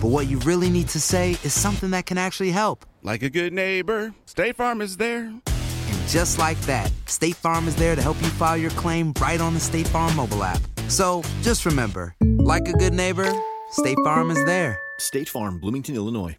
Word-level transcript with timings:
but 0.00 0.08
what 0.08 0.26
you 0.28 0.38
really 0.40 0.70
need 0.70 0.88
to 0.88 1.00
say 1.00 1.32
is 1.44 1.52
something 1.52 1.90
that 1.90 2.06
can 2.06 2.16
actually 2.16 2.50
help. 2.50 2.86
Like 3.02 3.22
a 3.22 3.30
good 3.30 3.52
neighbor, 3.52 4.14
State 4.24 4.56
Farm 4.56 4.80
is 4.80 4.96
there. 4.96 5.24
And 5.26 6.08
just 6.08 6.38
like 6.38 6.60
that, 6.62 6.90
State 7.06 7.36
Farm 7.36 7.68
is 7.68 7.76
there 7.76 7.94
to 7.94 8.02
help 8.02 8.20
you 8.22 8.28
file 8.28 8.56
your 8.56 8.70
claim 8.72 9.12
right 9.20 9.40
on 9.40 9.54
the 9.54 9.60
State 9.60 9.88
Farm 9.88 10.14
mobile 10.16 10.42
app. 10.42 10.60
So 10.88 11.22
just 11.42 11.66
remember, 11.66 12.14
like 12.38 12.66
a 12.68 12.72
good 12.72 12.94
neighbor, 12.94 13.30
State 13.72 13.98
Farm 14.04 14.30
is 14.30 14.42
there. 14.46 14.78
State 14.98 15.28
Farm, 15.28 15.60
Bloomington, 15.60 15.94
Illinois. 15.94 16.36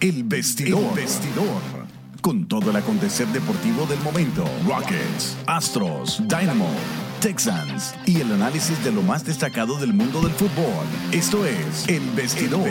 El 0.00 0.24
vestidor. 0.24 0.82
El 0.82 0.94
vestidor. 0.94 1.62
Con 2.20 2.46
todo 2.46 2.70
el 2.70 2.76
acontecer 2.76 3.26
deportivo 3.28 3.86
del 3.86 3.98
momento. 4.00 4.44
Rockets, 4.66 5.36
Astros, 5.46 6.18
Dynamo, 6.26 6.70
Texans 7.24 7.94
y 8.04 8.20
el 8.20 8.30
análisis 8.34 8.84
de 8.84 8.92
lo 8.92 9.00
más 9.00 9.24
destacado 9.24 9.78
del 9.78 9.94
mundo 9.94 10.20
del 10.20 10.32
fútbol. 10.32 10.84
Esto 11.10 11.46
es 11.46 11.88
El 11.88 12.02
Vestidor. 12.10 12.68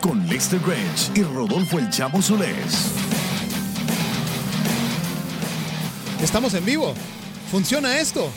Con 0.00 0.26
Lester 0.26 0.58
Grange 0.58 1.12
y 1.14 1.22
Rodolfo 1.22 1.78
El 1.78 1.88
Chamo 1.90 2.20
Solés. 2.20 2.90
Estamos 6.20 6.52
en 6.54 6.64
vivo. 6.64 6.94
¿Funciona 7.48 8.00
esto? 8.00 8.28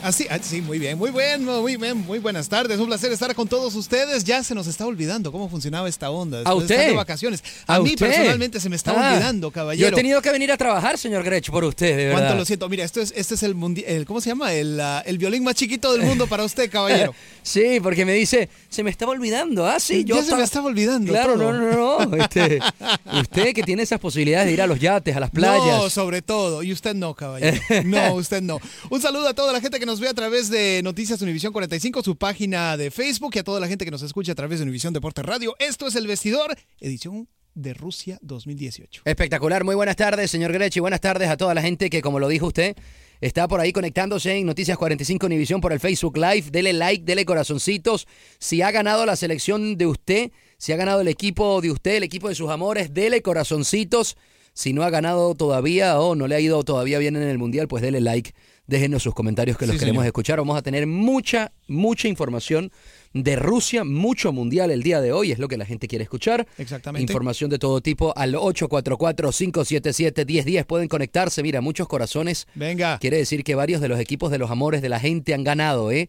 Así, 0.00 0.26
ah, 0.30 0.38
sí, 0.40 0.62
muy 0.62 0.78
bien, 0.78 0.96
muy 0.96 1.10
bueno, 1.10 1.60
muy 1.60 1.76
bien, 1.76 1.98
muy 2.06 2.20
buenas 2.20 2.48
tardes. 2.48 2.78
Un 2.78 2.86
placer 2.86 3.10
estar 3.10 3.34
con 3.34 3.48
todos 3.48 3.74
ustedes. 3.74 4.22
Ya 4.22 4.44
se 4.44 4.54
nos 4.54 4.68
está 4.68 4.86
olvidando 4.86 5.32
cómo 5.32 5.48
funcionaba 5.48 5.88
esta 5.88 6.08
onda. 6.10 6.38
después 6.38 6.56
de 6.56 6.62
usted? 6.62 6.74
estar 6.76 6.90
de 6.90 6.96
vacaciones. 6.96 7.42
A, 7.66 7.74
¿A 7.74 7.80
mí 7.80 7.90
usted? 7.90 8.06
personalmente 8.06 8.60
se 8.60 8.68
me 8.68 8.76
está 8.76 8.92
Ah, 8.92 9.14
olvidando, 9.14 9.48
Yo 9.48 9.52
caballero. 9.52 9.88
he 9.88 9.92
tenido 9.92 10.22
que 10.22 10.30
venir 10.30 10.52
a 10.52 10.56
trabajar, 10.56 10.98
señor 10.98 11.24
Grech, 11.24 11.50
por 11.50 11.64
usted, 11.64 11.96
de 11.96 12.04
verdad. 12.06 12.20
Cuánto 12.20 12.36
lo 12.36 12.44
siento. 12.44 12.68
Mira, 12.68 12.84
esto 12.84 13.00
es, 13.00 13.12
este 13.16 13.34
es 13.34 13.42
el, 13.42 13.56
el 13.86 14.06
¿cómo 14.06 14.20
se 14.20 14.30
llama? 14.30 14.52
El, 14.52 14.80
ah, 14.80 15.02
el 15.04 15.18
violín 15.18 15.42
más 15.42 15.56
chiquito 15.56 15.92
del 15.92 16.02
mundo 16.02 16.28
para 16.28 16.44
usted, 16.44 16.70
caballero. 16.70 17.12
Sí, 17.48 17.80
porque 17.82 18.04
me 18.04 18.12
dice, 18.12 18.50
se 18.68 18.82
me 18.82 18.90
estaba 18.90 19.12
olvidando. 19.12 19.66
Ah, 19.66 19.80
sí, 19.80 20.04
yo 20.04 20.16
ya 20.16 20.22
se 20.22 20.36
me 20.36 20.42
estaba 20.42 20.66
olvidando. 20.66 21.10
Claro, 21.10 21.32
todo. 21.38 21.50
no, 21.54 21.72
no, 21.72 22.06
no. 22.06 22.16
Este, 22.16 22.58
usted 23.20 23.54
que 23.54 23.62
tiene 23.62 23.84
esas 23.84 23.98
posibilidades 23.98 24.48
de 24.48 24.52
ir 24.52 24.60
a 24.60 24.66
los 24.66 24.78
yates, 24.78 25.16
a 25.16 25.20
las 25.20 25.30
playas. 25.30 25.64
No, 25.66 25.88
sobre 25.88 26.20
todo. 26.20 26.62
Y 26.62 26.72
usted 26.72 26.94
no, 26.94 27.14
caballero. 27.14 27.58
No, 27.84 28.14
usted 28.16 28.42
no. 28.42 28.60
Un 28.90 29.00
saludo 29.00 29.28
a 29.28 29.34
toda 29.34 29.54
la 29.54 29.62
gente 29.62 29.78
que 29.80 29.86
nos 29.88 30.00
ve 30.00 30.08
a 30.08 30.12
través 30.12 30.50
de 30.50 30.82
Noticias 30.84 31.22
Univisión 31.22 31.50
45, 31.50 32.02
su 32.02 32.14
página 32.14 32.76
de 32.76 32.90
Facebook, 32.90 33.32
y 33.34 33.38
a 33.38 33.42
toda 33.42 33.58
la 33.58 33.68
gente 33.68 33.86
que 33.86 33.90
nos 33.90 34.02
escucha 34.02 34.32
a 34.32 34.34
través 34.34 34.58
de 34.58 34.64
Univisión 34.64 34.92
Deporte 34.92 35.22
Radio. 35.22 35.56
Esto 35.58 35.86
es 35.86 35.94
El 35.94 36.06
Vestidor, 36.06 36.54
edición 36.78 37.26
de 37.54 37.72
Rusia 37.72 38.18
2018. 38.20 39.00
Espectacular, 39.06 39.64
muy 39.64 39.74
buenas 39.74 39.96
tardes, 39.96 40.30
señor 40.30 40.52
Grech, 40.52 40.76
y 40.76 40.80
buenas 40.80 41.00
tardes 41.00 41.30
a 41.30 41.38
toda 41.38 41.54
la 41.54 41.62
gente 41.62 41.88
que, 41.88 42.02
como 42.02 42.20
lo 42.20 42.28
dijo 42.28 42.48
usted, 42.48 42.76
está 43.22 43.48
por 43.48 43.60
ahí 43.60 43.72
conectándose 43.72 44.36
en 44.36 44.44
Noticias 44.44 44.76
45 44.76 45.24
Univisión 45.24 45.62
por 45.62 45.72
el 45.72 45.80
Facebook 45.80 46.18
Live. 46.18 46.50
Dele 46.50 46.74
like, 46.74 47.06
dele 47.06 47.24
corazoncitos. 47.24 48.06
Si 48.38 48.60
ha 48.60 48.70
ganado 48.70 49.06
la 49.06 49.16
selección 49.16 49.78
de 49.78 49.86
usted, 49.86 50.32
si 50.58 50.72
ha 50.72 50.76
ganado 50.76 51.00
el 51.00 51.08
equipo 51.08 51.62
de 51.62 51.70
usted, 51.70 51.94
el 51.94 52.02
equipo 52.02 52.28
de 52.28 52.34
sus 52.34 52.50
amores, 52.50 52.92
dele 52.92 53.22
corazoncitos. 53.22 54.18
Si 54.52 54.74
no 54.74 54.82
ha 54.82 54.90
ganado 54.90 55.34
todavía 55.34 55.98
o 55.98 56.14
no 56.14 56.26
le 56.26 56.34
ha 56.34 56.40
ido 56.40 56.62
todavía 56.62 56.98
bien 56.98 57.16
en 57.16 57.22
el 57.22 57.38
Mundial, 57.38 57.68
pues 57.68 57.82
dele 57.82 58.02
like. 58.02 58.34
Déjenos 58.68 59.02
sus 59.02 59.14
comentarios 59.14 59.56
que 59.58 59.66
los 59.66 59.74
Sí, 59.74 59.78
queremos 59.80 60.02
señor. 60.02 60.06
escuchar. 60.08 60.38
Vamos 60.38 60.56
a 60.58 60.62
tener 60.62 60.86
mucha, 60.86 61.50
mucha 61.68 62.06
información 62.06 62.70
de 63.14 63.34
Rusia, 63.34 63.82
mucho 63.82 64.30
mundial 64.32 64.70
el 64.70 64.82
día 64.82 65.00
de 65.00 65.10
hoy, 65.10 65.32
es 65.32 65.38
lo 65.38 65.48
que 65.48 65.56
la 65.56 65.64
gente 65.64 65.88
quiere 65.88 66.02
escuchar. 66.04 66.46
Exactamente. 66.58 67.10
Información 67.10 67.48
de 67.48 67.58
todo 67.58 67.80
tipo 67.80 68.12
al 68.16 68.34
844-577-1010. 68.34 70.66
Pueden 70.66 70.88
conectarse, 70.88 71.42
mira, 71.42 71.60
muchos 71.60 71.88
corazones. 71.88 72.46
Venga. 72.54 72.98
Quiere 72.98 73.16
decir 73.16 73.42
que 73.42 73.54
varios 73.54 73.80
de 73.80 73.88
los 73.88 73.98
equipos 74.00 74.30
de 74.30 74.38
los 74.38 74.50
amores 74.50 74.82
de 74.82 74.88
la 74.90 75.00
gente 75.00 75.34
han 75.34 75.44
ganado, 75.44 75.90
¿eh? 75.90 76.08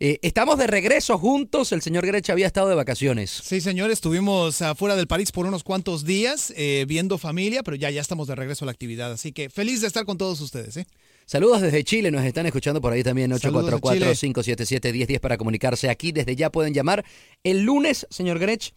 Eh, 0.00 0.18
estamos 0.22 0.58
de 0.58 0.66
regreso 0.66 1.16
juntos. 1.16 1.70
El 1.70 1.80
señor 1.82 2.04
Grech 2.06 2.28
había 2.30 2.46
estado 2.48 2.68
de 2.68 2.74
vacaciones. 2.74 3.30
Sí, 3.30 3.60
señor, 3.60 3.92
estuvimos 3.92 4.60
afuera 4.60 4.96
del 4.96 5.06
París 5.06 5.30
por 5.30 5.46
unos 5.46 5.62
cuantos 5.62 6.04
días 6.04 6.52
eh, 6.56 6.84
viendo 6.88 7.18
familia, 7.18 7.62
pero 7.62 7.76
ya, 7.76 7.88
ya 7.90 8.00
estamos 8.00 8.26
de 8.26 8.34
regreso 8.34 8.64
a 8.64 8.66
la 8.66 8.72
actividad. 8.72 9.12
Así 9.12 9.30
que 9.30 9.48
feliz 9.48 9.80
de 9.80 9.86
estar 9.86 10.04
con 10.04 10.18
todos 10.18 10.40
ustedes. 10.40 10.76
¿eh? 10.76 10.86
Saludos 11.26 11.60
desde 11.62 11.84
Chile, 11.84 12.10
nos 12.10 12.24
están 12.24 12.46
escuchando 12.46 12.80
por 12.80 12.92
ahí 12.92 13.02
también, 13.02 13.36
Saludos 13.38 13.72
a 13.72 13.92
Chile. 13.92 14.06
844-577-1010 14.12 15.20
para 15.20 15.36
comunicarse 15.38 15.88
aquí. 15.88 16.12
Desde 16.12 16.36
ya 16.36 16.50
pueden 16.50 16.74
llamar. 16.74 17.04
El 17.42 17.62
lunes, 17.62 18.06
señor 18.10 18.38
Grech, 18.38 18.72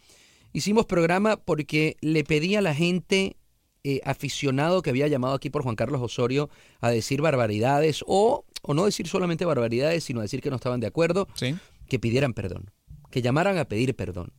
hicimos 0.52 0.86
programa 0.86 1.36
porque 1.36 1.96
le 2.00 2.24
pedí 2.24 2.56
a 2.56 2.62
la 2.62 2.74
gente 2.74 3.36
eh, 3.84 4.00
aficionado 4.04 4.82
que 4.82 4.90
había 4.90 5.08
llamado 5.08 5.34
aquí 5.34 5.50
por 5.50 5.62
Juan 5.62 5.76
Carlos 5.76 6.00
Osorio 6.02 6.48
a 6.80 6.90
decir 6.90 7.20
barbaridades 7.20 8.02
o, 8.06 8.44
o 8.62 8.74
no 8.74 8.84
decir 8.84 9.06
solamente 9.06 9.44
barbaridades, 9.44 10.04
sino 10.04 10.20
decir 10.22 10.40
que 10.40 10.50
no 10.50 10.56
estaban 10.56 10.80
de 10.80 10.86
acuerdo, 10.86 11.28
Sí. 11.34 11.54
que 11.88 11.98
pidieran 11.98 12.32
perdón, 12.32 12.70
que 13.10 13.22
llamaran 13.22 13.58
a 13.58 13.66
pedir 13.66 13.94
perdón. 13.94 14.32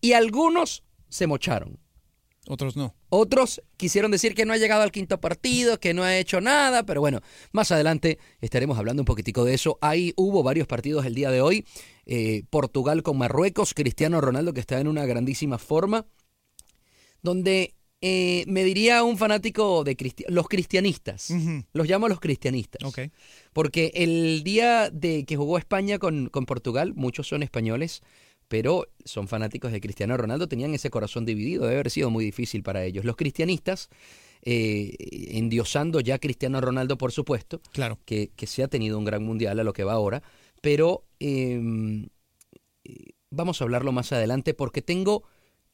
Y 0.00 0.12
algunos 0.12 0.82
se 1.08 1.26
mocharon. 1.26 1.78
Otros 2.52 2.74
no. 2.76 2.94
Otros 3.10 3.62
quisieron 3.76 4.10
decir 4.10 4.34
que 4.34 4.44
no 4.44 4.52
ha 4.52 4.56
llegado 4.56 4.82
al 4.82 4.90
quinto 4.90 5.20
partido, 5.20 5.78
que 5.78 5.94
no 5.94 6.02
ha 6.02 6.16
hecho 6.18 6.40
nada, 6.40 6.82
pero 6.84 7.00
bueno, 7.00 7.20
más 7.52 7.70
adelante 7.70 8.18
estaremos 8.40 8.76
hablando 8.76 9.02
un 9.02 9.06
poquitico 9.06 9.44
de 9.44 9.54
eso. 9.54 9.78
Ahí 9.80 10.12
hubo 10.16 10.42
varios 10.42 10.66
partidos 10.66 11.06
el 11.06 11.14
día 11.14 11.30
de 11.30 11.40
hoy. 11.42 11.64
Eh, 12.06 12.42
Portugal 12.50 13.04
con 13.04 13.18
Marruecos, 13.18 13.72
Cristiano 13.72 14.20
Ronaldo 14.20 14.52
que 14.52 14.58
está 14.60 14.80
en 14.80 14.88
una 14.88 15.06
grandísima 15.06 15.58
forma, 15.58 16.06
donde 17.22 17.74
eh, 18.00 18.44
me 18.48 18.64
diría 18.64 19.04
un 19.04 19.18
fanático 19.18 19.84
de 19.84 19.96
cristi- 19.96 20.24
los 20.28 20.48
cristianistas, 20.48 21.28
los 21.72 21.86
llamo 21.86 22.08
los 22.08 22.18
cristianistas, 22.18 22.82
Ok. 22.82 23.12
porque 23.52 23.92
el 23.94 24.42
día 24.42 24.90
de 24.90 25.24
que 25.24 25.36
jugó 25.36 25.58
España 25.58 25.98
con, 25.98 26.30
con 26.30 26.46
Portugal, 26.46 26.94
muchos 26.96 27.28
son 27.28 27.42
españoles, 27.42 28.00
pero 28.50 28.88
son 29.04 29.28
fanáticos 29.28 29.70
de 29.70 29.80
Cristiano 29.80 30.16
Ronaldo, 30.16 30.48
tenían 30.48 30.74
ese 30.74 30.90
corazón 30.90 31.24
dividido, 31.24 31.62
debe 31.62 31.74
haber 31.76 31.90
sido 31.90 32.10
muy 32.10 32.24
difícil 32.24 32.64
para 32.64 32.84
ellos. 32.84 33.04
Los 33.04 33.14
cristianistas, 33.14 33.90
eh, 34.42 34.92
endiosando 35.38 36.00
ya 36.00 36.16
a 36.16 36.18
Cristiano 36.18 36.60
Ronaldo, 36.60 36.98
por 36.98 37.12
supuesto, 37.12 37.60
Claro. 37.70 38.00
que, 38.04 38.32
que 38.34 38.48
se 38.48 38.64
ha 38.64 38.68
tenido 38.68 38.98
un 38.98 39.04
gran 39.04 39.22
mundial 39.22 39.60
a 39.60 39.62
lo 39.62 39.72
que 39.72 39.84
va 39.84 39.92
ahora, 39.92 40.24
pero 40.60 41.04
eh, 41.20 41.60
eh, 42.82 42.94
vamos 43.30 43.60
a 43.60 43.64
hablarlo 43.64 43.92
más 43.92 44.10
adelante 44.12 44.52
porque 44.52 44.82
tengo 44.82 45.22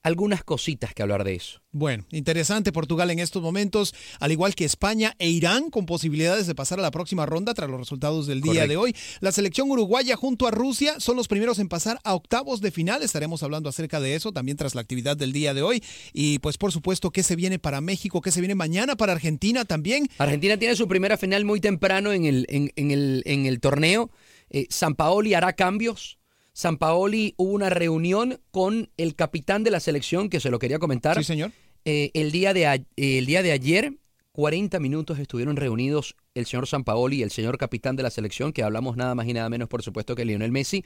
algunas 0.07 0.45
cositas 0.45 0.95
que 0.95 1.03
hablar 1.03 1.25
de 1.25 1.35
eso. 1.35 1.61
Bueno, 1.73 2.07
interesante 2.13 2.71
Portugal 2.71 3.11
en 3.11 3.19
estos 3.19 3.43
momentos, 3.43 3.93
al 4.21 4.31
igual 4.31 4.55
que 4.55 4.65
España 4.65 5.17
e 5.19 5.29
Irán, 5.29 5.69
con 5.69 5.85
posibilidades 5.85 6.47
de 6.47 6.55
pasar 6.55 6.79
a 6.79 6.83
la 6.83 6.93
próxima 6.93 7.27
ronda 7.27 7.55
tras 7.55 7.69
los 7.69 7.81
resultados 7.81 8.29
del 8.29 8.41
día 8.41 8.53
Correcto. 8.53 8.69
de 8.71 8.77
hoy. 8.77 8.97
La 9.19 9.33
selección 9.33 9.69
uruguaya 9.69 10.15
junto 10.15 10.47
a 10.47 10.53
Rusia 10.53 11.01
son 11.01 11.17
los 11.17 11.27
primeros 11.27 11.59
en 11.59 11.69
pasar 11.69 11.99
a 12.05 12.15
octavos 12.15 12.61
de 12.61 12.71
final. 12.71 13.03
Estaremos 13.03 13.43
hablando 13.43 13.69
acerca 13.69 13.99
de 13.99 14.15
eso 14.15 14.31
también 14.31 14.57
tras 14.57 14.77
la 14.77 14.81
actividad 14.81 15.17
del 15.17 15.33
día 15.33 15.55
de 15.55 15.63
hoy. 15.63 15.83
Y 16.13 16.39
pues 16.39 16.57
por 16.57 16.71
supuesto, 16.71 17.11
¿qué 17.11 17.25
se 17.25 17.35
viene 17.35 17.59
para 17.59 17.81
México? 17.81 18.21
¿Qué 18.21 18.31
se 18.31 18.41
viene 18.41 18.55
mañana 18.55 18.95
para 18.95 19.13
Argentina 19.13 19.65
también? 19.65 20.09
Argentina 20.19 20.57
tiene 20.57 20.77
su 20.77 20.87
primera 20.87 21.17
final 21.17 21.45
muy 21.45 21.61
temprano 21.61 22.13
en 22.13 22.27
el, 22.27 22.47
en, 22.49 22.71
en 22.77 22.93
el, 22.93 23.23
en 23.27 23.47
el 23.47 23.59
torneo. 23.59 24.13
Eh, 24.51 24.67
San 24.71 24.95
Paoli 24.95 25.35
hará 25.35 25.55
cambios. 25.55 26.21
San 26.57 26.79
Paoli 26.79 27.35
hubo 27.37 27.53
una 27.53 27.69
reunión 27.69 28.41
con 28.51 28.89
el 28.97 29.15
capitán 29.15 29.63
de 29.63 29.71
la 29.71 29.79
selección, 29.79 30.31
que 30.31 30.41
se 30.41 30.49
lo 30.51 30.59
quería 30.59 30.79
comentar. 30.79 31.15
Sí, 31.19 31.23
señor. 31.23 31.53
Eh, 31.85 32.11
el, 32.15 32.33
día 32.33 32.55
de, 32.55 32.67
a- 32.67 32.83
el 32.97 33.27
día 33.27 33.43
de 33.43 33.53
ayer, 33.53 33.93
40 34.33 34.81
minutos 34.81 35.19
estuvieron 35.19 35.57
reunidos 35.57 36.17
el 36.35 36.47
señor 36.47 36.67
Sampaoli 36.67 37.19
y 37.19 37.23
el 37.23 37.31
señor 37.31 37.59
capitán 37.59 37.95
de 37.97 38.05
la 38.05 38.09
selección, 38.11 38.55
que 38.55 38.63
hablamos 38.63 38.97
nada 38.97 39.15
más 39.15 39.27
y 39.29 39.35
nada 39.35 39.51
menos, 39.51 39.69
por 39.69 39.83
supuesto, 39.83 40.15
que 40.15 40.25
Lionel 40.25 40.51
Messi, 40.51 40.83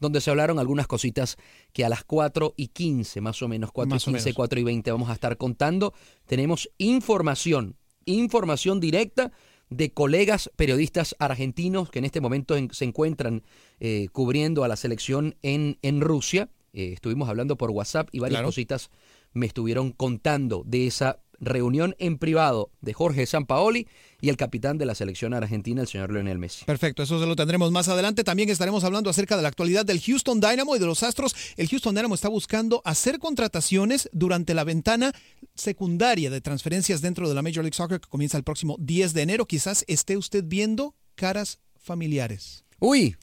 donde 0.00 0.20
se 0.20 0.30
hablaron 0.30 0.58
algunas 0.58 0.88
cositas 0.88 1.36
que 1.72 1.84
a 1.84 1.88
las 1.88 2.02
4 2.02 2.54
y 2.56 2.66
15, 2.68 3.20
más 3.20 3.40
o 3.42 3.48
menos, 3.48 3.70
4 3.70 3.94
Más 3.94 4.04
o 4.08 4.10
y 4.10 4.14
15, 4.14 4.24
menos. 4.30 4.36
4 4.36 4.58
y 4.58 4.64
20 4.64 4.90
vamos 4.90 5.08
a 5.08 5.12
estar 5.12 5.36
contando. 5.36 5.94
Tenemos 6.26 6.68
información, 6.78 7.76
información 8.06 8.80
directa 8.80 9.30
de 9.72 9.90
colegas 9.92 10.50
periodistas 10.56 11.14
argentinos 11.18 11.90
que 11.90 11.98
en 11.98 12.04
este 12.04 12.20
momento 12.20 12.56
en- 12.56 12.70
se 12.72 12.84
encuentran 12.84 13.42
eh, 13.80 14.08
cubriendo 14.12 14.64
a 14.64 14.68
la 14.68 14.76
selección 14.76 15.34
en, 15.42 15.78
en 15.82 16.00
Rusia. 16.00 16.48
Eh, 16.72 16.92
estuvimos 16.94 17.28
hablando 17.28 17.56
por 17.56 17.70
WhatsApp 17.70 18.08
y 18.12 18.18
varias 18.20 18.38
Claro. 18.38 18.48
cositas 18.48 18.90
me 19.34 19.46
estuvieron 19.46 19.92
contando 19.92 20.62
de 20.66 20.86
esa 20.86 21.18
reunión 21.42 21.94
en 21.98 22.16
privado 22.16 22.70
de 22.80 22.94
Jorge 22.94 23.26
Sampaoli 23.26 23.86
y 24.20 24.28
el 24.28 24.36
capitán 24.36 24.78
de 24.78 24.86
la 24.86 24.94
selección 24.94 25.34
argentina, 25.34 25.82
el 25.82 25.88
señor 25.88 26.12
Lionel 26.12 26.38
Messi. 26.38 26.64
Perfecto, 26.64 27.02
eso 27.02 27.20
se 27.20 27.26
lo 27.26 27.36
tendremos 27.36 27.72
más 27.72 27.88
adelante. 27.88 28.24
También 28.24 28.48
estaremos 28.48 28.84
hablando 28.84 29.10
acerca 29.10 29.36
de 29.36 29.42
la 29.42 29.48
actualidad 29.48 29.84
del 29.84 30.00
Houston 30.00 30.40
Dynamo 30.40 30.76
y 30.76 30.78
de 30.78 30.86
los 30.86 31.02
Astros. 31.02 31.34
El 31.56 31.68
Houston 31.68 31.94
Dynamo 31.94 32.14
está 32.14 32.28
buscando 32.28 32.80
hacer 32.84 33.18
contrataciones 33.18 34.08
durante 34.12 34.54
la 34.54 34.64
ventana 34.64 35.12
secundaria 35.54 36.30
de 36.30 36.40
transferencias 36.40 37.02
dentro 37.02 37.28
de 37.28 37.34
la 37.34 37.42
Major 37.42 37.64
League 37.64 37.76
Soccer 37.76 38.00
que 38.00 38.08
comienza 38.08 38.38
el 38.38 38.44
próximo 38.44 38.76
10 38.78 39.12
de 39.12 39.22
enero. 39.22 39.46
Quizás 39.46 39.84
esté 39.88 40.16
usted 40.16 40.44
viendo 40.46 40.94
caras 41.16 41.58
familiares. 41.76 42.64
Uy, 42.78 43.16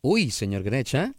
uy, 0.00 0.30
señor 0.30 0.62
Grecha. 0.62 1.14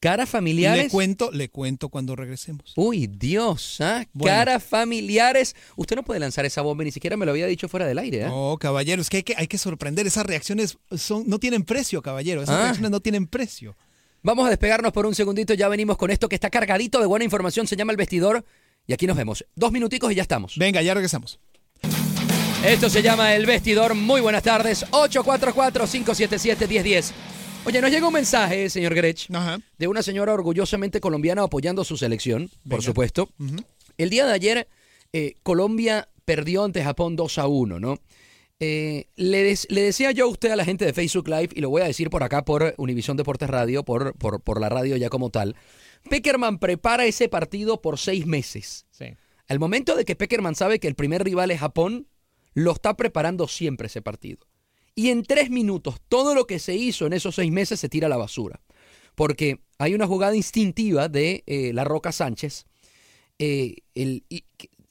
Caras 0.00 0.28
Le 0.28 0.32
familiares. 0.32 0.90
cuento, 0.90 1.30
le 1.30 1.50
cuento 1.50 1.90
cuando 1.90 2.16
regresemos. 2.16 2.72
Uy, 2.74 3.06
Dios, 3.06 3.76
¿ah? 3.80 4.02
Bueno. 4.14 4.34
Caras 4.34 4.64
familiares. 4.64 5.54
Usted 5.76 5.94
no 5.94 6.02
puede 6.02 6.18
lanzar 6.20 6.46
esa 6.46 6.62
bomba, 6.62 6.82
ni 6.84 6.90
siquiera 6.90 7.18
me 7.18 7.26
lo 7.26 7.32
había 7.32 7.46
dicho 7.46 7.68
fuera 7.68 7.86
del 7.86 7.98
aire, 7.98 8.24
¿ah? 8.24 8.32
Oh, 8.32 8.56
caballero, 8.58 9.02
es 9.02 9.10
que 9.10 9.18
hay 9.18 9.22
que, 9.22 9.34
hay 9.36 9.46
que 9.46 9.58
sorprender. 9.58 10.06
Esas 10.06 10.24
reacciones 10.24 10.78
son, 10.96 11.24
no 11.28 11.38
tienen 11.38 11.64
precio, 11.64 12.00
caballero. 12.00 12.42
Esas 12.42 12.56
Ah. 12.56 12.62
reacciones 12.62 12.90
no 12.90 13.00
tienen 13.00 13.26
precio. 13.26 13.76
Vamos 14.22 14.46
a 14.46 14.50
despegarnos 14.50 14.90
por 14.92 15.04
un 15.06 15.14
segundito, 15.14 15.52
ya 15.54 15.68
venimos 15.68 15.96
con 15.98 16.10
esto 16.10 16.28
que 16.30 16.34
está 16.34 16.48
cargadito 16.50 16.98
de 17.00 17.06
buena 17.06 17.24
información, 17.26 17.66
se 17.66 17.76
llama 17.76 17.92
El 17.92 17.96
Vestidor, 17.98 18.42
y 18.86 18.92
aquí 18.94 19.06
nos 19.06 19.16
vemos. 19.18 19.44
Dos 19.54 19.70
minuticos 19.72 20.10
y 20.12 20.14
ya 20.14 20.22
estamos. 20.22 20.54
Venga, 20.56 20.80
ya 20.82 20.94
regresamos. 20.94 21.38
Esto 22.64 22.88
se 22.90 23.02
llama 23.02 23.34
El 23.34 23.44
Vestidor, 23.46 23.94
muy 23.94 24.20
buenas 24.22 24.42
tardes, 24.42 24.84
844-577-1010. 24.90 27.12
Oye, 27.66 27.80
nos 27.80 27.90
llega 27.90 28.06
un 28.06 28.12
mensaje, 28.14 28.68
señor 28.70 28.94
Grech, 28.94 29.28
Ajá. 29.32 29.58
de 29.78 29.86
una 29.86 30.02
señora 30.02 30.32
orgullosamente 30.32 31.00
colombiana 31.00 31.42
apoyando 31.42 31.84
su 31.84 31.96
selección, 31.96 32.50
por 32.68 32.82
supuesto. 32.82 33.28
El 33.98 34.10
día 34.10 34.26
de 34.26 34.32
ayer, 34.32 34.68
eh, 35.12 35.34
Colombia 35.42 36.08
perdió 36.24 36.64
ante 36.64 36.82
Japón 36.82 37.16
2 37.16 37.38
a 37.38 37.46
1, 37.46 37.78
¿no? 37.78 37.98
Eh, 38.60 39.06
le, 39.16 39.42
des- 39.42 39.66
le 39.70 39.82
decía 39.82 40.10
yo 40.10 40.24
a 40.24 40.28
usted, 40.28 40.50
a 40.50 40.56
la 40.56 40.64
gente 40.64 40.84
de 40.84 40.92
Facebook 40.92 41.28
Live, 41.28 41.50
y 41.54 41.60
lo 41.60 41.70
voy 41.70 41.82
a 41.82 41.86
decir 41.86 42.10
por 42.10 42.22
acá 42.22 42.44
por 42.44 42.74
Univisión 42.78 43.16
Deportes 43.16 43.48
Radio, 43.48 43.84
por, 43.84 44.14
por, 44.14 44.40
por 44.42 44.60
la 44.60 44.68
radio 44.68 44.96
ya 44.96 45.08
como 45.10 45.30
tal. 45.30 45.54
Peckerman 46.08 46.58
prepara 46.58 47.04
ese 47.06 47.28
partido 47.28 47.80
por 47.82 47.98
seis 47.98 48.26
meses. 48.26 48.86
Sí. 48.90 49.06
Al 49.48 49.58
momento 49.58 49.96
de 49.96 50.04
que 50.04 50.16
Peckerman 50.16 50.54
sabe 50.54 50.78
que 50.80 50.88
el 50.88 50.94
primer 50.94 51.22
rival 51.24 51.50
es 51.50 51.60
Japón, 51.60 52.06
lo 52.54 52.72
está 52.72 52.96
preparando 52.96 53.48
siempre 53.48 53.86
ese 53.86 54.02
partido. 54.02 54.46
Y 54.94 55.08
en 55.10 55.22
tres 55.22 55.50
minutos, 55.50 55.96
todo 56.08 56.34
lo 56.34 56.46
que 56.46 56.58
se 56.58 56.74
hizo 56.74 57.06
en 57.06 57.12
esos 57.12 57.34
seis 57.36 57.50
meses 57.50 57.80
se 57.80 57.88
tira 57.88 58.06
a 58.06 58.10
la 58.10 58.16
basura. 58.16 58.60
Porque 59.14 59.60
hay 59.78 59.94
una 59.94 60.06
jugada 60.06 60.36
instintiva 60.36 61.08
de 61.08 61.42
eh, 61.46 61.72
La 61.72 61.84
Roca 61.84 62.12
Sánchez, 62.12 62.66
eh, 63.38 63.76
el- 63.94 64.24
y- 64.28 64.44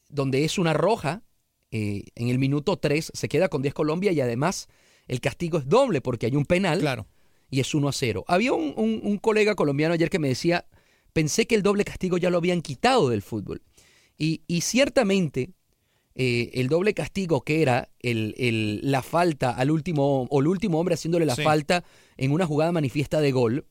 donde 0.09 0.43
es 0.43 0.57
una 0.57 0.73
roja, 0.73 1.23
eh, 1.71 2.03
en 2.15 2.29
el 2.29 2.39
minuto 2.39 2.77
3 2.77 3.11
se 3.13 3.29
queda 3.29 3.47
con 3.49 3.61
10 3.61 3.73
Colombia 3.75 4.11
y 4.11 4.21
además 4.21 4.67
el 5.07 5.21
castigo 5.21 5.59
es 5.59 5.67
doble 5.69 6.01
porque 6.01 6.25
hay 6.25 6.35
un 6.35 6.45
penal 6.45 6.79
Claro. 6.79 7.07
y 7.51 7.59
es 7.59 7.73
1 7.75 7.87
a 7.87 7.91
0. 7.93 8.25
Había 8.27 8.53
un, 8.53 8.73
un- 8.75 9.01
un 9.03 9.17
colega 9.17 9.53
colombiano 9.55 9.93
ayer 9.93 10.09
que 10.09 10.17
me 10.19 10.27
decía, 10.29 10.65
pensé 11.13 11.45
que 11.45 11.55
el 11.55 11.61
doble 11.63 11.83
castigo 11.83 12.17
ya 12.17 12.29
lo 12.31 12.37
habían 12.37 12.61
quitado 12.61 13.09
del 13.09 13.21
fútbol. 13.21 13.61
Y, 14.17 14.41
y 14.47 14.61
ciertamente 14.61 15.51
eh, 16.15 16.49
el 16.55 16.67
doble 16.67 16.93
castigo 16.93 17.41
que 17.41 17.61
era 17.61 17.89
el, 17.99 18.35
el- 18.37 18.79
la 18.83 19.01
falta 19.01 19.51
al 19.51 19.71
último, 19.71 20.23
o 20.29 20.39
el 20.41 20.47
último 20.47 20.79
hombre 20.79 20.95
haciéndole 20.95 21.25
la 21.25 21.35
Sí. 21.35 21.43
falta 21.43 21.83
en 22.17 22.31
una 22.31 22.45
jugada 22.45 22.71
manifiesta 22.71 23.21
de 23.21 23.31
gol, 23.31 23.65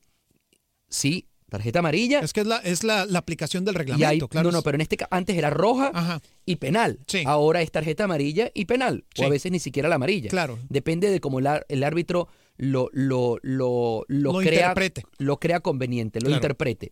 sí, 0.89 1.27
tarjeta 1.49 1.79
amarilla. 1.79 2.19
Es 2.19 2.33
que 2.33 2.41
es 2.41 2.47
la, 2.47 2.57
es 2.57 2.83
la, 2.83 3.05
la 3.05 3.19
aplicación 3.19 3.65
del 3.65 3.75
reglamento, 3.75 4.07
hay, 4.07 4.19
claro. 4.29 4.51
no, 4.51 4.57
no, 4.57 4.61
pero 4.63 4.75
en 4.75 4.81
este 4.81 4.97
antes 5.09 5.35
era 5.37 5.49
roja 5.49 5.91
Ajá. 5.93 6.21
y 6.45 6.57
penal. 6.57 6.99
Sí. 7.07 7.23
Ahora 7.25 7.61
es 7.61 7.71
tarjeta 7.71 8.03
amarilla 8.05 8.51
y 8.53 8.65
penal. 8.65 9.05
O 9.19 9.23
a 9.25 9.29
veces 9.29 9.51
ni 9.51 9.59
siquiera 9.59 9.89
la 9.89 9.95
amarilla. 9.95 10.29
Claro. 10.29 10.59
Depende 10.69 11.09
de 11.09 11.19
cómo 11.19 11.39
el, 11.39 11.83
árbitro 11.83 12.27
lo, 12.57 12.89
lo, 12.93 13.37
lo, 13.41 14.05
lo 14.07 14.33
crea, 14.39 14.69
interprete. 14.69 15.03
lo 15.17 15.39
crea 15.39 15.59
conveniente, 15.59 16.19
lo 16.19 16.25
Claro. 16.27 16.37
interprete. 16.37 16.91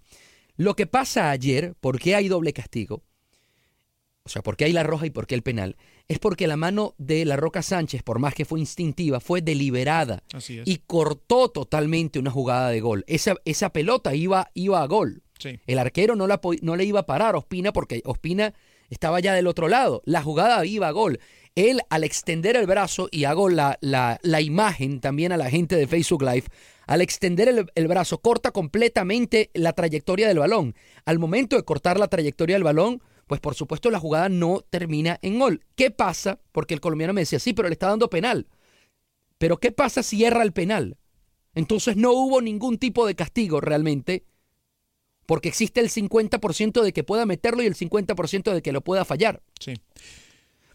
Lo 0.55 0.75
que 0.75 0.87
pasa 0.87 1.29
ayer, 1.29 1.75
¿por 1.79 1.99
qué 1.99 2.15
hay 2.15 2.27
doble 2.27 2.51
castigo? 2.51 3.03
O 4.27 4.29
sea, 4.29 4.41
¿por 4.43 4.57
qué 4.57 4.65
hay 4.65 4.73
la 4.73 4.83
roja 4.83 5.05
y 5.05 5.09
por 5.09 5.25
qué 5.25 5.35
el 5.35 5.41
penal? 5.41 5.77
Es 6.09 6.19
porque 6.19 6.47
la 6.47 6.57
mano 6.57 6.93
de 6.97 7.23
la 7.23 7.37
Roca 7.37 7.61
Sánchez, 7.61 8.03
por 8.03 8.19
más 8.19 8.33
que 8.33 8.43
fue 8.43 8.59
instintiva, 8.59 9.21
fue 9.21 9.41
deliberada 9.41 10.21
Así 10.33 10.59
es. 10.59 10.67
y 10.67 10.81
cortó 10.85 11.49
totalmente 11.49 12.19
una 12.19 12.29
jugada 12.29 12.69
de 12.69 12.81
gol. 12.81 13.05
Esa, 13.07 13.35
esa 13.45 13.71
pelota 13.71 14.13
iba, 14.13 14.51
iba 14.53 14.81
a 14.81 14.85
gol. 14.85 15.23
Sí. 15.39 15.59
El 15.65 15.79
arquero 15.79 16.15
no, 16.15 16.27
la, 16.27 16.41
no 16.61 16.75
le 16.75 16.83
iba 16.83 16.99
a 16.99 17.05
parar 17.05 17.35
a 17.35 17.37
Ospina 17.37 17.71
porque 17.71 18.01
Ospina 18.05 18.53
estaba 18.89 19.19
ya 19.21 19.33
del 19.33 19.47
otro 19.47 19.69
lado. 19.69 20.01
La 20.05 20.21
jugada 20.21 20.65
iba 20.65 20.87
a 20.87 20.91
gol. 20.91 21.19
Él, 21.55 21.81
al 21.89 22.03
extender 22.03 22.55
el 22.55 22.67
brazo, 22.67 23.07
y 23.11 23.23
hago 23.23 23.49
la, 23.49 23.77
la, 23.81 24.19
la 24.21 24.41
imagen 24.41 24.99
también 24.99 25.31
a 25.31 25.37
la 25.37 25.49
gente 25.49 25.75
de 25.75 25.87
Facebook 25.87 26.21
Live, 26.21 26.43
al 26.85 27.01
extender 27.01 27.47
el, 27.47 27.65
el 27.73 27.87
brazo, 27.87 28.19
corta 28.19 28.51
completamente 28.51 29.49
la 29.53 29.73
trayectoria 29.73 30.27
del 30.27 30.39
balón. 30.39 30.75
Al 31.05 31.17
momento 31.17 31.55
de 31.55 31.63
cortar 31.63 31.99
la 31.99 32.07
trayectoria 32.07 32.55
del 32.55 32.63
balón, 32.63 33.01
pues 33.27 33.41
por 33.41 33.55
supuesto 33.55 33.91
la 33.91 33.99
jugada 33.99 34.29
no 34.29 34.61
termina 34.69 35.19
en 35.21 35.37
gol. 35.37 35.65
¿Qué 35.75 35.91
pasa? 35.91 36.39
Porque 36.51 36.73
el 36.73 36.81
colombiano 36.81 37.13
me 37.13 37.21
decía, 37.21 37.39
sí, 37.39 37.53
pero 37.53 37.67
le 37.67 37.73
está 37.73 37.87
dando 37.87 38.09
penal. 38.09 38.47
Pero 39.37 39.57
¿qué 39.59 39.71
pasa 39.71 40.01
si 40.01 40.23
erra 40.23 40.43
el 40.43 40.53
penal? 40.53 40.97
Entonces 41.53 41.97
no 41.97 42.13
hubo 42.13 42.41
ningún 42.41 42.77
tipo 42.77 43.05
de 43.05 43.15
castigo 43.15 43.61
realmente, 43.61 44.23
porque 45.25 45.49
existe 45.49 45.81
el 45.81 45.89
50% 45.89 46.81
de 46.81 46.93
que 46.93 47.03
pueda 47.03 47.25
meterlo 47.25 47.61
y 47.61 47.65
el 47.65 47.75
50% 47.75 48.53
de 48.53 48.61
que 48.61 48.71
lo 48.71 48.81
pueda 48.81 49.05
fallar. 49.05 49.41
Sí. 49.59 49.73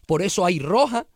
Por 0.05 0.21
eso 0.21 0.45
hay 0.45 0.59
roja, 0.59 1.07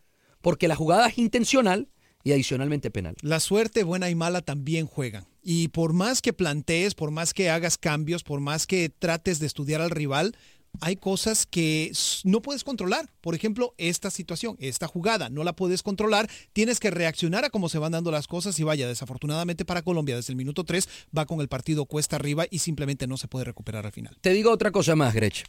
porque 0.42 0.68
la 0.68 0.76
jugada 0.76 1.08
es 1.08 1.18
intencional 1.18 1.90
y 2.24 2.32
adicionalmente 2.32 2.90
penal. 2.90 3.16
La 3.22 3.40
suerte 3.40 3.84
buena 3.84 4.10
y 4.10 4.16
mala 4.16 4.42
también 4.42 4.88
juegan. 4.88 5.28
Y 5.44 5.70
por 5.70 5.94
más 5.94 6.22
que 6.22 6.34
plantees, 6.34 6.96
por 6.96 7.12
más 7.12 7.34
que 7.34 7.50
hagas 7.50 7.78
cambios, 7.78 8.24
por 8.24 8.40
más 8.40 8.68
que 8.68 8.90
trates 8.90 9.40
de 9.40 9.48
estudiar 9.48 9.82
al 9.82 9.92
rival, 9.92 10.36
hay 10.82 10.96
cosas 10.96 11.46
que 11.46 11.92
no 12.24 12.42
puedes 12.42 12.64
controlar. 12.64 13.10
Por 13.22 13.36
ejemplo, 13.36 13.74
esta 13.78 14.10
situación, 14.10 14.56
esta 14.60 14.88
jugada, 14.88 15.30
no 15.30 15.44
la 15.44 15.54
puedes 15.54 15.84
controlar. 15.84 16.30
Tienes 16.54 16.80
que 16.80 16.92
reaccionar 16.92 17.46
a 17.46 17.50
cómo 17.50 17.70
se 17.70 17.80
van 17.80 17.92
dando 17.92 18.12
las 18.12 18.28
cosas 18.28 18.60
y 18.60 18.64
vaya, 18.64 18.88
desafortunadamente 18.88 19.66
para 19.66 19.82
Colombia, 19.82 20.16
desde 20.16 20.34
el 20.34 20.38
minuto 20.38 20.64
3 20.64 20.88
va 21.18 21.26
con 21.26 21.42
el 21.42 21.48
partido 21.48 21.86
cuesta 21.86 22.16
arriba 22.16 22.46
y 22.50 22.60
simplemente 22.60 23.08
no 23.08 23.18
se 23.18 23.28
puede 23.28 23.46
recuperar 23.46 23.86
al 23.86 23.92
final. 23.92 24.18
Te 24.22 24.34
digo 24.34 24.52
otra 24.52 24.72
cosa 24.72 24.96
más, 24.96 25.14
Grech. 25.14 25.46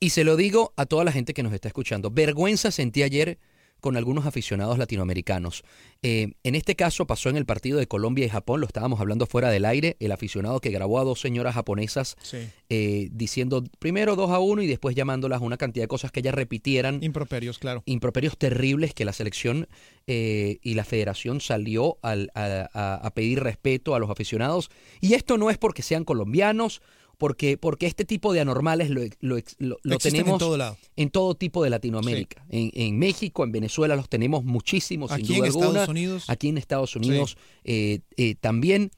Y 0.00 0.10
se 0.10 0.24
lo 0.24 0.36
digo 0.36 0.72
a 0.76 0.86
toda 0.86 1.04
la 1.04 1.12
gente 1.12 1.34
que 1.34 1.42
nos 1.42 1.52
está 1.52 1.68
escuchando. 1.68 2.10
Vergüenza 2.10 2.70
sentí 2.70 3.02
ayer 3.02 3.38
con 3.82 3.96
algunos 3.98 4.24
aficionados 4.26 4.78
latinoamericanos. 4.78 5.64
Eh, 6.02 6.32
en 6.44 6.54
este 6.54 6.76
caso 6.76 7.06
pasó 7.06 7.28
en 7.28 7.36
el 7.36 7.44
partido 7.44 7.78
de 7.78 7.86
Colombia 7.88 8.24
y 8.24 8.28
Japón, 8.28 8.60
lo 8.60 8.66
estábamos 8.66 9.00
hablando 9.00 9.26
fuera 9.26 9.50
del 9.50 9.64
aire, 9.64 9.96
el 10.00 10.12
aficionado 10.12 10.60
que 10.60 10.70
grabó 10.70 11.00
a 11.00 11.04
dos 11.04 11.20
señoras 11.20 11.54
japonesas 11.56 12.16
Sí. 12.22 12.38
eh, 12.70 13.08
diciendo 13.12 13.64
primero 13.80 14.14
2 14.16 14.30
a 14.30 14.38
1 14.38 14.62
y 14.62 14.66
después 14.68 14.94
llamándolas 14.94 15.42
una 15.42 15.56
cantidad 15.56 15.82
de 15.84 15.88
cosas 15.88 16.12
que 16.12 16.20
ellas 16.20 16.34
repitieran. 16.34 17.02
Improperios, 17.02 17.58
claro. 17.58 17.82
improperios 17.84 18.38
terribles 18.38 18.94
que 18.94 19.04
la 19.04 19.12
selección 19.12 19.66
eh, 20.06 20.58
y 20.62 20.74
la 20.74 20.84
federación 20.84 21.40
salió 21.40 21.98
al- 22.02 22.30
a, 22.34 22.68
a- 22.72 22.94
a 22.94 23.14
pedir 23.14 23.40
respeto 23.42 23.94
a 23.94 23.98
los 23.98 24.08
aficionados. 24.10 24.70
Y 25.00 25.14
esto 25.14 25.38
no 25.38 25.50
es 25.50 25.58
porque 25.58 25.82
sean 25.82 26.04
colombianos, 26.04 26.82
porque, 27.22 27.56
porque 27.56 27.86
este 27.86 28.04
tipo 28.04 28.32
de 28.32 28.40
anormales 28.40 28.90
lo, 28.90 29.00
lo, 29.20 29.36
lo- 29.58 29.78
lo 29.80 29.94
Existen 29.94 30.16
en 30.16 30.22
tenemos 30.24 30.38
todo 30.40 30.56
lado. 30.56 30.76
en 30.96 31.08
todo 31.08 31.36
tipo 31.36 31.62
de 31.62 31.70
Latinoamérica. 31.70 32.44
En, 32.48 32.72
en 32.74 32.98
México, 32.98 33.44
en 33.44 33.52
Venezuela 33.52 33.94
los 33.94 34.08
tenemos 34.08 34.42
muchísimos, 34.42 35.12
sin 35.12 35.24
duda 35.24 35.36
en 35.38 35.44
Estados 35.44 35.66
alguna. 35.76 35.90
Unidos. 35.90 36.24
Aquí 36.28 36.48
en 36.48 36.58
Estados 36.58 36.96
Unidos 36.96 37.36
eh, 37.62 38.00
eh, 38.16 38.34
también, 38.40 38.90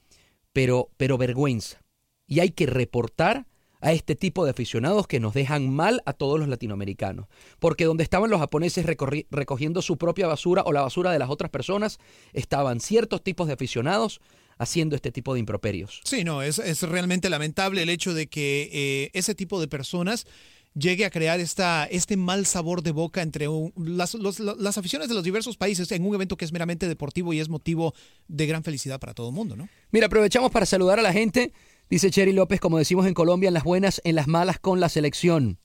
pero, 0.53 0.89
pero 0.97 1.19
vergüenza. 1.19 1.79
Y 2.25 2.39
hay 2.39 2.49
que 2.49 2.65
reportar 2.65 3.45
a 3.79 3.91
este 3.93 4.15
tipo 4.15 4.43
de 4.43 4.49
aficionados 4.49 5.05
que 5.05 5.19
nos 5.19 5.35
dejan 5.35 5.69
mal 5.69 6.01
a 6.07 6.13
todos 6.13 6.39
los 6.39 6.47
latinoamericanos. 6.47 7.27
Porque 7.59 7.85
donde 7.85 8.03
estaban 8.03 8.31
los 8.31 8.39
japoneses 8.39 8.87
recogiendo 9.29 9.83
su 9.83 9.97
propia 9.97 10.25
basura 10.25 10.63
o 10.65 10.73
la 10.73 10.81
basura 10.81 11.11
de 11.11 11.19
las 11.19 11.29
otras 11.29 11.51
personas, 11.51 11.99
estaban 12.33 12.79
ciertos 12.79 13.21
tipos 13.21 13.45
de 13.45 13.53
aficionados 13.53 14.19
haciendo 14.57 14.95
este 14.95 15.11
tipo 15.11 15.33
de 15.33 15.39
improperios. 15.41 16.01
Sí, 16.05 16.23
no, 16.23 16.41
es, 16.41 16.59
es 16.59 16.81
realmente 16.83 17.29
lamentable 17.29 17.81
el 17.81 17.89
hecho 17.89 18.13
de 18.13 18.27
que 18.27 18.69
eh, 18.71 19.09
ese 19.13 19.35
tipo 19.35 19.59
de 19.59 19.67
personas 19.67 20.25
llegue 20.73 21.05
a 21.05 21.09
crear 21.09 21.39
esta, 21.39 21.85
este 21.85 22.17
mal 22.17 22.45
sabor 22.45 22.81
de 22.83 22.91
boca 22.91 23.21
entre 23.21 23.47
un- 23.47 23.71
las, 23.77 24.13
los- 24.13 24.39
las 24.39 24.77
aficiones 24.77 25.07
de 25.07 25.13
los 25.15 25.23
diversos 25.23 25.55
países 25.57 25.91
en 25.91 26.05
un 26.05 26.13
evento 26.15 26.35
que 26.37 26.43
es 26.45 26.51
meramente 26.51 26.87
deportivo 26.87 27.31
y 27.33 27.39
es 27.39 27.47
motivo 27.49 27.93
de 28.27 28.45
gran 28.45 28.63
felicidad 28.63 28.99
para 28.99 29.13
todo 29.13 29.29
el 29.29 29.35
mundo, 29.35 29.55
¿no? 29.55 29.69
Mira, 29.91 30.07
aprovechamos 30.07 30.51
para 30.51 30.65
saludar 30.65 30.99
a 30.99 31.01
la 31.01 31.13
gente. 31.13 31.53
Dice 31.89 32.09
Cheri 32.11 32.33
López, 32.33 32.59
como 32.59 32.77
decimos 32.77 33.05
en 33.07 33.13
Colombia, 33.13 33.47
en 33.47 33.53
las 33.53 33.63
buenas, 33.63 34.01
en 34.03 34.15
las 34.15 34.27
malas 34.27 34.59
con 34.59 34.79
la 34.79 34.89
selección. 34.89 35.59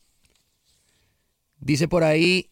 Dice 1.58 1.88
por 1.88 2.04
ahí 2.04 2.50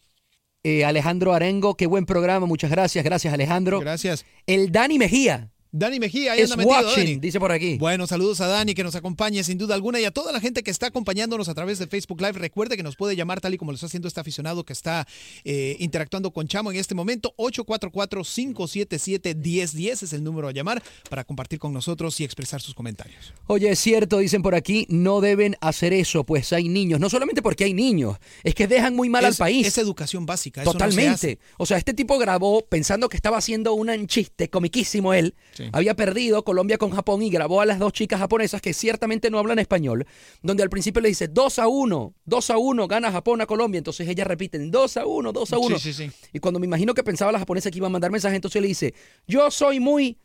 eh, 0.63 0.85
Alejandro 0.85 1.33
Arengo, 1.33 1.75
qué 1.75 1.87
buen 1.87 2.05
programa, 2.05 2.45
muchas 2.45 2.69
gracias, 2.71 3.03
gracias 3.03 3.33
Alejandro. 3.33 3.79
Gracias. 3.79 4.25
El 4.47 4.71
Dani 4.71 4.97
Mejía. 4.99 5.49
Dani 5.71 5.99
Mejía, 5.99 6.33
ahí 6.33 6.39
Es 6.41 6.51
anda 6.51 6.65
metido, 6.65 6.81
watching, 6.87 7.03
Dani. 7.05 7.19
dice 7.19 7.39
por 7.39 7.51
aquí. 7.51 7.77
Bueno, 7.77 8.07
saludos 8.07 8.41
a 8.41 8.47
Dani 8.47 8.73
que 8.73 8.83
nos 8.83 8.95
acompaña 8.95 9.43
sin 9.43 9.57
duda 9.59 9.75
alguna 9.75 9.99
y 9.99 10.05
a 10.05 10.11
toda 10.11 10.31
la 10.31 10.39
gente 10.39 10.63
que 10.63 10.71
está 10.71 10.87
acompañándonos 10.87 11.47
a 11.47 11.53
través 11.53 11.77
de 11.77 11.85
Facebook 11.87 12.19
Live. 12.21 12.33
Recuerde 12.39 12.75
que 12.75 12.81
nos 12.83 12.95
puede 12.95 13.15
llamar 13.15 13.39
tal 13.39 13.53
y 13.53 13.57
como 13.57 13.71
lo 13.71 13.75
está 13.75 13.85
haciendo 13.85 14.07
este 14.07 14.19
aficionado 14.19 14.63
que 14.63 14.73
está 14.73 15.07
eh, 15.43 15.75
interactuando 15.79 16.31
con 16.31 16.47
Chamo 16.47 16.71
en 16.71 16.77
este 16.77 16.95
momento. 16.95 17.33
844-577-1010 17.37 20.03
es 20.03 20.13
el 20.13 20.23
número 20.23 20.47
a 20.47 20.51
llamar 20.51 20.81
para 21.09 21.23
compartir 21.23 21.59
con 21.59 21.73
nosotros 21.73 22.19
y 22.19 22.23
expresar 22.23 22.61
sus 22.61 22.73
comentarios. 22.73 23.33
Oye, 23.47 23.69
es 23.69 23.79
cierto, 23.79 24.19
dicen 24.19 24.41
por 24.41 24.55
aquí, 24.55 24.85
no 24.89 25.21
deben 25.21 25.55
hacer 25.61 25.93
eso, 25.93 26.23
pues 26.23 26.51
hay 26.53 26.69
niños. 26.69 26.99
No 26.99 27.09
solamente 27.09 27.41
porque 27.41 27.65
hay 27.65 27.73
niños, 27.73 28.17
es 28.43 28.55
que 28.55 28.67
dejan 28.67 28.95
muy 28.95 29.09
mal 29.09 29.25
al 29.25 29.35
país. 29.35 29.67
Es 29.67 29.77
educación 29.77 30.25
básica. 30.25 30.61
eso 30.61 30.69
no 30.73 30.73
se 30.73 30.77
Totalmente. 30.79 31.11
hace. 31.11 31.39
o 31.57 31.65
sea, 31.65 31.77
este 31.77 31.93
tipo 31.93 32.17
grabó 32.17 32.61
pensando 32.65 33.09
que 33.09 33.17
estaba 33.17 33.37
haciendo 33.37 33.73
un 33.73 33.89
chiste 34.07 34.49
comiquísimo 34.49 35.13
él. 35.13 35.35
Sí. 35.53 35.58
Había 35.71 35.95
perdido 35.95 36.43
Colombia 36.43 36.77
con 36.77 36.91
Japón 36.91 37.21
y 37.21 37.29
grabó 37.29 37.61
a 37.61 37.65
las 37.65 37.79
dos 37.79 37.93
chicas 37.93 38.19
japonesas 38.19 38.61
que 38.61 38.73
ciertamente 38.73 39.29
no 39.29 39.39
hablan 39.39 39.59
español, 39.59 40.05
donde 40.41 40.63
al 40.63 40.69
principio 40.69 41.01
le 41.01 41.09
dice 41.09 41.27
2 41.27 41.59
a 41.59 41.67
1, 41.67 42.13
2 42.25 42.49
a 42.49 42.57
1, 42.57 42.87
gana 42.87 43.11
Japón 43.11 43.41
a 43.41 43.45
Colombia. 43.45 43.77
Entonces 43.77 44.07
ellas 44.07 44.27
repiten 44.27 44.71
2 44.71 44.97
a 44.97 45.05
1, 45.05 45.31
2 45.31 45.53
a 45.53 45.57
1. 45.57 45.79
Sí, 45.79 45.93
sí, 45.93 46.05
sí. 46.07 46.11
Y 46.33 46.39
cuando 46.39 46.59
me 46.59 46.65
imagino 46.65 46.93
que 46.93 47.03
pensaba 47.03 47.31
la 47.31 47.39
japonesa 47.39 47.71
que 47.71 47.77
iba 47.77 47.87
a 47.87 47.91
mandar 47.91 48.11
mensaje, 48.11 48.35
entonces 48.35 48.61
le 48.61 48.67
dice, 48.67 48.93
yo 49.27 49.51
soy 49.51 49.79
muy 49.79 50.17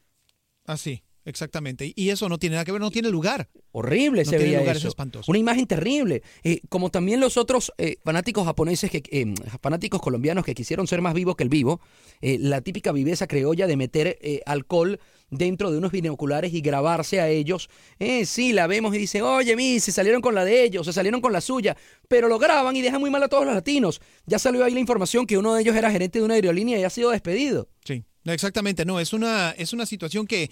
Así, 0.67 1.03
exactamente. 1.25 1.93
Y 1.95 2.09
eso 2.11 2.29
no 2.29 2.39
tiene 2.39 2.55
nada 2.55 2.65
que 2.65 2.73
ver, 2.73 2.81
no 2.81 2.91
tiene 2.91 3.11
lugar. 3.11 3.51
Horrible 3.73 4.25
No 4.25 4.31
se 4.31 4.39
veía 4.39 4.61
lugar, 4.61 4.77
es 4.77 4.83
eso. 4.83 4.89
espantoso. 4.89 5.31
Una 5.31 5.39
imagen 5.39 5.67
terrible. 5.67 6.23
Eh, 6.43 6.61
como 6.69 6.91
también 6.91 7.21
los 7.21 7.37
otros 7.37 7.73
eh, 7.77 7.97
fanáticos 8.05 8.45
japoneses, 8.45 8.91
que, 8.91 9.03
eh, 9.11 9.35
fanáticos 9.61 10.01
colombianos 10.01 10.45
que 10.45 10.55
quisieron 10.55 10.87
ser 10.87 11.03
más 11.03 11.15
vivos 11.15 11.37
que 11.37 11.43
el 11.43 11.49
vivo, 11.49 11.81
la 12.23 12.61
típica 12.63 12.93
viveza 12.93 13.27
criolla 13.27 13.67
de 13.67 13.77
meter 13.77 14.19
alcohol 14.47 14.99
dentro 15.37 15.71
de 15.71 15.79
unos 15.79 15.93
binoculares 15.93 16.53
y 16.53 16.61
grabarse 16.61 17.21
a 17.21 17.29
ellos. 17.29 17.69
Eh, 17.99 18.27
sí, 18.27 18.53
la 18.53 18.67
vemos 18.67 18.95
y 18.95 18.99
dice, 18.99 19.23
oye, 19.23 19.57
mi, 19.57 19.81
se 19.81 19.93
salieron 19.93 20.21
con 20.21 20.35
la 20.35 20.45
de 20.45 20.65
ellos, 20.65 20.87
se 20.87 20.93
salieron 20.93 21.21
con 21.21 21.33
la 21.33 21.41
suya, 21.41 21.77
pero 22.09 22.29
lo 22.29 22.39
graban 22.39 22.77
y 22.77 22.83
dejan 22.83 23.01
muy 23.01 23.11
mal 23.11 23.23
a 23.23 23.29
todos 23.29 23.45
los 23.45 23.55
latinos. 23.55 24.01
Ya 24.27 24.39
salió 24.39 24.65
ahí 24.65 24.73
la 24.73 24.81
información 24.81 25.27
que 25.27 25.39
uno 25.39 25.55
de 25.55 25.63
ellos 25.63 25.77
era 25.77 25.91
gerente 25.91 26.19
de 26.19 26.25
una 26.25 26.35
aerolínea 26.35 26.79
y 26.79 26.85
ha 26.85 26.91
sido 26.91 27.11
despedido. 27.11 27.69
Sí, 27.85 28.05
exactamente. 28.25 28.85
No, 28.85 29.01
es 29.01 29.13
una, 29.13 29.51
es 29.53 29.73
una 29.73 29.87
situación 29.87 30.27
que 30.27 30.51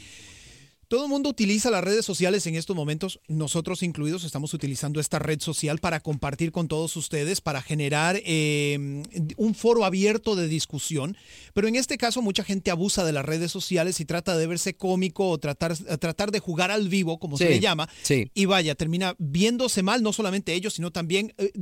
todo 0.93 1.05
el 1.05 1.09
mundo 1.09 1.31
utiliza 1.31 1.71
las 1.71 1.83
redes 1.83 2.05
sociales 2.05 2.47
en 2.47 2.55
estos 2.55 2.77
momentos. 2.77 3.19
Nosotros 3.27 3.83
incluidos 3.83 4.25
estamos 4.25 4.53
utilizando 4.53 5.01
esta 5.01 5.19
red 5.19 5.41
social 5.41 5.79
para 5.79 6.01
compartir 6.01 6.53
con 6.53 6.69
todos 6.69 6.95
ustedes, 6.99 7.41
para 7.41 7.63
generar 7.63 8.21
eh, 8.27 9.03
un 9.39 9.55
foro 9.55 9.87
abierto 9.87 10.37
de 10.37 10.49
discusión. 10.49 11.17
Pero 11.55 11.67
en 11.67 11.77
este 11.77 11.97
caso 11.97 12.21
mucha 12.21 12.45
gente 12.45 12.71
abusa 12.71 13.07
de 13.07 13.13
las 13.13 13.25
redes 13.25 13.51
sociales 13.51 14.01
y 14.01 14.05
trata 14.05 14.37
de 14.37 14.47
verse 14.47 14.75
cómico 14.75 15.31
o 15.31 15.39
tratar, 15.39 15.75
tratar 15.79 16.31
de 16.31 16.41
jugar 16.41 16.71
al 16.71 16.91
vivo, 16.91 17.19
como 17.19 17.39
se 17.39 17.49
le 17.49 17.59
llama. 17.59 17.89
sí. 18.03 18.31
Y 18.35 18.45
vaya, 18.45 18.75
termina 18.75 19.15
viéndose 19.17 19.83
mal, 19.83 20.03
no 20.03 20.13
solamente 20.13 20.53
ellos, 20.53 20.75
sino 20.75 20.91
también 20.91 21.33
eh, 21.39 21.53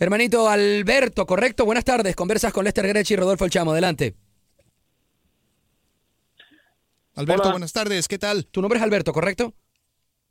Hermanito 0.00 0.48
Alberto, 0.48 1.24
correcto. 1.24 1.64
Buenas 1.64 1.84
tardes. 1.84 2.16
Conversas 2.16 2.52
con 2.52 2.64
Lester 2.64 2.88
Grech 2.88 3.08
y 3.10 3.16
Rodolfo 3.16 3.44
El 3.44 3.52
Chamo. 3.52 3.70
Adelante. 3.70 4.16
Alberto, 7.16 7.42
Hola. 7.42 7.52
buenas 7.52 7.72
tardes, 7.72 8.08
¿qué 8.08 8.18
tal? 8.18 8.46
Tu 8.46 8.60
nombre 8.60 8.78
es 8.78 8.82
Alberto, 8.84 9.12
¿correcto? 9.12 9.52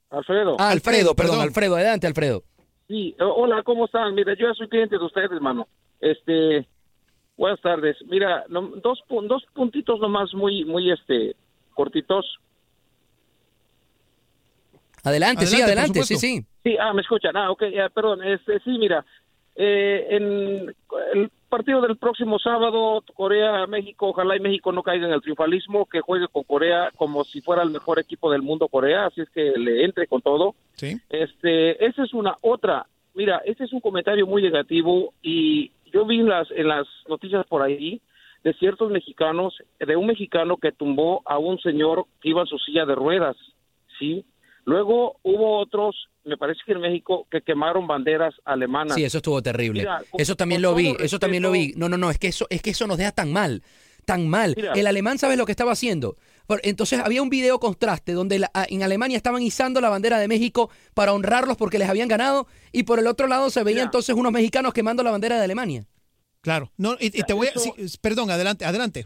Alfredo. 0.10 0.56
Ah, 0.60 0.70
Alfredo, 0.72 1.12
Alfredo, 1.12 1.16
perdón, 1.16 1.32
perdón. 1.36 1.48
Alfredo. 1.48 1.76
Adelante, 1.76 2.08
Alfredo. 2.08 2.44
Sí, 2.88 3.16
eh, 3.20 3.24
hola, 3.24 3.62
¿cómo 3.64 3.86
están? 3.86 4.16
Mira, 4.16 4.34
yo 4.36 4.48
ya 4.48 4.54
soy 4.56 4.68
cliente 4.70 4.98
de 4.98 5.06
ustedes, 5.06 5.32
hermano. 5.32 5.68
Este, 6.00 6.68
buenas 7.38 7.62
tardes. 7.62 7.98
Mira, 8.08 8.46
no- 8.50 8.72
dos, 8.82 9.04
dos 9.10 9.44
puntitos 9.54 10.00
nomás 10.00 10.34
muy, 10.34 10.66
muy, 10.66 10.92
este, 10.92 11.36
cortitos. 11.76 12.26
Adelante, 15.04 15.46
sí, 15.46 15.62
Adelante. 15.62 16.04
Sí, 16.04 16.16
sí. 16.18 16.46
Sí, 16.64 16.76
ah, 16.80 16.94
me 16.94 17.02
escuchan. 17.02 17.36
Ah, 17.38 17.52
ok, 17.52 17.64
ya, 17.74 17.90
perdón. 17.90 18.24
Este, 18.24 18.60
sí, 18.62 18.72
mira, 18.80 19.06
eh, 19.56 20.08
en 20.10 20.76
el 21.14 21.32
partido 21.50 21.82
del 21.82 21.98
próximo 21.98 22.40
sábado, 22.40 23.04
Corea-México, 23.14 24.10
ojalá 24.10 24.38
y 24.38 24.40
México 24.40 24.72
no 24.72 24.84
caiga 24.84 25.08
en 25.08 25.14
el 25.14 25.22
triunfalismo, 25.22 25.86
que 25.86 26.02
juegue 26.02 26.28
con 26.28 26.44
Corea 26.44 26.92
como 26.96 27.24
si 27.24 27.42
fuera 27.42 27.64
el 27.64 27.72
mejor 27.72 28.00
equipo 28.00 28.32
del 28.32 28.42
mundo, 28.42 28.68
Corea, 28.68 29.08
así 29.08 29.22
es 29.22 29.30
que 29.30 29.54
le 29.58 29.84
entre 29.84 30.08
con 30.08 30.22
todo. 30.22 30.56
Sí. 30.74 30.98
Este, 31.10 31.84
esa 31.86 32.04
es 32.04 32.14
una 32.14 32.36
otra. 32.42 32.86
Mira, 33.16 33.42
este 33.46 33.66
es 33.66 33.74
un 33.74 33.82
comentario 33.82 34.26
muy 34.26 34.42
negativo 34.42 35.14
y 35.22 35.72
yo 35.92 36.06
vi 36.06 36.20
en 36.20 36.30
las 36.30 36.50
en 36.52 36.68
las 36.68 36.88
noticias 37.08 37.46
por 37.48 37.62
ahí 37.62 38.02
de 38.44 38.54
ciertos 38.54 38.92
mexicanos, 38.92 39.56
de 39.80 39.96
un 39.96 40.08
mexicano 40.08 40.58
que 40.58 40.72
tumbó 40.72 41.22
a 41.26 41.38
un 41.38 41.60
señor 41.60 42.06
que 42.22 42.30
iba 42.30 42.42
en 42.42 42.48
su 42.48 42.58
silla 42.60 42.86
de 42.86 42.96
ruedas, 42.96 43.36
¿sí? 43.98 44.26
Luego 44.66 45.18
hubo 45.24 45.58
otros, 45.58 46.09
me 46.26 46.38
parece 46.38 46.60
que 46.66 46.74
en 46.74 46.82
México, 46.82 47.28
que 47.32 47.42
quemaron 47.42 47.88
banderas 47.88 48.34
alemanas. 48.46 48.96
Sí, 48.96 49.04
eso 49.04 49.18
estuvo 49.18 49.42
terrible. 49.42 49.82
Mira, 49.82 50.04
con- 50.12 50.22
eso 50.22 50.36
también 50.36 50.62
lo 50.62 50.76
vi, 50.76 50.96
eso 51.00 51.20
también 51.20 51.44
lo 51.44 51.52
vi. 51.52 51.74
No, 51.76 51.90
no, 51.90 51.98
no, 51.98 52.10
es 52.12 52.20
que 52.20 52.28
eso, 52.28 52.46
es 52.50 52.62
que 52.62 52.72
eso 52.72 52.88
nos 52.88 52.98
deja 52.98 53.12
tan 53.12 53.32
mal, 53.32 53.64
tan 54.06 54.28
mal. 54.28 54.54
Mira. 54.56 54.74
el 54.74 54.88
alemán, 54.88 55.18
¿sabes 55.18 55.38
lo 55.38 55.46
que 55.46 55.52
estaba 55.52 55.72
haciendo? 55.72 56.18
Entonces 56.64 57.00
había 57.00 57.22
un 57.22 57.30
video 57.30 57.60
contraste 57.60 58.14
donde 58.14 58.40
la- 58.40 58.52
en 58.70 58.82
Alemania 58.84 59.18
estaban 59.18 59.42
izando 59.44 59.82
la 59.82 59.90
bandera 59.90 60.18
de 60.20 60.28
México 60.28 60.70
para 60.96 61.14
honrarlos 61.14 61.58
porque 61.58 61.78
les 61.78 61.88
habían 61.90 62.08
ganado 62.08 62.48
y 62.72 62.84
por 62.84 62.98
el 63.00 63.06
otro 63.08 63.28
lado 63.28 63.50
se 63.52 63.64
veía 63.64 63.76
Mira. 63.78 63.86
entonces 63.86 64.16
unos 64.16 64.32
mexicanos 64.32 64.74
quemando 64.74 65.04
la 65.04 65.12
bandera 65.12 65.38
de 65.38 65.44
Alemania. 65.44 65.86
Claro. 66.42 66.72
No, 66.78 66.94
y, 67.00 67.08
y 67.08 67.24
te 67.24 67.34
voy 67.34 67.48
a... 67.48 67.50
Eso- 67.52 67.74
sí, 67.78 67.98
perdón, 68.02 68.32
adelante, 68.32 68.66
adelante, 68.66 69.06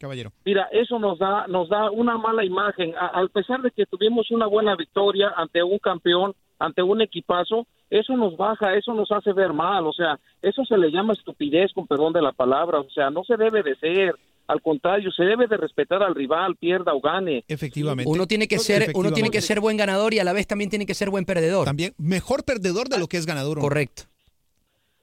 caballero. 0.00 0.32
Mira, 0.44 0.68
eso 0.72 0.98
nos 0.98 1.18
da, 1.18 1.46
nos 1.46 1.68
da 1.68 1.90
una 1.90 2.18
mala 2.18 2.44
imagen. 2.44 2.94
A, 2.96 3.20
a 3.20 3.28
pesar 3.28 3.60
de 3.62 3.70
que 3.70 3.86
tuvimos 3.86 4.30
una 4.30 4.46
buena 4.46 4.74
victoria 4.74 5.32
ante 5.36 5.62
un 5.62 5.78
campeón, 5.78 6.34
ante 6.58 6.82
un 6.82 7.00
equipazo, 7.02 7.66
eso 7.90 8.16
nos 8.16 8.36
baja, 8.36 8.74
eso 8.74 8.94
nos 8.94 9.10
hace 9.12 9.32
ver 9.32 9.52
mal. 9.52 9.86
O 9.86 9.92
sea, 9.92 10.18
eso 10.42 10.64
se 10.64 10.78
le 10.78 10.90
llama 10.90 11.12
estupidez, 11.12 11.72
con 11.74 11.86
perdón 11.86 12.12
de 12.12 12.22
la 12.22 12.32
palabra. 12.32 12.80
O 12.80 12.90
sea, 12.90 13.10
no 13.10 13.22
se 13.24 13.36
debe 13.36 13.62
de 13.62 13.76
ser. 13.76 14.14
Al 14.46 14.62
contrario, 14.62 15.12
se 15.12 15.22
debe 15.22 15.46
de 15.46 15.56
respetar 15.56 16.02
al 16.02 16.14
rival, 16.14 16.56
pierda 16.56 16.92
o 16.92 17.00
gane. 17.00 17.44
Efectivamente. 17.46 18.10
Uno 18.10 18.26
tiene 18.26 18.48
que 18.48 18.58
ser, 18.58 18.90
uno 18.94 19.12
tiene 19.12 19.30
que 19.30 19.40
ser 19.40 19.60
buen 19.60 19.76
ganador 19.76 20.12
y 20.12 20.18
a 20.18 20.24
la 20.24 20.32
vez 20.32 20.48
también 20.48 20.70
tiene 20.70 20.86
que 20.86 20.94
ser 20.94 21.08
buen 21.08 21.24
perdedor. 21.24 21.66
También, 21.66 21.94
mejor 21.98 22.44
perdedor 22.44 22.88
de 22.88 22.98
lo 22.98 23.06
que 23.06 23.16
es 23.16 23.26
ganador. 23.26 23.60
Correcto. 23.60 24.09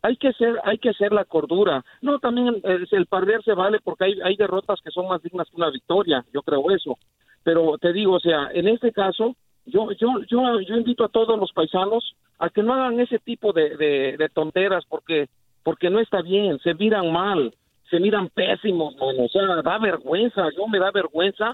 Hay 0.07 0.15
que 0.17 0.31
ser 0.33 0.59
hay 0.63 0.77
que 0.77 0.93
ser 0.93 1.11
la 1.11 1.25
cordura 1.25 1.83
no 2.01 2.19
también 2.19 2.55
eh, 2.63 2.85
el 2.91 3.05
perder 3.07 3.43
se 3.43 3.53
vale 3.53 3.79
porque 3.83 4.05
hay, 4.05 4.21
hay 4.23 4.35
derrotas 4.35 4.79
que 4.81 4.91
son 4.91 5.07
más 5.07 5.21
dignas 5.21 5.49
que 5.49 5.57
una 5.57 5.69
victoria 5.69 6.23
yo 6.33 6.41
creo 6.41 6.71
eso 6.71 6.97
pero 7.43 7.77
te 7.77 7.91
digo 7.93 8.13
o 8.13 8.19
sea 8.19 8.49
en 8.53 8.67
este 8.67 8.91
caso 8.91 9.35
yo, 9.67 9.91
yo, 9.91 10.21
yo, 10.29 10.61
yo 10.61 10.75
invito 10.77 11.03
a 11.03 11.09
todos 11.09 11.37
los 11.37 11.51
paisanos 11.51 12.15
a 12.39 12.49
que 12.49 12.63
no 12.63 12.73
hagan 12.73 12.99
ese 12.99 13.19
tipo 13.19 13.51
de, 13.51 13.75
de, 13.75 14.15
de 14.17 14.29
tonteras 14.29 14.85
porque, 14.87 15.27
porque 15.63 15.89
no 15.89 15.99
está 15.99 16.21
bien, 16.21 16.57
se 16.59 16.73
miran 16.73 17.11
mal, 17.11 17.53
se 17.89 17.99
miran 17.99 18.29
pésimos, 18.29 18.95
mano. 18.95 19.25
o 19.25 19.27
sea, 19.27 19.61
da 19.61 19.77
vergüenza, 19.77 20.49
yo 20.55 20.67
me 20.67 20.79
da 20.79 20.91
vergüenza 20.91 21.53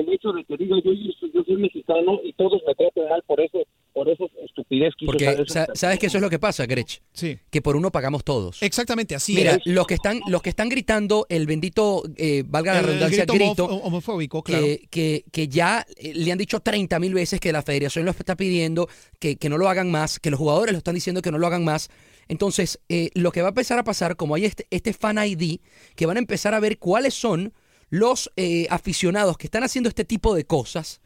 el 0.00 0.12
hecho 0.12 0.32
de 0.32 0.44
que 0.44 0.56
diga 0.56 0.76
yo, 0.84 0.92
yo, 0.92 1.12
yo 1.32 1.42
soy 1.44 1.56
mexicano 1.56 2.20
y 2.24 2.32
todos 2.34 2.60
me 2.66 2.74
tratan 2.74 3.08
mal 3.08 3.22
por 3.26 3.40
eso, 3.40 3.58
por 3.92 4.08
esa 4.08 4.24
estupidez 4.44 4.92
que 4.98 5.06
Porque 5.06 5.44
sa- 5.46 5.66
sabes 5.74 5.98
que 5.98 6.06
eso 6.06 6.18
es 6.18 6.22
lo 6.22 6.30
que 6.30 6.38
pasa, 6.38 6.66
Grech. 6.66 7.00
Sí. 7.12 7.38
Que 7.50 7.62
por 7.62 7.76
uno 7.76 7.90
pagamos 7.90 8.24
todos. 8.24 8.62
Exactamente 8.62 9.14
así 9.14 9.34
Mira, 9.34 9.52
es. 9.54 9.58
los 9.66 9.86
que 9.86 9.94
están, 9.94 10.20
los 10.28 10.42
que 10.42 10.50
están 10.50 10.68
gritando 10.68 11.26
el 11.28 11.46
bendito, 11.46 12.02
eh, 12.16 12.42
valga 12.46 12.72
la 12.74 12.78
El 12.80 12.84
redundancia, 12.86 13.24
grito 13.24 13.32
grito, 13.34 13.64
homo- 13.66 13.82
homofóbico, 13.84 14.42
claro. 14.42 14.64
que, 14.64 14.86
que, 14.90 15.24
que 15.30 15.48
ya 15.48 15.86
eh, 15.96 16.12
le 16.14 16.32
han 16.32 16.38
dicho 16.38 16.60
30 16.60 16.98
mil 16.98 17.14
veces 17.14 17.40
que 17.40 17.52
la 17.52 17.62
federación 17.62 18.04
lo 18.04 18.10
está 18.10 18.36
pidiendo, 18.36 18.88
que, 19.18 19.36
que 19.36 19.48
no 19.48 19.58
lo 19.58 19.68
hagan 19.68 19.90
más, 19.90 20.18
que 20.18 20.30
los 20.30 20.38
jugadores 20.38 20.72
lo 20.72 20.78
están 20.78 20.94
diciendo 20.94 21.22
que 21.22 21.30
no 21.30 21.38
lo 21.38 21.46
hagan 21.46 21.64
más. 21.64 21.88
Entonces, 22.26 22.80
eh, 22.88 23.10
lo 23.14 23.32
que 23.32 23.42
va 23.42 23.48
a 23.48 23.50
empezar 23.50 23.78
a 23.78 23.84
pasar, 23.84 24.16
como 24.16 24.34
hay 24.34 24.44
este, 24.46 24.66
este 24.70 24.92
fan 24.92 25.18
ID, 25.18 25.60
que 25.94 26.06
van 26.06 26.16
a 26.16 26.20
empezar 26.20 26.54
a 26.54 26.60
ver 26.60 26.78
cuáles 26.78 27.12
son 27.14 27.52
los 27.90 28.30
eh, 28.36 28.66
aficionados 28.70 29.36
que 29.38 29.46
están 29.46 29.64
haciendo 29.64 29.88
este 29.88 30.04
tipo 30.04 30.34
de 30.34 30.44
cosas, 30.44 31.00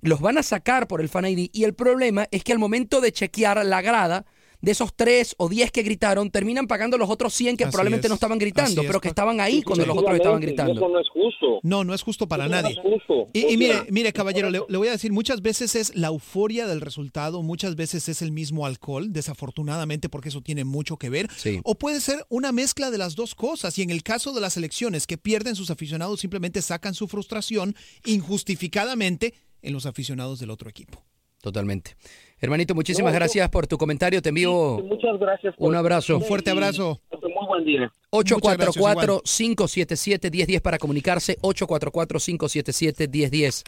los 0.00 0.20
van 0.20 0.38
a 0.38 0.42
sacar 0.42 0.88
por 0.88 1.00
el 1.00 1.08
fan 1.08 1.26
ID 1.26 1.50
y 1.52 1.64
el 1.64 1.74
problema 1.74 2.26
es 2.30 2.44
que 2.44 2.52
al 2.52 2.58
momento 2.58 3.00
de 3.00 3.12
chequear 3.12 3.64
la 3.64 3.82
grada, 3.82 4.24
de 4.60 4.72
esos 4.72 4.94
3 4.94 5.34
o 5.38 5.48
10 5.48 5.70
que 5.72 5.82
gritaron, 5.82 6.30
terminan 6.30 6.66
pagando 6.66 6.98
los 6.98 7.08
otros 7.10 7.32
100 7.34 7.56
que 7.56 7.64
Así 7.64 7.70
probablemente 7.72 8.06
es. 8.06 8.10
no 8.10 8.14
estaban 8.14 8.38
gritando, 8.38 8.82
es, 8.82 8.86
pero 8.86 9.00
que 9.00 9.08
estaban 9.08 9.40
ahí 9.40 9.62
cuando 9.62 9.86
los 9.86 9.96
otros 9.96 10.16
estaban 10.16 10.40
gritando. 10.40 10.72
Eso 10.72 10.88
no 10.88 11.00
es 11.00 11.08
justo. 11.08 11.60
No, 11.62 11.84
no 11.84 11.94
es 11.94 12.02
justo 12.02 12.28
para 12.28 12.44
Eso 12.46 12.54
no 12.54 12.62
nadie. 12.62 12.74
es 12.76 12.82
justo. 12.82 13.28
Y, 13.32 13.56
mire, 13.56 13.84
mire, 13.90 14.12
caballero, 14.12 14.50
le, 14.50 14.60
le 14.68 14.76
voy 14.78 14.88
a 14.88 14.92
decir, 14.92 15.12
muchas 15.12 15.42
veces 15.42 15.74
es 15.74 15.94
la 15.96 16.08
euforia 16.08 16.66
del 16.66 16.80
resultado, 16.80 17.42
muchas 17.42 17.76
veces 17.76 18.08
es 18.08 18.22
el 18.22 18.32
mismo 18.32 18.66
alcohol, 18.66 19.12
desafortunadamente, 19.12 20.08
porque 20.08 20.28
eso 20.30 20.40
tiene 20.42 20.64
mucho 20.64 20.96
que 20.96 21.10
ver. 21.10 21.28
Sí. 21.36 21.60
O 21.64 21.74
puede 21.76 22.00
ser 22.00 22.24
una 22.28 22.52
mezcla 22.52 22.90
de 22.90 22.98
las 22.98 23.14
dos 23.14 23.34
cosas. 23.34 23.78
Y 23.78 23.82
en 23.82 23.90
el 23.90 24.02
caso 24.02 24.32
de 24.32 24.40
las 24.40 24.56
elecciones 24.56 25.06
que 25.06 25.18
pierden 25.18 25.54
sus 25.56 25.70
aficionados, 25.70 26.20
simplemente 26.20 26.60
sacan 26.62 26.94
su 26.94 27.08
frustración 27.08 27.74
injustificadamente 28.04 29.34
en 29.62 29.72
los 29.72 29.86
aficionados 29.86 30.38
del 30.40 30.50
otro 30.50 30.68
equipo. 30.70 31.04
Totalmente. 31.42 31.96
Hermanito, 32.40 32.74
muchísimas 32.74 33.12
No, 33.12 33.16
yo- 33.16 33.20
gracias 33.20 33.48
por 33.50 33.66
tu 33.66 33.76
comentario. 33.76 34.22
Te 34.22 34.30
envío 34.30 34.78
Muchas 34.82 35.18
gracias. 35.18 35.54
por- 35.56 35.68
un 35.68 35.74
abrazo. 35.76 36.16
Un 36.16 36.22
fuerte 36.22 36.50
abrazo. 36.50 37.00
Muy 37.22 37.46
buen 37.46 37.64
día. 37.64 37.92
Muchas 38.12 38.38
gracias, 38.40 38.76
844-577-1010 38.76 40.60
para 40.62 40.78
comunicarse. 40.78 41.36
844-577-1010. 41.42 43.64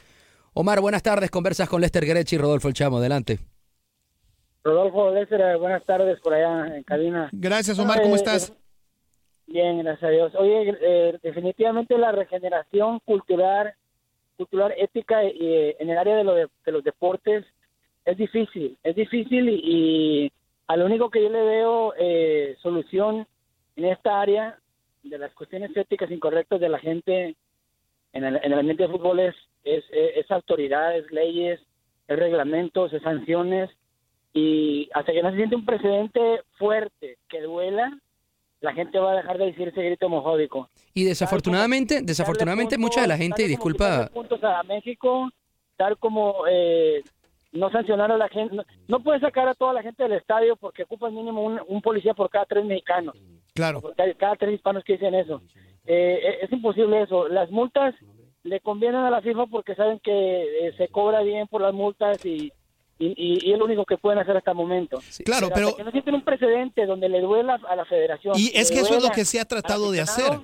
Omar, 0.55 0.81
buenas 0.81 1.03
tardes. 1.03 1.31
Conversas 1.31 1.69
con 1.69 1.81
Lester 1.81 2.05
Grech 2.07 2.33
y 2.33 2.39
Rodolfo 2.39 2.69
El 2.69 2.75
Chamo. 2.75 2.99
Adelante. 2.99 3.39
Rodolfo 4.65 5.11
Lester, 5.11 5.59
buenas 5.59 5.85
tardes 5.85 6.21
por 6.21 6.35
allá 6.35 6.77
en 6.77 6.83
cabina. 6.85 7.29
Gracias, 7.33 7.79
Omar, 7.79 8.01
¿cómo 8.03 8.17
estás? 8.17 8.53
Bien, 9.47 9.79
gracias 9.81 10.05
a 10.05 10.09
Dios. 10.11 10.33
Oye, 10.37 10.75
eh, 10.81 11.19
definitivamente 11.23 11.99
la 11.99 12.13
regeneración 12.13 13.01
cultural, 13.05 13.75
cultural 14.37 14.73
ética 14.79 15.23
eh, 15.25 15.77
en 15.79 15.91
el 15.91 15.99
área 15.99 16.17
de, 16.17 16.25
lo 16.25 16.35
de, 16.35 16.47
de 16.65 16.73
los 16.73 16.83
deportes 16.85 17.45
es 18.05 18.17
difícil, 18.17 18.77
es 18.83 18.97
difícil 18.97 19.49
y, 19.49 19.61
y 19.65 20.33
a 20.67 20.77
lo 20.77 20.87
único 20.87 21.11
que 21.11 21.23
yo 21.23 21.29
le 21.29 21.43
veo 21.43 21.95
eh, 21.99 22.57
solución 22.63 23.27
en 23.77 23.85
esta 23.85 24.21
área 24.21 24.59
de 25.03 25.19
las 25.19 25.33
cuestiones 25.35 25.77
éticas 25.77 26.11
incorrectas 26.11 26.61
de 26.61 26.69
la 26.69 26.79
gente 26.79 27.37
en 28.13 28.25
el, 28.25 28.37
en 28.37 28.53
el 28.53 28.59
ambiente 28.59 28.85
de 28.85 28.89
fútbol 28.89 29.21
es, 29.21 29.35
es, 29.65 29.85
es 29.91 30.31
autoridades, 30.31 31.11
leyes, 31.11 31.61
es 32.09 32.19
reglamentos, 32.19 32.93
es 32.93 33.03
sanciones 33.03 33.71
y 34.33 34.89
hasta 34.95 35.13
que 35.13 35.23
no 35.23 35.31
se 35.31 35.37
siente 35.37 35.57
un 35.57 35.67
precedente 35.67 36.43
fuerte 36.59 37.19
que 37.29 37.43
duela, 37.43 37.99
la 38.61 38.73
gente 38.73 38.99
va 38.99 39.13
a 39.13 39.17
dejar 39.17 39.39
de 39.39 39.47
decir 39.47 39.69
ese 39.69 39.83
grito 39.83 40.07
homofóbico. 40.07 40.69
Y 40.95 41.05
desafortunadamente, 41.05 42.01
desafortunadamente 42.03 42.79
mucha 42.79 43.03
de 43.03 43.09
la 43.09 43.17
gente, 43.17 43.47
disculpa, 43.47 44.09
puntos 44.13 44.43
a 44.45 44.63
México, 44.63 45.29
tal 45.77 45.99
como 45.99 46.47
eh, 46.49 47.03
no 47.53 47.71
sancionar 47.71 48.11
a 48.11 48.17
la 48.17 48.29
gente. 48.29 48.55
No, 48.57 48.65
no 48.89 49.03
puedes 49.03 49.21
sacar 49.23 49.47
a 49.49 49.55
toda 49.55 49.73
la 49.73 49.83
gente 49.83 50.03
del 50.03 50.13
estadio 50.13 50.57
porque 50.57 50.83
ocupa 50.85 51.11
mínimo 51.11 51.43
un, 51.45 51.61
un 51.69 51.83
policía 51.83 52.15
por 52.15 52.31
cada 52.31 52.47
tres 52.47 52.65
mexicanos. 52.65 53.15
Claro. 53.55 53.81
Por 53.81 53.95
cada, 53.95 54.13
cada 54.15 54.37
tres 54.37 54.55
hispanos 54.55 54.83
que 54.85 54.95
dicen 54.95 55.15
eso. 55.15 55.43
Eh, 55.87 56.39
es 56.43 56.53
imposible 56.53 57.03
eso. 57.03 57.29
Las 57.29 57.51
multas 57.51 57.95
le 58.45 58.61
convienen 58.61 59.03
a 59.03 59.11
la 59.11 59.21
FIFA 59.21 59.47
porque 59.47 59.75
saben 59.75 59.99
que 60.01 60.67
eh, 60.69 60.73
se 60.77 60.89
cobra 60.89 61.23
bien 61.23 61.47
por 61.49 61.61
las 61.61 61.73
multas 61.75 62.25
y, 62.25 62.53
y, 62.99 63.07
y- 63.17 63.39
y 63.49 63.53
es 63.53 63.59
lo 63.59 63.67
único 63.67 63.85
que 63.85 63.99
pueden 63.99 64.19
hacer 64.19 64.37
hasta 64.37 64.53
el 64.53 64.57
momento. 64.57 64.99
Claro, 65.25 65.47
hasta 65.47 65.55
pero- 65.55 65.77
que 65.77 65.85
no 65.85 65.91
sienten 65.91 66.15
un 66.15 66.25
precedente 66.25 66.87
donde 66.87 67.09
le 67.09 67.21
duela 67.21 67.61
a 67.69 67.77
la 67.77 67.85
federación. 67.85 68.35
Y 68.39 68.51
es 68.55 68.71
que 68.71 68.79
eso 68.81 68.97
es 68.97 69.03
lo 69.03 69.11
que 69.11 69.25
se 69.25 69.39
ha 69.41 69.45
tratado 69.45 69.91
de 69.93 70.01
hacer. 70.01 70.39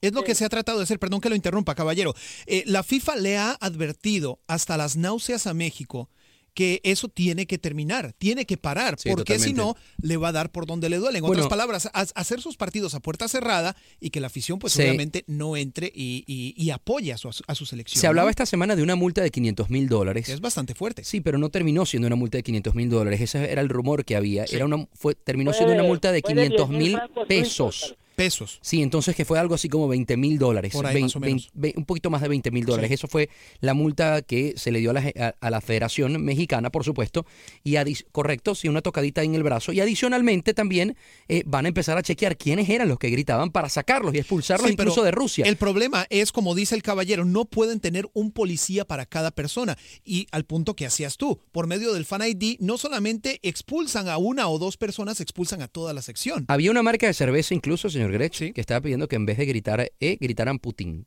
Es 0.00 0.12
lo 0.12 0.22
que 0.24 0.34
se 0.34 0.44
ha 0.44 0.48
tratado 0.48 0.78
de 0.78 0.84
hacer, 0.84 0.98
perdón 0.98 1.20
que 1.20 1.28
lo 1.28 1.34
interrumpa, 1.36 1.74
caballero. 1.74 2.14
Eh, 2.46 2.62
la 2.66 2.82
FIFA 2.82 3.16
le 3.16 3.36
ha 3.36 3.52
advertido 3.60 4.40
hasta 4.46 4.76
las 4.76 4.96
náuseas 4.96 5.46
a 5.46 5.54
México 5.54 6.08
que 6.52 6.80
eso 6.82 7.08
tiene 7.08 7.46
que 7.46 7.58
terminar, 7.58 8.12
tiene 8.18 8.44
que 8.44 8.56
parar, 8.56 8.96
Sí, 8.98 9.08
porque 9.10 9.38
si 9.38 9.52
no, 9.52 9.76
le 10.02 10.16
va 10.16 10.28
a 10.28 10.32
dar 10.32 10.50
por 10.50 10.66
donde 10.66 10.88
le 10.90 10.96
duele. 10.96 11.18
En 11.18 11.22
Bueno. 11.22 11.34
otras 11.44 11.48
palabras, 11.48 11.86
ha- 11.94 12.06
hacer 12.16 12.40
sus 12.40 12.56
partidos 12.56 12.94
a 12.94 13.00
puerta 13.00 13.28
cerrada 13.28 13.76
y 14.00 14.10
que 14.10 14.18
la 14.20 14.26
afición, 14.26 14.58
pues 14.58 14.72
Sí. 14.72 14.82
obviamente, 14.82 15.22
no 15.28 15.56
entre 15.56 15.92
y, 15.94 16.24
y- 16.26 16.54
y 16.60 16.70
apoye 16.70 17.12
a 17.12 17.18
su, 17.18 17.28
a 17.46 17.54
su 17.54 17.66
selección. 17.66 18.00
se 18.00 18.06
hablaba 18.08 18.26
¿no? 18.26 18.30
esta 18.30 18.46
semana 18.46 18.74
de 18.74 18.82
una 18.82 18.96
multa 18.96 19.22
de 19.22 19.30
500 19.30 19.70
mil 19.70 19.88
dólares. 19.88 20.28
Es 20.28 20.40
bastante 20.40 20.74
fuerte. 20.74 21.04
Sí, 21.04 21.20
pero 21.20 21.38
no 21.38 21.50
terminó 21.50 21.86
siendo 21.86 22.08
una 22.08 22.16
multa 22.16 22.38
de 22.38 22.42
500 22.42 22.74
mil 22.74 22.90
dólares. 22.90 23.20
Ese 23.20 23.48
era 23.52 23.60
el 23.60 23.68
rumor 23.68 24.04
que 24.04 24.16
había. 24.16 24.44
Era 24.50 24.64
una, 24.64 24.88
fue, 24.92 25.14
terminó 25.14 25.52
siendo 25.52 25.72
una 25.72 25.84
multa 25.84 26.10
de 26.10 26.20
fue 26.20 26.34
de 26.34 26.40
500 26.48 26.68
10,000 26.68 26.78
mil 26.92 27.26
pesos. 27.28 27.94
Pesos. 28.24 28.58
Sí, 28.62 28.82
entonces 28.82 29.16
que 29.16 29.24
fue 29.24 29.38
algo 29.38 29.54
así 29.54 29.68
como 29.68 29.88
20 29.88 30.16
mil 30.16 30.38
dólares. 30.38 30.72
Por 30.72 30.86
ahí, 30.86 31.00
más 31.02 31.16
o 31.16 31.20
menos. 31.20 31.50
un 31.76 31.84
poquito 31.84 32.10
más 32.10 32.20
de 32.22 32.28
20 32.28 32.50
mil 32.50 32.64
dólares. 32.66 32.88
Sí. 32.88 32.94
Eso 32.94 33.08
fue 33.08 33.30
la 33.60 33.74
multa 33.74 34.22
que 34.22 34.54
se 34.56 34.70
le 34.70 34.80
dio 34.80 34.90
a 34.90 34.92
la, 34.94 35.00
a- 35.18 35.34
a 35.40 35.50
la 35.50 35.60
Federación 35.60 36.22
Mexicana, 36.22 36.70
por 36.70 36.84
supuesto. 36.84 37.24
Y 37.64 37.76
correcto, 38.12 38.54
sí, 38.54 38.68
una 38.68 38.82
tocadita 38.82 39.22
en 39.22 39.34
el 39.34 39.42
brazo. 39.42 39.72
Y 39.72 39.80
adicionalmente 39.80 40.52
también 40.54 40.96
eh, 41.28 41.42
van 41.46 41.64
a 41.64 41.68
empezar 41.68 41.96
a 41.98 42.02
chequear 42.02 42.36
quiénes 42.36 42.68
eran 42.68 42.88
los 42.88 42.98
que 42.98 43.08
gritaban 43.10 43.50
para 43.50 43.68
sacarlos 43.68 44.14
y 44.14 44.18
expulsarlos 44.18 44.66
Sí, 44.68 44.74
incluso 44.74 45.02
de 45.02 45.10
Rusia. 45.10 45.44
El 45.46 45.56
problema 45.56 46.06
es, 46.10 46.30
como 46.32 46.54
dice 46.54 46.74
el 46.74 46.82
caballero, 46.82 47.24
no 47.24 47.44
pueden 47.46 47.80
tener 47.80 48.08
un 48.12 48.32
policía 48.32 48.84
para 48.84 49.06
cada 49.06 49.30
persona. 49.30 49.78
Y 50.04 50.26
al 50.30 50.44
punto 50.44 50.76
que 50.76 50.86
hacías 50.86 51.16
tú, 51.16 51.40
por 51.52 51.66
medio 51.66 51.92
del 51.94 52.04
Fan 52.04 52.22
ID, 52.22 52.56
no 52.60 52.76
solamente 52.78 53.38
expulsan 53.42 54.08
a 54.08 54.18
una 54.18 54.48
o 54.48 54.58
dos 54.58 54.76
personas, 54.76 55.20
expulsan 55.20 55.62
a 55.62 55.68
toda 55.68 55.92
la 55.94 56.02
sección. 56.02 56.44
Había 56.48 56.70
una 56.70 56.82
marca 56.82 57.06
de 57.06 57.14
cerveza 57.14 57.54
incluso, 57.54 57.88
señor 57.88 58.09
Grech, 58.10 58.52
que 58.52 58.60
estaba 58.60 58.80
pidiendo 58.80 59.08
que 59.08 59.16
en 59.16 59.26
vez 59.26 59.38
de 59.38 59.46
gritar 59.46 59.80
E, 60.00 60.16
gritaran 60.20 60.58
Putin, 60.58 61.06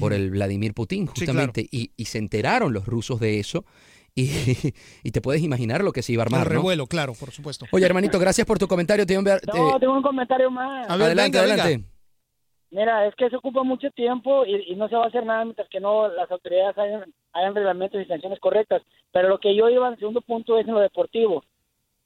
por 0.00 0.12
el 0.12 0.30
Vladimir 0.30 0.74
Putin, 0.74 1.06
Sí, 1.14 1.26
justamente. 1.26 1.66
y, 1.70 1.90
y 1.96 2.04
se 2.06 2.18
enteraron 2.18 2.72
los 2.72 2.86
rusos 2.86 3.20
de 3.20 3.38
eso. 3.38 3.64
Y, 4.14 4.30
y 5.04 5.10
te 5.12 5.20
puedes 5.20 5.42
imaginar 5.42 5.84
lo 5.84 5.92
que 5.92 6.02
se 6.02 6.12
iba 6.12 6.22
a 6.22 6.26
El 6.26 6.34
armar, 6.34 6.48
¿no? 6.48 6.52
revuelo, 6.54 6.86
claro, 6.86 7.12
por 7.14 7.30
supuesto. 7.30 7.66
Oye, 7.70 7.84
hermanito, 7.86 8.18
gracias 8.18 8.46
por 8.46 8.58
tu 8.58 8.66
comentario. 8.66 9.04
Te, 9.06 9.14
envía- 9.14 9.38
te- 9.38 9.56
No, 9.58 9.78
tengo 9.78 9.92
un 9.94 10.02
comentario 10.02 10.50
más. 10.50 10.88
A 10.90 10.96
ver, 10.96 11.06
adelante, 11.06 11.38
venga, 11.38 11.50
venga. 11.52 11.62
adelante. 11.64 11.88
Mira, 12.72 13.06
es 13.06 13.14
que 13.14 13.30
se 13.30 13.36
ocupa 13.36 13.62
mucho 13.62 13.88
tiempo 13.92 14.44
y, 14.44 14.72
y 14.72 14.74
no 14.74 14.88
se 14.88 14.96
va 14.96 15.04
a 15.04 15.08
hacer 15.08 15.24
nada 15.24 15.44
mientras 15.44 15.68
que 15.68 15.78
no 15.80 16.08
las 16.08 16.28
autoridades 16.30 16.76
hayan, 16.76 17.14
hayan 17.32 17.54
reglamentos 17.54 18.00
y 18.02 18.06
sanciones 18.06 18.40
correctas. 18.40 18.82
Pero 19.12 19.28
lo 19.28 19.38
que 19.38 19.54
yo 19.56 19.68
iba 19.70 19.86
al 19.86 19.98
segundo 19.98 20.20
punto 20.20 20.58
es 20.58 20.66
en 20.66 20.74
lo 20.74 20.80
deportivo. 20.80 21.44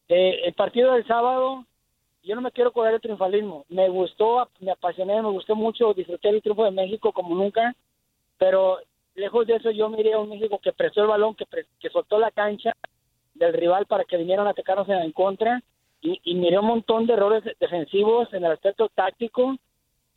Eh, 0.08 0.40
el 0.44 0.52
partido 0.54 0.92
del 0.92 1.06
sábado, 1.06 1.64
yo 2.22 2.34
no 2.34 2.40
me 2.40 2.52
quiero 2.52 2.72
cobrar 2.72 2.94
el 2.94 3.00
triunfalismo. 3.00 3.64
Me 3.68 3.88
gustó, 3.88 4.48
me 4.60 4.72
apasioné, 4.72 5.22
me 5.22 5.30
gustó 5.30 5.54
mucho, 5.56 5.94
disfruté 5.94 6.28
el 6.28 6.42
triunfo 6.42 6.64
de 6.64 6.70
México 6.70 7.12
como 7.12 7.34
nunca. 7.34 7.74
Pero 8.38 8.78
lejos 9.14 9.46
de 9.46 9.56
eso, 9.56 9.70
yo 9.70 9.88
miré 9.88 10.14
a 10.14 10.18
un 10.18 10.30
México 10.30 10.58
que 10.62 10.72
prestó 10.72 11.02
el 11.02 11.08
balón, 11.08 11.34
que, 11.34 11.46
que 11.78 11.90
soltó 11.90 12.18
la 12.18 12.30
cancha 12.30 12.72
del 13.34 13.52
rival 13.52 13.86
para 13.86 14.04
que 14.04 14.16
vinieran 14.16 14.46
a 14.46 14.50
atacarnos 14.50 14.88
en, 14.88 14.98
en 14.98 15.12
contra. 15.12 15.62
Y, 16.02 16.20
y 16.24 16.34
miré 16.34 16.58
un 16.58 16.66
montón 16.66 17.06
de 17.06 17.12
errores 17.12 17.44
defensivos 17.58 18.32
en 18.32 18.44
el 18.44 18.52
aspecto 18.52 18.88
táctico 18.88 19.56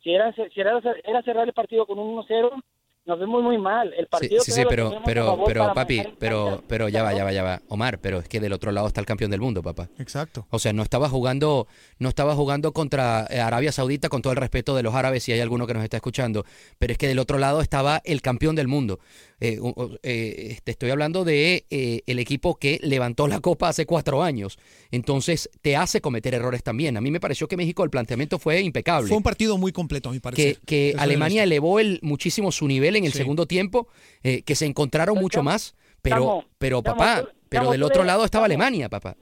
si 0.04 0.14
era, 0.14 0.32
si 0.32 0.60
era, 0.60 0.80
era 1.02 1.22
cerrar 1.22 1.48
el 1.48 1.54
partido 1.54 1.86
con 1.86 1.98
un 1.98 2.18
1-0, 2.18 2.62
nos 3.06 3.18
vemos 3.18 3.42
muy 3.42 3.58
mal. 3.58 3.92
El 3.94 4.06
partido 4.06 4.42
sí, 4.42 4.52
sí, 4.52 4.62
pero, 4.68 5.00
pero, 5.04 5.42
pero, 5.46 5.72
papi, 5.74 6.02
pero, 6.18 6.62
pero 6.66 6.88
ya 6.88 7.02
va, 7.02 7.12
ya 7.12 7.24
va, 7.24 7.32
ya 7.32 7.42
va. 7.42 7.60
Omar, 7.68 7.98
pero 7.98 8.18
es 8.18 8.28
que 8.28 8.40
del 8.40 8.52
otro 8.52 8.72
lado 8.72 8.86
está 8.86 9.00
el 9.00 9.06
campeón 9.06 9.30
del 9.30 9.40
mundo, 9.40 9.62
papá. 9.62 9.88
Exacto. 9.98 10.46
O 10.50 10.58
sea, 10.58 10.72
no 10.72 10.82
estaba 10.82 11.08
jugando, 11.08 11.66
no 11.98 12.08
estaba 12.08 12.34
jugando 12.34 12.72
contra 12.72 13.26
eh, 13.28 13.40
Arabia 13.40 13.72
Saudita 13.72 14.08
con 14.08 14.22
todo 14.22 14.32
el 14.32 14.38
respeto 14.38 14.74
de 14.74 14.82
los 14.82 14.94
árabes, 14.94 15.22
si 15.22 15.32
hay 15.32 15.40
alguno 15.40 15.66
que 15.66 15.74
nos 15.74 15.84
está 15.84 15.98
escuchando, 15.98 16.44
pero 16.78 16.92
es 16.92 16.98
que 16.98 17.06
del 17.06 17.18
otro 17.18 17.38
lado 17.38 17.60
estaba 17.60 18.00
el 18.04 18.22
campeón 18.22 18.56
del 18.56 18.68
mundo. 18.68 18.98
Eh, 19.40 19.60
eh, 20.02 20.58
te 20.64 20.70
estoy 20.70 20.90
hablando 20.90 21.24
de 21.24 21.66
eh, 21.68 22.02
el 22.06 22.18
equipo 22.18 22.54
que 22.54 22.78
levantó 22.82 23.26
la 23.26 23.40
copa 23.40 23.68
hace 23.68 23.84
cuatro 23.84 24.22
años. 24.22 24.58
Entonces 24.90 25.50
te 25.60 25.76
hace 25.76 26.00
cometer 26.00 26.34
errores 26.34 26.62
también. 26.62 26.96
A 26.96 27.00
mí 27.00 27.10
me 27.10 27.20
pareció 27.20 27.46
que 27.46 27.56
México 27.56 27.84
el 27.84 27.90
planteamiento 27.90 28.38
fue 28.38 28.60
impecable. 28.62 29.08
Fue 29.08 29.16
un 29.16 29.22
partido 29.22 29.58
muy 29.58 29.72
completo, 29.72 30.08
a 30.08 30.12
mi 30.12 30.18
que, 30.18 30.22
parecer. 30.22 30.60
que 30.64 30.90
Eso 30.90 31.00
Alemania 31.00 31.42
elevó 31.42 31.78
el, 31.78 31.98
muchísimo 32.02 32.52
su 32.52 32.66
nivel 32.66 32.93
en 32.96 33.04
el 33.04 33.12
Sí. 33.12 33.18
segundo 33.18 33.46
tiempo, 33.46 33.88
eh, 34.22 34.42
que 34.42 34.54
se 34.54 34.66
encontraron 34.66 35.16
mucho 35.18 35.42
más, 35.42 35.74
Pero, 36.02 36.16
Chamo, 36.16 36.44
pero 36.58 36.82
papá, 36.82 37.24
pero 37.48 37.70
del 37.70 37.82
otro 37.82 38.02
le- 38.02 38.08
lado 38.08 38.24
estaba 38.24 38.44
Alemania, 38.44 38.88
papá. 38.90 39.16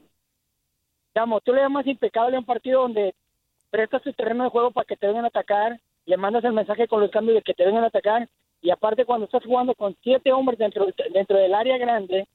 Chamo, 1.15 1.41
tú 1.41 1.53
le 1.53 1.61
llamas 1.61 1.87
impecable 1.87 2.37
a 2.37 2.41
un 2.41 2.45
partido 2.47 2.83
donde 2.83 3.15
prestas 3.71 4.03
tu 4.03 4.13
terreno 4.13 4.45
de 4.45 4.51
juego 4.51 4.71
para 4.71 4.85
que 4.85 4.97
te 4.97 5.07
vengan 5.07 5.25
a 5.25 5.29
atacar, 5.29 5.79
le 6.07 6.17
mandas 6.17 6.43
el 6.45 6.53
mensaje 6.53 6.89
con 6.89 7.01
los 7.01 7.11
cambios 7.11 7.37
de 7.37 7.43
que 7.43 7.55
te 7.55 7.65
vengan 7.65 7.85
a 7.85 7.89
atacar, 7.89 8.29
y 8.61 8.71
aparte 8.71 9.05
cuando 9.05 9.27
estás 9.27 9.45
jugando 9.45 9.75
con 9.75 9.97
siete 10.03 10.33
hombres 10.33 10.59
dentro, 10.59 10.87
dentro 11.13 11.39
del 11.39 11.55
área 11.55 11.77
grande, 11.79 12.27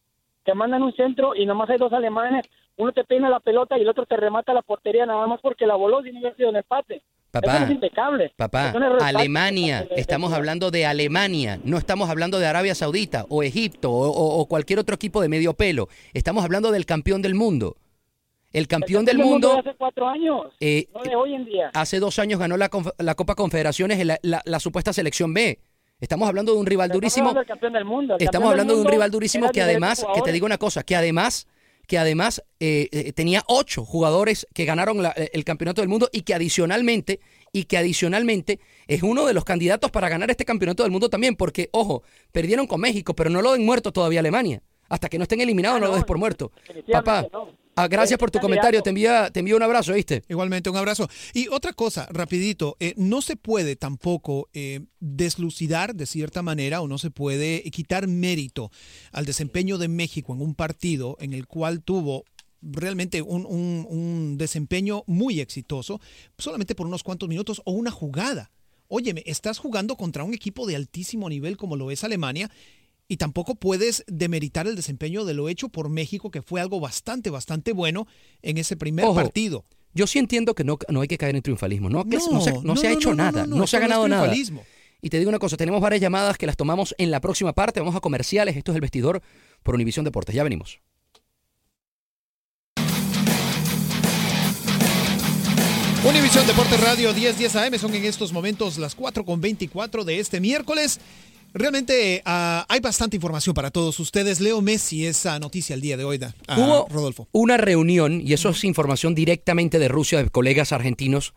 te 0.44 0.54
mandan 0.54 0.84
un 0.84 0.94
centro 0.96 1.36
y 1.36 1.46
nomás 1.46 1.70
hay 1.70 1.78
dos 1.78 1.92
alemanes, 1.92 2.46
uno 2.78 2.92
te 2.94 3.04
peina 3.04 3.30
la 3.30 3.40
pelota 3.40 3.78
y 3.78 3.82
el 3.82 3.90
otro 3.90 4.06
te 4.06 4.16
remata 4.16 4.54
la 4.54 4.62
portería 4.62 5.06
nada 5.06 5.26
más 5.28 5.42
porque 5.42 5.66
la 5.68 5.76
voló 5.76 6.02
sin 6.04 6.18
haber 6.18 6.36
sido 6.36 6.50
en 6.50 6.58
empate. 6.58 7.02
Papá, 7.32 7.52
Eso 7.52 7.60
no 7.60 7.66
es 7.66 7.72
impecable. 7.72 8.34
Papá. 8.36 8.74
Alemania, 9.02 9.88
estamos 9.96 10.34
hablando 10.34 10.72
de 10.72 10.86
Alemania, 10.86 11.60
no 11.64 11.78
estamos 11.78 12.10
hablando 12.10 12.40
de 12.40 12.48
Arabia 12.48 12.74
Saudita 12.74 13.26
o 13.30 13.44
Egipto 13.44 13.92
o, 13.92 14.08
o- 14.10 14.40
o 14.40 14.46
cualquier 14.48 14.80
otro 14.80 14.96
equipo 14.96 15.22
de 15.22 15.30
medio 15.30 15.54
pelo. 15.54 15.90
Estamos 16.14 16.44
hablando 16.44 16.72
del 16.72 16.86
campeón 16.86 17.22
del 17.22 17.36
mundo. 17.36 17.76
El 18.54 18.68
campeón 18.68 19.04
del 19.06 19.18
de 19.18 19.24
mundo 19.24 19.60
hace 19.60 19.76
cuatro 19.78 20.08
años, 20.08 20.48
eh, 20.62 20.88
no 20.94 21.04
de 21.04 21.16
hoy 21.16 21.34
en 21.36 21.46
día. 21.46 21.70
hace 21.74 22.00
dos 22.00 22.18
años 22.18 22.40
ganó 22.40 22.56
la, 22.56 22.70
conf- 22.72 22.94
la 22.98 23.14
Copa 23.14 23.36
Confederaciones 23.36 24.00
en 24.00 24.08
la, 24.08 24.18
la- 24.22 24.42
la 24.46 24.60
supuesta 24.60 24.94
selección 24.94 25.34
B. 25.34 25.60
Estamos 26.00 26.30
hablando 26.30 26.54
de 26.54 26.60
un 26.60 26.66
rival 26.66 26.90
durísimo. 26.90 27.28
Estamos 27.30 27.30
hablando 27.32 27.40
del 27.42 27.48
campeón 27.48 27.74
del 27.74 27.86
mundo. 27.86 28.16
El 28.16 28.24
Estamos 28.24 28.32
campeón 28.32 28.42
del 28.44 28.52
hablando 28.52 28.74
de 28.74 28.78
un 28.80 28.84
mundo 28.84 28.92
rival 28.92 29.12
durísimo 29.12 29.46
era 29.46 29.52
que 29.52 29.60
diferente 29.60 29.86
además, 29.86 30.06
que 30.16 30.22
te 30.22 30.32
digo 30.32 30.46
una 30.46 30.58
cosa, 30.58 30.84
que 30.84 30.96
además, 30.96 31.48
que 31.88 31.98
además 31.98 32.44
eh, 32.60 32.90
eh, 32.92 33.14
tenía 33.14 33.44
ocho 33.48 33.84
jugadores 33.86 34.46
que 34.54 34.66
ganaron 34.66 35.02
la- 35.02 35.12
el 35.12 35.44
campeonato 35.44 35.82
del 35.82 35.90
mundo 35.90 36.10
y 36.12 36.22
que 36.22 36.34
adicionalmente, 36.34 37.20
y 37.54 37.64
que 37.64 37.78
adicionalmente 37.78 38.60
es 38.88 39.02
uno 39.04 39.26
de 39.26 39.34
los 39.34 39.46
candidatos 39.46 39.90
para 39.90 40.10
ganar 40.10 40.30
este 40.30 40.46
campeonato 40.46 40.84
del 40.84 40.92
mundo 40.92 41.10
también, 41.10 41.36
porque, 41.36 41.70
ojo, 41.72 42.04
perdieron 42.32 42.68
con 42.68 42.82
México, 42.82 43.16
pero 43.16 43.30
no 43.30 43.42
lo 43.42 43.54
den 43.54 43.66
muerto 43.66 43.92
todavía 43.92 44.20
Alemania. 44.20 44.62
Hasta 44.90 45.10
que 45.10 45.18
no 45.18 45.24
estén 45.24 45.42
eliminados, 45.42 45.80
no, 45.82 45.88
lo 45.88 45.96
des 45.96 46.04
por 46.06 46.18
muerto. 46.18 46.52
Papá, 46.92 47.28
ah, 47.78 47.88
gracias 47.88 48.20
por 48.20 48.30
tu 48.32 48.40
comentario. 48.40 48.82
Te 48.84 48.90
envía, 48.90 49.30
te 49.32 49.40
envío 49.40 49.56
un 49.56 49.64
abrazo, 49.64 49.94
¿viste? 49.94 50.24
Igualmente, 50.30 50.70
un 50.70 50.78
abrazo. 50.78 51.08
Y 51.34 51.48
otra 51.48 51.74
cosa, 51.74 52.08
rapidito, 52.12 52.76
eh, 52.80 52.94
no 52.98 53.22
se 53.22 53.36
puede 53.36 53.76
tampoco 53.76 54.50
eh, 54.54 54.82
deslucidar 55.00 55.96
de 55.96 56.06
cierta 56.06 56.42
manera 56.42 56.82
o 56.82 56.88
no 56.88 56.98
se 56.98 57.12
puede 57.12 57.62
quitar 57.72 58.08
mérito 58.08 58.72
al 59.12 59.26
desempeño 59.26 59.78
de 59.78 59.88
México 59.88 60.34
en 60.34 60.42
un 60.42 60.56
partido 60.56 61.18
en 61.20 61.34
el 61.34 61.48
cual 61.48 61.82
tuvo 61.84 62.26
realmente 62.62 63.22
un, 63.22 63.46
un- 63.46 63.86
un 63.90 64.38
desempeño 64.38 65.04
muy 65.06 65.40
exitoso, 65.40 66.02
solamente 66.38 66.74
por 66.76 66.88
unos 66.88 67.04
cuantos 67.04 67.30
minutos 67.30 67.62
o 67.66 67.72
una 67.72 67.92
jugada. 67.92 68.52
Óyeme, 68.88 69.22
estás 69.26 69.60
jugando 69.60 69.96
contra 69.98 70.24
un 70.24 70.34
equipo 70.34 70.66
de 70.66 70.76
altísimo 70.76 71.30
nivel 71.30 71.58
como 71.58 71.76
lo 71.76 71.92
es 71.92 72.04
Alemania 72.04 72.50
y 73.08 73.18
tampoco 73.18 73.56
puedes 73.56 74.04
demeritar 74.08 74.68
el 74.68 74.76
desempeño 74.76 75.24
de 75.26 75.34
lo 75.34 75.50
hecho 75.50 75.70
por 75.70 75.90
México, 75.90 76.30
que 76.30 76.42
fue 76.42 76.60
algo 76.60 76.80
bastante, 76.80 77.30
bastante 77.30 77.72
bueno 77.72 78.08
en 78.42 78.58
ese 78.58 78.76
primer 78.76 79.06
Ojo, 79.06 79.16
partido. 79.16 79.64
Yo 79.94 80.08
sí 80.08 80.20
entiendo 80.20 80.54
que 80.54 80.64
no, 80.64 80.78
no 80.90 81.02
hay 81.02 81.08
que 81.08 81.18
caer 81.18 81.36
en 81.36 81.42
triunfalismo. 81.42 81.90
No, 81.90 82.04
No, 82.04 82.18
no 82.32 82.42
se, 82.42 82.52
no 82.52 82.62
no, 82.62 82.76
se 82.76 82.88
ha 82.88 82.92
hecho 82.92 83.16
nada. 83.16 83.48
no, 83.48 83.66
se 83.66 83.78
ha 83.78 83.80
ganado 83.80 84.08
nada. 84.08 84.34
Y 85.02 85.10
te 85.10 85.20
digo 85.20 85.30
una 85.30 85.40
cosa, 85.40 85.58
tenemos 85.58 85.80
varias 85.80 86.02
llamadas 86.02 86.38
que 86.38 86.46
las 86.46 86.58
tomamos 86.58 86.94
en 86.98 87.12
la 87.12 87.22
próxima 87.22 87.54
parte. 87.54 87.80
Vamos 87.80 87.96
a 87.96 88.00
comerciales. 88.02 88.58
Esto 88.58 88.72
es 88.72 88.76
El 88.76 88.82
Vestidor 88.82 89.22
por 89.64 89.76
Univisión 89.76 90.04
Deportes. 90.04 90.36
Ya 90.36 90.44
venimos. 90.44 90.82
Univisión 96.04 96.46
Deportes 96.48 96.80
Radio 96.80 97.14
1010 97.14 97.56
AM 97.56 97.78
son 97.78 97.94
en 97.94 98.06
estos 98.06 98.32
momentos 98.32 98.78
las 98.78 98.96
4 98.96 99.26
con 99.26 99.42
24 99.42 100.04
de 100.04 100.20
este 100.20 100.40
miércoles. 100.40 101.00
Realmente 101.58 102.22
ah, 102.26 102.66
hay 102.70 102.80
bastante 102.80 103.16
información 103.18 103.54
para 103.54 103.72
todos 103.72 104.00
ustedes. 104.00 104.40
Leo 104.40 104.62
Messi, 104.62 105.06
esa 105.06 105.40
noticia 105.40 105.74
el 105.74 105.82
día 105.82 105.98
de 105.98 106.04
hoy, 106.04 106.18
da- 106.18 106.36
Hubo 106.56 106.88
Rodolfo. 106.90 107.28
una 107.32 107.58
reunión, 107.58 108.22
y 108.22 108.34
eso 108.34 108.50
es 108.50 108.64
información 108.64 109.16
directamente 109.16 109.80
de 109.80 109.88
Rusia, 109.88 110.22
de 110.24 110.30
colegas 110.30 110.72
argentinos. 110.72 111.34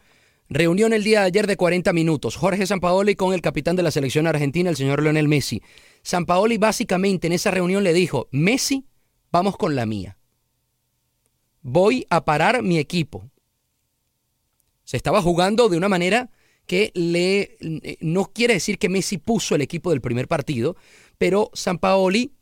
Reunión 0.49 0.93
el 0.93 1.05
día 1.05 1.21
de 1.21 1.27
ayer 1.27 1.47
de 1.47 1.57
40 1.57 1.93
minutos. 1.93 2.37
Jorge 2.37 2.67
Sampaoli 2.67 3.15
con 3.15 3.33
el 3.35 3.41
capitán 3.41 3.77
de 3.77 3.83
la 3.85 3.91
selección 3.93 4.27
argentina, 4.27 4.69
el 4.69 4.77
señor 4.77 5.03
Leonel 5.03 5.29
Messi. 5.29 5.63
Sampaoli 6.03 6.59
básicamente 6.59 7.27
en 7.29 7.33
esa 7.35 7.51
reunión 7.53 7.85
le 7.85 7.93
dijo, 7.93 8.29
Messi, 8.33 8.87
vamos 9.31 9.57
con 9.57 9.77
la 9.77 9.87
mía. 9.87 10.17
Voy 11.63 12.07
a 12.11 12.25
parar 12.25 12.63
mi 12.63 12.79
equipo. 12.79 13.31
Se 14.85 14.97
estaba 14.97 15.23
jugando 15.23 15.69
de 15.69 15.77
una 15.77 15.89
manera 15.89 16.31
que 16.71 16.93
le 16.95 17.57
eh, 17.61 17.97
no 18.01 18.27
quiere 18.33 18.55
decir 18.55 18.79
que 18.79 18.89
Messi 18.89 19.19
puso 19.19 19.57
el 19.57 19.61
equipo 19.61 19.91
del 19.91 20.01
primer 20.01 20.29
partido, 20.29 20.77
pero 21.19 21.51
Sampaoli 21.53 22.33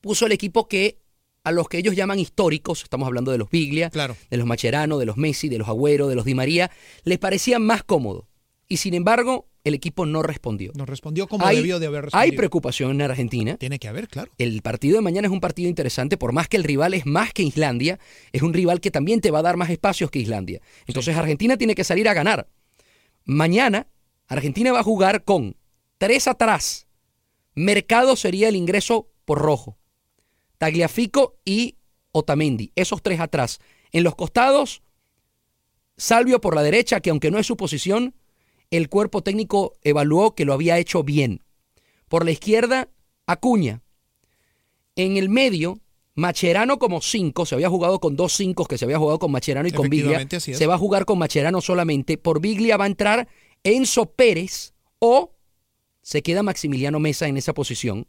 puso 0.00 0.26
el 0.26 0.32
equipo 0.32 0.68
que 0.68 1.00
a 1.42 1.50
los 1.50 1.68
que 1.68 1.78
ellos 1.78 1.96
llaman 1.96 2.20
históricos, 2.20 2.84
estamos 2.84 3.08
hablando 3.08 3.32
de 3.32 3.38
los 3.38 3.50
Biglia, 3.50 3.90
de 4.30 4.36
los 4.36 4.46
Macherano, 4.46 4.96
de 4.98 5.06
los 5.06 5.16
Messi, 5.16 5.48
de 5.48 5.58
los 5.58 5.66
Agüero, 5.66 6.06
de 6.06 6.14
los 6.14 6.24
Di 6.24 6.34
María, 6.34 6.70
les 7.02 7.18
parecía 7.18 7.58
más 7.58 7.82
cómodo. 7.82 8.28
Y 8.68 8.76
sin 8.76 8.94
embargo, 8.94 9.48
el 9.64 9.74
equipo 9.74 10.06
no 10.06 10.22
respondió. 10.22 10.70
No 10.76 10.86
respondió 10.86 11.26
como 11.26 11.44
Hay- 11.44 11.56
debió 11.56 11.80
de 11.80 11.86
haber 11.86 12.04
Hay 12.04 12.10
respondido. 12.10 12.36
preocupación 12.36 12.90
en 12.92 13.02
Argentina. 13.02 13.56
Tiene 13.56 13.80
que 13.80 13.88
haber, 13.88 14.06
claro. 14.06 14.30
El 14.38 14.62
partido 14.62 14.94
de 14.98 15.02
mañana 15.02 15.26
es 15.26 15.32
un 15.32 15.40
partido 15.40 15.68
interesante, 15.68 16.16
por 16.16 16.32
más 16.32 16.46
que 16.48 16.58
el 16.58 16.62
rival 16.64 16.94
es 16.94 17.06
más 17.06 17.32
que 17.32 17.42
Islandia, 17.42 17.98
es 18.32 18.42
un 18.42 18.54
rival 18.54 18.80
que 18.80 18.92
también 18.92 19.20
te 19.20 19.32
va 19.32 19.40
a 19.40 19.42
dar 19.42 19.56
más 19.56 19.68
espacios 19.68 20.12
que 20.12 20.20
Islandia. 20.20 20.60
Entonces 20.86 21.16
Argentina 21.16 21.56
tiene 21.56 21.74
que 21.74 21.82
salir 21.82 22.08
a 22.08 22.14
ganar. 22.14 22.46
Mañana 23.24 23.88
Argentina 24.26 24.72
va 24.72 24.80
a 24.80 24.84
jugar 24.84 25.24
con 25.24 25.56
tres 25.98 26.28
atrás. 26.28 26.86
Mercado 27.54 28.16
sería 28.16 28.48
el 28.48 28.56
ingreso 28.56 29.08
por 29.24 29.38
rojo. 29.38 29.78
Tagliafico 30.58 31.36
y 31.44 31.76
Otamendi, 32.12 32.72
esos 32.74 33.02
tres 33.02 33.20
atrás. 33.20 33.60
En 33.92 34.04
los 34.04 34.14
costados, 34.14 34.82
Salvio 35.96 36.40
por 36.40 36.56
la 36.56 36.62
derecha, 36.62 37.00
que 37.00 37.10
aunque 37.10 37.30
no 37.30 37.38
es 37.38 37.46
su 37.46 37.56
posición, 37.56 38.14
el 38.70 38.88
cuerpo 38.88 39.22
técnico 39.22 39.74
evaluó 39.82 40.34
que 40.34 40.44
lo 40.44 40.52
había 40.52 40.78
hecho 40.78 41.04
bien. 41.04 41.44
Por 42.08 42.24
la 42.24 42.32
izquierda, 42.32 42.88
Acuña. 43.26 43.82
En 44.96 45.16
el 45.16 45.28
medio, 45.28 45.78
Macherano 46.16 46.78
como 46.78 47.00
cinco, 47.00 47.44
se 47.44 47.54
había 47.56 47.68
jugado 47.68 47.98
con 47.98 48.14
dos 48.14 48.34
cinco 48.34 48.66
que 48.66 48.78
se 48.78 48.84
había 48.84 48.98
jugado 48.98 49.18
con 49.18 49.32
Macherano 49.32 49.68
y 49.68 49.72
con 49.72 49.88
Biglia. 49.88 50.26
Se 50.38 50.66
va 50.66 50.74
a 50.74 50.78
jugar 50.78 51.04
con 51.04 51.18
Macherano 51.18 51.60
solamente. 51.60 52.18
Por 52.18 52.40
Biglia 52.40 52.76
va 52.76 52.84
a 52.84 52.88
entrar 52.88 53.28
Enzo 53.64 54.06
Pérez 54.06 54.74
o 55.00 55.32
se 56.02 56.22
queda 56.22 56.42
Maximiliano 56.42 57.00
Mesa 57.00 57.26
en 57.26 57.36
esa 57.36 57.52
posición. 57.52 58.06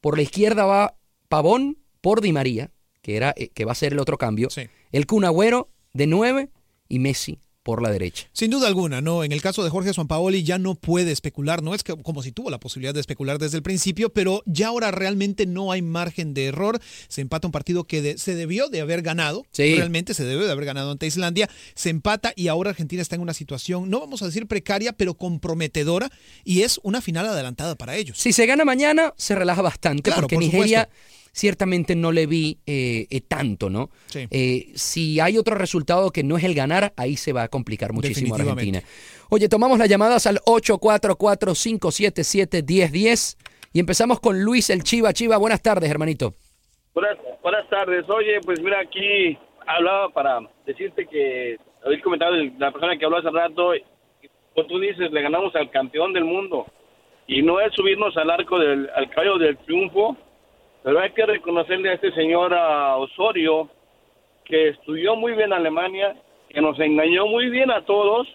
Por 0.00 0.16
la 0.16 0.22
izquierda 0.22 0.64
va 0.64 0.96
Pavón 1.28 1.78
por 2.00 2.20
Di 2.20 2.32
María, 2.32 2.70
que, 3.02 3.16
era, 3.16 3.34
eh, 3.36 3.48
que 3.48 3.64
va 3.64 3.72
a 3.72 3.76
ser 3.76 3.92
el 3.92 4.00
otro 4.00 4.18
cambio. 4.18 4.48
El 4.90 5.06
Kun 5.06 5.24
Agüero 5.24 5.68
de 5.92 6.06
nueve 6.06 6.50
y 6.88 6.98
Messi 6.98 7.38
por 7.66 7.82
la 7.82 7.90
derecha. 7.90 8.28
Sin 8.32 8.52
duda 8.52 8.68
alguna, 8.68 9.00
no. 9.00 9.24
En 9.24 9.32
el 9.32 9.42
caso 9.42 9.64
de 9.64 9.70
Jorge 9.70 9.92
Sampaoli 9.92 10.44
ya 10.44 10.56
no 10.56 10.76
puede 10.76 11.10
especular. 11.10 11.64
No 11.64 11.74
es 11.74 11.82
que, 11.82 11.96
como 11.96 12.22
si 12.22 12.30
tuvo 12.30 12.48
la 12.48 12.60
posibilidad 12.60 12.94
de 12.94 13.00
especular 13.00 13.40
desde 13.40 13.56
el 13.56 13.64
principio, 13.64 14.10
pero 14.12 14.44
ya 14.46 14.68
ahora 14.68 14.92
realmente 14.92 15.46
no 15.46 15.72
hay 15.72 15.82
margen 15.82 16.32
de 16.32 16.46
error. 16.46 16.78
Se 17.08 17.22
empata 17.22 17.48
un 17.48 17.52
partido 17.52 17.82
que 17.82 18.02
de- 18.02 18.18
se 18.18 18.36
debió 18.36 18.68
de 18.68 18.80
haber 18.82 19.02
ganado. 19.02 19.44
Sí. 19.50 19.74
Realmente 19.74 20.14
se 20.14 20.24
debió 20.24 20.46
de 20.46 20.52
haber 20.52 20.64
ganado 20.64 20.92
ante 20.92 21.08
Islandia. 21.08 21.50
Se 21.74 21.90
empata 21.90 22.32
y 22.36 22.46
ahora 22.46 22.70
Argentina 22.70 23.02
está 23.02 23.16
en 23.16 23.22
una 23.22 23.34
situación, 23.34 23.90
no 23.90 23.98
vamos 23.98 24.22
a 24.22 24.26
decir 24.26 24.46
precaria, 24.46 24.92
pero 24.92 25.14
comprometedora. 25.14 26.08
Y 26.44 26.62
es 26.62 26.78
una 26.84 27.00
final 27.00 27.26
adelantada 27.26 27.74
para 27.74 27.96
ellos. 27.96 28.16
Si 28.18 28.32
se 28.32 28.46
gana 28.46 28.64
mañana, 28.64 29.12
se 29.16 29.34
relaja 29.34 29.60
bastante, 29.62 30.02
Claro, 30.04 30.22
porque 30.22 30.36
por 30.36 30.44
Nigeria 30.44 30.82
supuesto. 30.84 31.16
Ciertamente 31.36 31.94
no 31.94 32.10
le 32.12 32.26
vi 32.26 32.60
eh, 32.66 33.06
eh, 33.10 33.20
tanto, 33.20 33.68
¿no? 33.68 33.90
Sí. 34.06 34.26
Eh, 34.30 34.68
si 34.74 35.20
hay 35.20 35.36
otro 35.36 35.54
resultado 35.54 36.10
que 36.10 36.22
no 36.22 36.38
es 36.38 36.44
el 36.44 36.54
ganar, 36.54 36.94
ahí 36.96 37.16
se 37.16 37.34
va 37.34 37.42
a 37.42 37.48
complicar 37.48 37.92
muchísimo. 37.92 38.34
Argentina. 38.34 38.80
Oye, 39.28 39.50
tomamos 39.50 39.78
las 39.78 39.90
llamadas 39.90 40.26
al 40.26 40.38
844-577-1010 40.38 43.36
y 43.74 43.80
empezamos 43.80 44.18
con 44.20 44.42
Luis 44.42 44.70
el 44.70 44.82
Chiva. 44.82 45.12
Chiva, 45.12 45.36
buenas 45.36 45.60
tardes, 45.60 45.90
hermanito. 45.90 46.32
Buenas, 46.94 47.18
buenas 47.42 47.68
tardes. 47.68 48.08
Oye, 48.08 48.40
pues 48.42 48.58
mira, 48.62 48.80
aquí 48.80 49.36
hablaba 49.66 50.08
para 50.08 50.40
decirte 50.64 51.06
que 51.06 51.58
habéis 51.84 52.02
comentado 52.02 52.32
de 52.32 52.50
la 52.58 52.72
persona 52.72 52.96
que 52.96 53.04
habló 53.04 53.18
hace 53.18 53.28
rato. 53.28 53.72
Pues 54.54 54.66
tú 54.68 54.78
dices, 54.78 55.12
le 55.12 55.20
ganamos 55.20 55.54
al 55.54 55.70
campeón 55.70 56.14
del 56.14 56.24
mundo. 56.24 56.64
Y 57.26 57.42
no 57.42 57.60
es 57.60 57.74
subirnos 57.74 58.16
al 58.16 58.30
arco 58.30 58.58
del 58.58 58.88
al 58.94 59.10
caballo 59.10 59.36
del 59.36 59.58
triunfo, 59.58 60.16
pero 60.86 61.00
hay 61.00 61.10
que 61.10 61.26
reconocerle 61.26 61.90
a 61.90 61.94
este 61.94 62.12
señor 62.12 62.54
a 62.54 62.96
Osorio 62.96 63.68
que 64.44 64.68
estudió 64.68 65.16
muy 65.16 65.32
bien 65.32 65.52
Alemania, 65.52 66.14
que 66.48 66.60
nos 66.60 66.78
engañó 66.78 67.26
muy 67.26 67.50
bien 67.50 67.72
a 67.72 67.84
todos, 67.84 68.28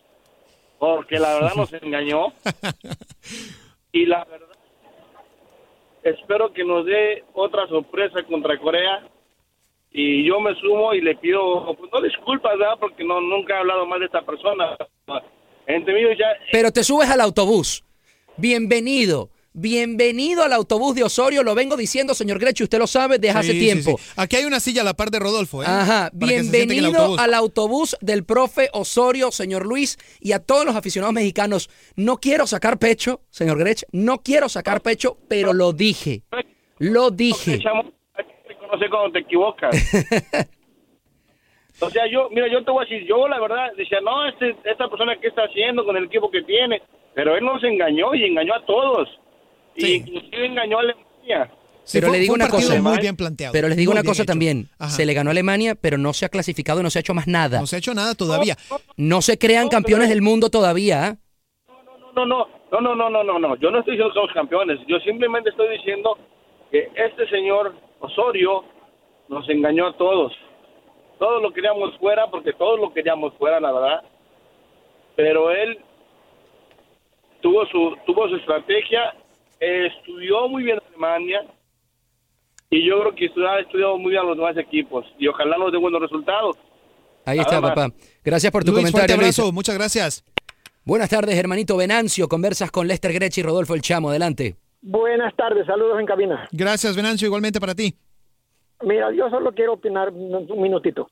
porque 0.77 1.17
la 1.17 1.35
verdad 1.35 1.55
nos 1.55 1.71
engañó. 1.71 2.33
Y 3.93 4.05
la 4.05 4.23
verdad, 4.23 4.55
espero 6.01 6.53
que 6.53 6.63
nos 6.63 6.85
dé 6.85 7.25
otra 7.33 7.67
sorpresa 7.67 8.23
contra 8.23 8.57
Corea. 8.57 9.05
Y 9.91 10.25
yo 10.25 10.39
me 10.39 10.55
sumo 10.55 10.93
y 10.93 11.01
le 11.01 11.17
pido, 11.17 11.75
pues 11.75 11.91
no 11.91 11.99
disculpas, 11.99 12.57
¿verdad? 12.57 12.77
Porque 12.79 13.03
no, 13.03 13.19
nunca 13.19 13.55
he 13.55 13.57
hablado 13.57 13.85
mal 13.85 13.99
de 13.99 14.05
esta 14.05 14.21
persona. 14.21 14.77
Entre 15.67 15.93
mí 15.93 16.17
ya, 16.17 16.27
Pero 16.53 16.71
te 16.71 16.85
subes 16.85 17.09
al 17.09 17.19
autobús. 17.19 17.83
Bienvenido. 18.37 19.29
Bienvenido 19.53 20.43
al 20.43 20.53
autobús 20.53 20.95
de 20.95 21.03
Osorio, 21.03 21.43
lo 21.43 21.53
vengo 21.55 21.75
diciendo, 21.75 22.13
señor 22.13 22.39
Grechi, 22.39 22.63
usted 22.63 22.79
lo 22.79 22.87
sabe 22.87 23.17
desde 23.19 23.37
hace 23.37 23.51
Sí, 23.51 23.59
tiempo. 23.59 23.97
sí. 23.97 24.13
Aquí 24.15 24.37
hay 24.37 24.45
una 24.45 24.61
silla 24.61 24.81
a 24.81 24.85
la 24.85 24.93
par 24.93 25.11
de 25.11 25.19
Rodolfo, 25.19 25.61
¿eh? 25.61 25.65
Ajá, 25.67 26.09
Para 26.17 26.31
bienvenido 26.31 26.87
autobús. 27.01 27.19
al 27.19 27.33
autobús 27.33 27.97
del 27.99 28.23
profe 28.23 28.69
Osorio, 28.71 29.29
señor 29.31 29.65
Luis, 29.65 29.97
y 30.21 30.31
a 30.31 30.39
todos 30.39 30.65
los 30.65 30.73
aficionados 30.77 31.13
mexicanos. 31.13 31.69
No 31.97 32.15
quiero 32.17 32.47
sacar 32.47 32.79
pecho, 32.79 33.21
señor 33.29 33.57
Grech, 33.59 33.83
no 33.91 34.19
quiero 34.19 34.47
sacar 34.47 34.79
pecho, 34.81 35.17
pero 35.27 35.51
lo 35.51 35.73
dije. 35.73 36.23
Lo 36.77 37.11
dije. 37.11 37.59
reconocer 38.47 38.89
cuando 38.89 39.11
te 39.11 39.19
equivocas. 39.19 39.75
o 41.81 41.89
sea, 41.89 42.03
yo, 42.09 42.29
mira, 42.29 42.47
yo 42.49 42.63
te 42.63 42.71
voy 42.71 42.85
a 42.85 42.89
decir, 42.89 43.05
yo 43.05 43.27
la 43.27 43.37
verdad 43.41 43.67
decía, 43.75 43.99
no, 43.99 44.25
este, 44.29 44.55
esta 44.63 44.87
persona 44.89 45.19
que 45.19 45.27
está 45.27 45.41
haciendo 45.43 45.83
con 45.83 45.97
el 45.97 46.05
equipo 46.05 46.31
que 46.31 46.41
tiene, 46.43 46.81
pero 47.13 47.35
él 47.35 47.43
nos 47.43 47.61
engañó 47.65 48.15
y 48.15 48.23
engañó 48.23 48.53
a 48.55 48.65
todos. 48.65 49.09
Y 49.75 49.93
inclusive 49.95 50.45
engañó 50.45 50.77
a 50.77 50.81
Alemania. 50.81 51.51
pero 51.93 52.11
le 52.11 52.19
digo 52.19 52.33
una 52.33 52.49
cosa. 52.49 52.81
muy 52.81 52.99
bien 52.99 53.15
planteado. 53.15 53.53
Pero 53.53 53.67
les 53.67 53.77
digo 53.77 53.91
muy 53.91 53.99
una 53.99 54.07
cosa 54.07 54.23
hecho. 54.23 54.31
también. 54.31 54.69
Ajá. 54.77 54.91
Se 54.91 55.05
le 55.05 55.13
ganó 55.13 55.29
a 55.29 55.31
Alemania, 55.31 55.75
pero 55.75 55.97
no 55.97 56.13
se 56.13 56.25
ha 56.25 56.29
clasificado 56.29 56.79
y 56.79 56.83
no 56.83 56.89
se 56.89 56.99
ha 56.99 57.01
hecho 57.01 57.13
más 57.13 57.27
nada. 57.27 57.59
No 57.59 57.67
se 57.67 57.75
ha 57.75 57.79
hecho 57.79 57.93
nada 57.93 58.15
todavía. 58.15 58.55
No 58.97 59.21
se 59.21 59.37
crean 59.37 59.69
campeones 59.69 60.09
del 60.09 60.21
mundo 60.21 60.49
todavía. 60.49 61.07
¿ah? 61.07 61.17
No, 62.15 62.25
no, 62.25 62.47
no, 62.71 62.81
no, 62.81 62.95
no, 62.95 63.09
no, 63.09 63.23
no, 63.23 63.39
no. 63.39 63.55
Yo 63.55 63.71
no 63.71 63.79
estoy 63.79 63.93
diciendo 63.93 64.13
que 64.13 64.19
somos 64.19 64.33
campeones. 64.33 64.79
Yo 64.87 64.99
simplemente 64.99 65.49
estoy 65.49 65.77
diciendo 65.77 66.17
que 66.71 66.89
este 66.95 67.27
señor 67.29 67.75
Osorio 67.99 68.63
nos 69.29 69.47
engañó 69.49 69.87
a 69.87 69.97
todos. 69.97 70.33
Todos 71.19 71.41
lo 71.41 71.53
queríamos 71.53 71.95
fuera 71.99 72.27
porque 72.29 72.53
todos 72.53 72.79
lo 72.79 72.93
queríamos 72.93 73.33
fuera, 73.35 73.59
la 73.59 73.71
verdad. 73.71 74.01
Pero 75.15 75.51
él 75.51 75.77
tuvo 77.41 77.65
su 77.67 77.95
tuvo 78.05 78.27
su 78.29 78.35
estrategia, 78.37 79.13
eh, 79.61 79.87
estudió 79.87 80.49
muy 80.49 80.63
bien 80.63 80.79
Alemania 80.89 81.45
y 82.69 82.85
yo 82.85 82.99
creo 83.01 83.15
que 83.15 83.31
ha 83.47 83.59
estudiado 83.59 83.97
muy 83.97 84.11
bien 84.11 84.23
a 84.23 84.25
los 84.25 84.35
demás 84.37 84.57
equipos 84.57 85.05
y 85.17 85.27
ojalá 85.27 85.57
nos 85.57 85.71
dé 85.71 85.77
buenos 85.77 86.01
resultados. 86.01 86.57
Ahí 87.25 87.37
Nada 87.37 87.49
está, 87.49 87.61
más. 87.61 87.71
papá. 87.75 87.93
Gracias 88.25 88.51
por 88.51 88.63
tu 88.63 88.71
Luis, 88.71 88.83
comentario, 88.91 89.15
Luis. 89.15 89.37
abrazo, 89.39 89.53
muchas 89.53 89.75
gracias. 89.77 90.25
Buenas 90.83 91.09
tardes, 91.09 91.37
hermanito 91.37 91.77
Venancio. 91.77 92.27
Conversas 92.27 92.71
con 92.71 92.87
Lester 92.87 93.13
Grech 93.13 93.37
y 93.37 93.43
Rodolfo 93.43 93.75
El 93.75 93.81
Chamo. 93.81 94.09
Adelante. 94.09 94.55
Buenas 94.81 95.35
tardes, 95.35 95.67
saludos 95.67 95.99
en 95.99 96.07
cabina. 96.07 96.47
Gracias, 96.51 96.95
Venancio, 96.95 97.27
igualmente 97.27 97.59
para 97.59 97.75
ti. 97.75 97.93
Mira, 98.83 99.11
yo 99.13 99.29
solo 99.29 99.53
quiero 99.53 99.73
opinar 99.73 100.09
un 100.09 100.33
un 100.51 100.61
minutito. 100.61 101.07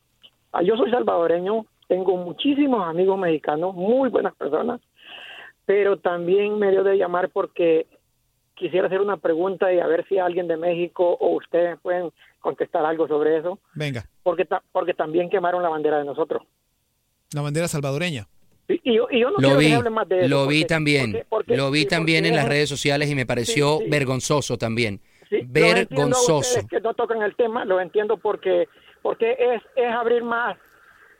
Ah, 0.51 0.63
Yo 0.63 0.75
soy 0.75 0.89
salvadoreño, 0.89 1.67
tengo 1.87 2.17
muchísimos 2.17 2.83
amigos 2.87 3.19
mexicanos, 3.19 3.75
muy 3.75 4.09
buenas 4.09 4.33
personas, 4.35 4.81
pero 5.65 5.97
también 5.99 6.57
me 6.57 6.71
dio 6.71 6.83
de 6.83 6.97
llamar 6.97 7.29
porque 7.29 7.85
quisiera 8.59 8.87
hacer 8.87 9.01
una 9.01 9.17
pregunta 9.17 9.71
y 9.73 9.79
a 9.79 9.87
ver 9.87 10.05
si 10.07 10.17
alguien 10.19 10.47
de 10.47 10.57
México 10.57 11.17
o 11.19 11.35
ustedes 11.37 11.79
pueden 11.81 12.11
contestar 12.39 12.85
algo 12.85 13.07
sobre 13.07 13.37
eso, 13.37 13.59
Venga, 13.73 14.03
porque, 14.23 14.45
ta- 14.45 14.61
porque 14.71 14.93
también 14.93 15.29
quemaron 15.29 15.63
la 15.63 15.69
bandera 15.69 15.97
de 15.97 16.05
nosotros. 16.05 16.43
la 17.33 17.41
bandera 17.41 17.67
salvadoreña. 17.67 18.27
Y, 18.67 18.79
y 18.91 18.95
yo, 18.97 19.07
y 19.09 19.19
yo 19.21 19.27
no 19.31 19.37
Lo 19.37 19.39
quiero 19.39 19.59
que 19.59 19.65
vi, 19.65 19.71
hable 19.73 19.89
más 19.89 20.07
de 20.09 20.19
eso. 20.19 20.27
lo 20.29 20.45
vi 20.47 20.65
también. 20.65 21.11
porque- 21.11 21.25
porque- 21.29 21.57
lo 21.57 21.71
vi 21.71 21.85
también 21.85 22.25
en 22.25 22.35
las 22.35 22.43
es- 22.45 22.49
redes 22.49 22.69
sociales 22.69 23.09
y 23.09 23.15
me 23.15 23.25
pareció 23.25 23.77
Sí, 23.79 23.83
sí. 23.85 23.89
vergonzoso 23.89 24.57
también. 24.57 24.99
Sí, 25.29 25.37
los 25.37 25.41
entiendo 25.43 25.69
a 25.69 25.73
vergonzoso. 25.75 26.37
ustedes 26.39 26.67
que 26.67 26.79
no 26.81 26.93
tocan 26.93 27.21
el 27.23 27.35
tema, 27.35 27.65
lo 27.65 27.79
entiendo 27.81 28.17
porque 28.17 28.67
porque 29.01 29.31
es, 29.31 29.61
es 29.77 29.91
abrir 29.93 30.23
más 30.23 30.57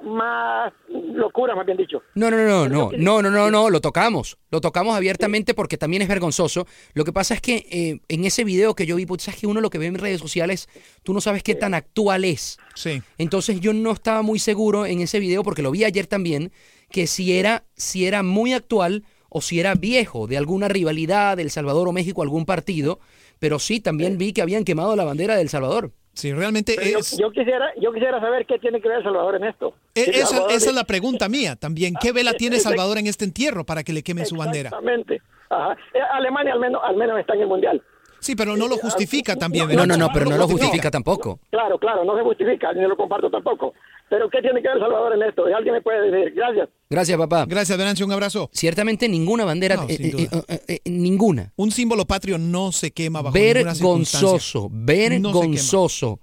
más 0.04 0.74
locura, 0.90 1.56
más 1.56 1.66
bien 1.66 1.78
dicho. 1.78 2.02
No, 2.16 2.32
no, 2.32 2.38
no, 2.38 2.70
no, 2.70 2.92
no, 2.98 3.22
no, 3.22 3.30
no, 3.30 3.52
no, 3.52 3.70
lo 3.70 3.82
tocamos. 3.82 4.38
Lo 4.50 4.62
tocamos 4.62 4.96
abiertamente 4.96 5.54
porque 5.54 5.78
también 5.78 6.02
es 6.02 6.08
vergonzoso. 6.08 6.66
Lo 6.94 7.04
que 7.04 7.14
pasa 7.14 7.34
es 7.34 7.42
que 7.42 7.66
eh, 7.70 8.00
en 8.08 8.26
ese 8.26 8.44
video 8.44 8.76
que 8.76 8.86
yo 8.86 8.96
vi, 8.96 9.06
pues 9.06 9.24
sabes 9.24 9.40
que 9.40 9.48
uno 9.48 9.62
lo 9.62 9.70
que 9.70 9.78
ve 9.78 9.88
en 9.88 9.96
redes 9.96 10.22
sociales, 10.22 10.70
tú 11.04 11.14
no 11.14 11.22
sabes 11.22 11.44
qué 11.44 11.56
tan 11.56 11.74
actual 11.74 12.26
es. 12.26 12.58
Sí. 12.76 13.02
Entonces 13.18 13.60
yo 13.60 13.74
no 13.74 13.92
estaba 13.92 14.22
muy 14.22 14.40
seguro 14.40 14.86
en 14.86 15.02
ese 15.02 15.20
video, 15.20 15.44
porque 15.44 15.62
lo 15.62 15.72
vi 15.72 15.84
ayer 15.84 16.08
también, 16.08 16.52
que 16.90 17.08
si 17.08 17.38
era, 17.38 17.66
si 17.76 18.06
era 18.06 18.24
muy 18.24 18.54
actual 18.54 19.04
o 19.30 19.42
si 19.42 19.60
era 19.60 19.76
viejo, 19.76 20.28
de 20.28 20.38
alguna 20.38 20.68
rivalidad 20.68 21.38
del 21.38 21.52
Salvador 21.52 21.88
o 21.88 21.92
México, 21.92 22.22
algún 22.22 22.46
partido. 22.46 23.00
Pero 23.40 23.60
sí, 23.60 23.80
también 23.80 24.18
vi 24.18 24.34
que 24.34 24.42
habían 24.42 24.66
quemado 24.66 24.96
la 24.96 25.06
bandera 25.06 25.36
del 25.36 25.50
Salvador. 25.50 25.94
Sí, 26.14 26.34
realmente 26.34 26.74
Pero 26.76 27.00
yo- 27.00 27.18
Yo, 27.18 27.32
quisiera 27.32 27.72
yo 27.80 27.94
quisiera 27.94 28.20
saber 28.20 28.46
qué 28.46 28.60
tiene 28.60 28.82
que 28.82 28.88
ver 28.90 28.98
El 28.98 29.04
Salvador 29.04 29.36
en 29.36 29.44
esto. 29.46 29.74
E- 29.96 30.10
Esa, 30.10 30.26
Salvador- 30.28 30.52
esa 30.52 30.70
es 30.70 30.76
la 30.76 30.84
pregunta 30.84 31.30
mía 31.30 31.56
también. 31.56 31.94
¿Qué 32.02 32.12
vela 32.12 32.34
tiene 32.34 32.60
Salvador 32.60 32.98
en 32.98 33.08
este 33.08 33.26
entierro 33.26 33.64
para 33.66 33.84
que 33.84 33.94
le 33.94 34.04
quemen 34.04 34.26
su 34.26 34.36
bandera? 34.36 34.70
Exactamente. 34.70 35.22
Ajá. 35.50 35.74
Eh, 35.94 36.00
Alemania 36.14 36.54
al 36.54 36.60
menos 36.60 36.82
al 36.84 36.96
menos 36.98 37.20
está 37.20 37.34
en 37.36 37.42
el 37.42 37.48
mundial. 37.48 37.82
Sí, 38.20 38.36
pero 38.36 38.58
no 38.58 38.68
lo 38.68 38.76
justifica 38.78 39.38
también. 39.38 39.74
No, 39.74 39.86
no, 39.86 39.96
no, 39.96 40.10
pero 40.14 40.26
no 40.26 40.36
lo 40.38 40.46
justifica 40.48 40.92
tampoco. 40.92 41.40
Claro, 41.52 41.78
claro, 41.80 42.04
no 42.04 42.18
se 42.18 42.24
justifica, 42.24 42.74
ni 42.74 42.82
lo 42.82 42.98
comparto 42.98 43.30
tampoco. 43.30 43.74
Pero 44.10 44.30
¿qué 44.30 44.42
tiene 44.42 44.62
que 44.62 44.68
ver 44.68 44.78
El 44.78 44.84
Salvador 44.84 45.14
en 45.14 45.22
esto? 45.24 45.46
¿Alguien 45.46 45.76
me 45.76 45.82
puede 45.82 46.10
decir? 46.10 46.34
Gracias. 46.36 46.70
Gracias, 46.90 47.18
papá. 47.18 47.46
Gracias, 47.48 47.78
Venancio, 47.78 48.06
un 48.06 48.12
abrazo. 48.12 48.50
Ciertamente 48.52 49.08
ninguna 49.08 49.46
bandera, 49.46 49.76
No, 49.76 49.84
eh, 49.88 49.94
sin 49.96 50.06
eh, 50.08 50.12
duda. 50.12 50.44
eh, 50.48 50.60
eh, 50.68 50.80
eh, 50.84 50.90
ninguna. 50.90 51.54
Un 51.58 51.70
símbolo 51.72 52.06
patrio 52.06 52.38
no 52.40 52.72
se 52.72 52.92
quema 52.92 53.22
bajo 53.22 53.38
ninguna 53.38 53.76
circunstancia. 53.76 54.30
Vergonzoso, 54.30 54.70
No 54.72 54.86
vergonzoso. 54.86 56.20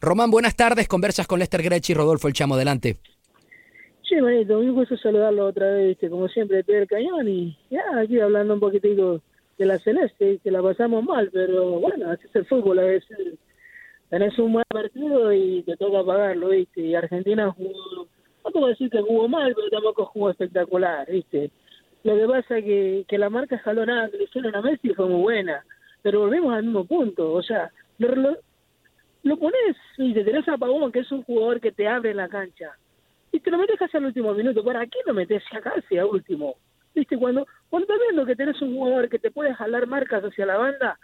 Román, 0.00 0.30
buenas 0.30 0.56
tardes. 0.56 0.88
Conversas 0.88 1.26
con 1.26 1.38
Lester 1.38 1.62
Grech 1.62 1.90
y 1.90 1.94
Rodolfo 1.94 2.28
El 2.28 2.34
Chamo. 2.34 2.54
Adelante. 2.54 2.96
Sí, 4.08 4.14
manito, 4.22 4.58
un 4.58 4.72
gusto 4.74 4.96
saludarlo 4.96 5.46
otra 5.48 5.68
vez, 5.70 5.88
viste, 5.88 6.08
como 6.08 6.28
siempre, 6.28 6.64
Pedro 6.64 6.86
Cañón, 6.86 7.28
y 7.28 7.58
ya 7.70 7.82
aquí 8.02 8.18
hablando 8.18 8.54
un 8.54 8.60
poquitico 8.60 9.20
de 9.58 9.66
la 9.66 9.78
Celeste, 9.80 10.38
que 10.42 10.50
la 10.50 10.62
pasamos 10.62 11.04
mal, 11.04 11.28
pero 11.30 11.78
bueno, 11.78 12.10
así 12.10 12.22
es 12.26 12.34
el 12.36 12.46
fútbol, 12.46 12.78
a 12.78 12.84
veces 12.84 13.18
tenés 14.10 14.38
un 14.38 14.54
mal 14.54 14.64
partido 14.68 15.32
y 15.32 15.62
te 15.62 15.76
toca 15.76 16.04
pagarlo, 16.04 16.48
viste, 16.48 16.80
y 16.80 16.94
Argentina 16.94 17.50
jugó, 17.50 18.08
no 18.44 18.50
puedo 18.50 18.66
decir 18.68 18.90
que 18.90 19.02
jugó 19.02 19.28
mal, 19.28 19.54
pero 19.54 19.70
tampoco 19.70 20.06
jugó 20.06 20.30
espectacular, 20.30 21.06
viste. 21.10 21.50
Lo 22.04 22.16
que 22.16 22.26
pasa 22.26 22.62
que, 22.62 23.04
que 23.08 23.18
la 23.18 23.28
marca 23.28 23.56
escalonada 23.56 24.08
que 24.10 24.18
le 24.18 24.24
hicieron 24.24 24.54
a 24.54 24.62
Messi 24.62 24.94
fue 24.94 25.06
muy 25.06 25.20
buena, 25.20 25.64
pero 26.02 26.20
volvemos 26.20 26.54
al 26.54 26.64
mismo 26.64 26.84
punto, 26.84 27.32
o 27.32 27.42
sea, 27.42 27.70
lo, 27.98 28.14
lo, 28.14 28.36
lo 29.24 29.36
pones 29.36 29.76
y 29.98 30.14
te 30.14 30.24
tenés 30.24 30.48
a 30.48 30.56
Pavón, 30.56 30.92
que 30.92 31.00
es 31.00 31.12
un 31.12 31.22
jugador 31.24 31.60
que 31.60 31.72
te 31.72 31.88
abre 31.88 32.14
la 32.14 32.28
cancha, 32.28 32.76
y 33.32 33.40
te 33.40 33.50
lo 33.50 33.58
metes 33.58 33.78
casi 33.78 33.96
al 33.96 34.06
último 34.06 34.32
minuto. 34.32 34.64
¿Para 34.64 34.86
qué 34.86 34.98
lo 35.06 35.14
metes 35.14 35.42
ya 35.52 35.60
casi 35.60 35.98
a 35.98 36.06
último? 36.06 36.56
¿Viste? 36.94 37.18
Cuando, 37.18 37.46
cuando 37.68 37.84
estás 37.84 38.00
viendo 38.06 38.26
que 38.26 38.36
tenés 38.36 38.60
un 38.62 38.74
jugador 38.74 39.08
que 39.08 39.18
te 39.18 39.30
puede 39.30 39.54
jalar 39.54 39.86
marcas 39.86 40.24
hacia 40.24 40.46
la 40.46 40.56
banda, 40.56 40.98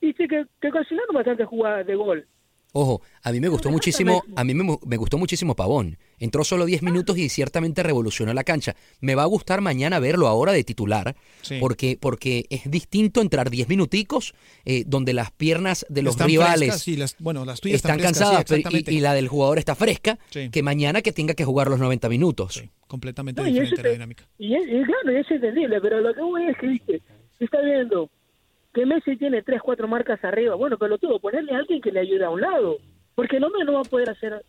viste 0.00 0.26
que, 0.28 0.44
que 0.60 0.68
ocasionaron 0.68 1.14
bastante 1.14 1.44
jugadas 1.44 1.86
de 1.86 1.94
gol. 1.94 2.26
Ojo, 2.72 3.02
a 3.24 3.32
mí 3.32 3.40
me 3.40 3.48
gustó 3.48 3.68
muchísimo, 3.68 4.22
a 4.36 4.44
mí 4.44 4.54
me, 4.54 4.78
me 4.86 4.96
gustó 4.96 5.18
muchísimo 5.18 5.56
Pavón. 5.56 5.98
Entró 6.20 6.44
solo 6.44 6.66
10 6.66 6.84
minutos 6.84 7.18
y 7.18 7.28
ciertamente 7.28 7.82
revolucionó 7.82 8.32
la 8.32 8.44
cancha. 8.44 8.76
Me 9.00 9.16
va 9.16 9.24
a 9.24 9.26
gustar 9.26 9.60
mañana 9.60 9.98
verlo 9.98 10.28
ahora 10.28 10.52
de 10.52 10.62
titular, 10.62 11.16
Sí. 11.42 11.56
porque, 11.58 11.98
porque 12.00 12.44
es 12.48 12.70
distinto 12.70 13.22
entrar 13.22 13.50
10 13.50 13.68
minuticos 13.68 14.34
eh, 14.64 14.84
donde 14.86 15.14
las 15.14 15.32
piernas 15.32 15.84
de 15.88 16.02
los 16.02 16.12
Están 16.14 16.28
rivales 16.28 16.86
las- 16.96 17.16
bueno, 17.18 17.44
las 17.44 17.60
tuyas 17.60 17.74
están 17.76 17.98
están 17.98 18.14
frescas, 18.14 18.44
sí, 18.46 18.62
cansadas 18.62 18.88
y, 18.88 18.96
y 18.98 19.00
la 19.00 19.14
del 19.14 19.26
jugador 19.26 19.58
está 19.58 19.74
fresca, 19.74 20.20
Sí. 20.30 20.48
que 20.50 20.62
mañana 20.62 21.02
que 21.02 21.10
tenga 21.10 21.34
que 21.34 21.44
jugar 21.44 21.66
los 21.68 21.80
90 21.80 22.08
minutos. 22.08 22.62
Completamente 22.86 23.40
No, 23.42 23.48
diferente 23.48 23.76
la 23.78 23.82
te- 23.82 23.90
dinámica. 23.94 24.28
Y, 24.38 24.54
es, 24.54 24.62
y 24.62 24.84
claro, 24.84 25.10
y 25.12 25.16
es 25.16 25.28
entendible, 25.28 25.80
pero 25.80 26.00
lo 26.00 26.14
que 26.14 26.20
voy 26.22 26.44
es 26.46 26.56
que, 26.56 27.02
está 27.40 27.60
viendo 27.62 28.08
que 28.72 28.86
Messi 28.86 29.16
tiene 29.16 29.42
tres, 29.42 29.60
cuatro 29.62 29.88
marcas 29.88 30.22
arriba. 30.24 30.54
Bueno, 30.54 30.78
pero 30.78 30.98
todo, 30.98 31.18
ponerle 31.18 31.52
a 31.52 31.58
alguien 31.58 31.80
que 31.80 31.92
le 31.92 32.00
ayude 32.00 32.24
a 32.24 32.30
un 32.30 32.40
lado. 32.40 32.78
Porque 33.14 33.40
no 33.40 33.50
me 33.50 33.64
no 33.64 33.74
va 33.74 33.80
a 33.80 33.90
poder 33.90 34.10
hacer 34.10 34.44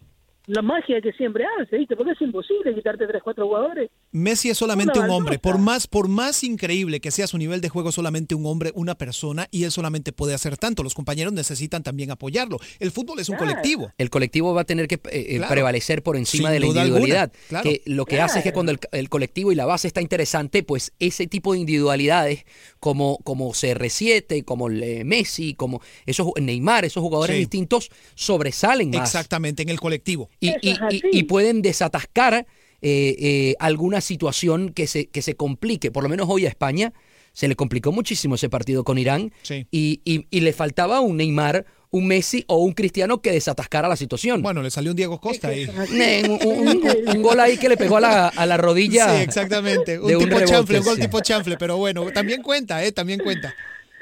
la 0.48 0.62
magia 0.62 1.00
que 1.02 1.12
siempre 1.14 1.44
hace, 1.60 1.78
¿viste? 1.78 1.96
Porque 1.96 2.12
es 2.14 2.22
imposible 2.22 2.74
quitarte 2.74 3.06
tres, 3.08 3.22
cuatro 3.24 3.46
jugadores. 3.48 3.90
Messi 4.12 4.50
es 4.50 4.58
solamente 4.58 4.98
Una 5.00 5.08
un 5.08 5.14
hombre. 5.14 5.40
Por 5.40 5.58
más, 5.60 5.88
por 5.88 6.08
más 6.08 6.44
increíble 6.44 7.00
que 7.00 7.12
sea 7.12 7.28
su 7.28 7.38
nivel 7.38 7.62
de 7.62 7.70
juego, 7.70 7.92
solamente 7.92 8.36
un 8.36 8.46
hombre, 8.46 8.72
una 8.76 8.96
persona, 8.96 9.48
y 9.52 9.64
él 9.64 9.72
solamente 9.72 10.12
puede 10.12 10.34
hacer 10.34 10.58
tanto. 10.58 10.84
Los 10.84 10.94
compañeros 10.96 11.32
necesitan 11.32 11.84
también 11.84 12.12
apoyarlo. 12.12 12.58
El 12.80 12.92
fútbol 12.92 13.20
es 13.20 13.30
un 13.30 13.38
colectivo. 13.38 13.92
El 13.98 14.10
colectivo 14.10 14.54
va 14.54 14.62
a 14.62 14.66
tener 14.66 14.88
que 14.88 14.96
eh, 14.96 15.00
eh, 15.12 15.38
Claro. 15.38 15.54
prevalecer 15.54 16.04
por 16.04 16.18
encima 16.18 16.50
Sin 16.50 16.54
de 16.54 16.60
la 16.60 16.66
individualidad. 16.68 17.32
claro. 17.48 17.64
Que 17.70 17.82
lo 17.86 18.06
que 18.06 18.20
hace 18.20 18.40
es 18.40 18.44
que 18.44 18.52
cuando 18.52 18.72
el, 18.72 18.80
el 18.92 19.10
colectivo 19.10 19.52
y 19.52 19.56
la 19.56 19.66
base 19.66 19.88
está 19.88 20.02
interesante, 20.02 20.64
pues 20.64 20.92
ese 21.00 21.28
tipo 21.28 21.54
de 21.54 21.60
individualidades 21.60 22.46
como, 22.80 23.18
como 23.24 23.52
CR7, 23.54 24.44
como 24.44 24.68
el, 24.68 24.82
eh, 24.84 25.04
Messi, 25.06 25.54
como 25.54 25.82
esos 26.06 26.28
Neymar, 26.42 26.84
esos 26.86 27.02
jugadores 27.02 27.36
Sí. 27.36 27.40
distintos, 27.42 27.90
sobresalen 28.16 28.90
más. 28.90 29.02
Exactamente, 29.10 29.64
en 29.64 29.70
el 29.70 29.80
colectivo. 29.80 30.30
Y, 30.42 30.50
y- 30.62 30.76
y- 30.90 31.02
y 31.20 31.24
pueden 31.24 31.62
desatascar 31.62 32.34
eh, 32.82 33.16
eh, 33.20 33.56
alguna 33.60 34.02
situación 34.02 34.74
que 34.74 34.88
se, 34.88 35.06
que 35.08 35.22
se 35.22 35.36
complique. 35.36 35.92
Por 35.92 36.02
lo 36.04 36.10
menos 36.10 36.28
hoy 36.30 36.46
a 36.46 36.50
España 36.50 36.92
se 37.32 37.48
le 37.48 37.56
complicó 37.56 37.92
muchísimo 37.92 38.36
ese 38.36 38.50
partido 38.50 38.84
con 38.84 38.98
Irán 38.98 39.32
Sí. 39.44 39.68
y, 39.72 40.02
y- 40.04 40.26
y 40.32 40.42
le 40.42 40.52
faltaba 40.52 41.00
un 41.00 41.16
Neymar, 41.18 41.66
un 41.92 42.08
Messi 42.08 42.44
o 42.48 42.58
un 42.58 42.74
Cristiano 42.74 43.22
que 43.22 43.32
desatascara 43.32 43.88
la 43.88 43.96
situación. 43.96 44.42
Bueno, 44.42 44.64
le 44.64 44.72
salió 44.72 44.92
un 44.92 44.98
Diego 44.98 45.20
Costa 45.22 45.50
ahí. 45.50 45.66
Un, 45.66 46.32
un- 46.32 46.68
un- 46.68 47.16
un 47.18 47.22
gol 47.22 47.40
ahí 47.40 47.58
que 47.58 47.70
le 47.70 47.78
pegó 47.78 47.98
a 47.98 48.02
la, 48.02 48.28
a 48.30 48.46
la 48.48 48.58
rodilla. 48.58 49.16
Sí, 49.18 49.22
exactamente. 49.24 50.00
Un 50.00 50.08
de 50.08 50.16
un 50.18 50.24
tipo 50.24 50.36
rebote, 50.40 50.52
chanfle, 50.52 50.80
un 50.80 50.86
gol 50.86 51.00
tipo 51.00 51.20
chanfle, 51.20 51.58
pero 51.58 51.78
bueno, 51.78 52.10
también 52.12 52.42
cuenta, 52.42 52.84
¿eh? 52.84 52.92
También 52.92 53.20
cuenta. 53.20 53.54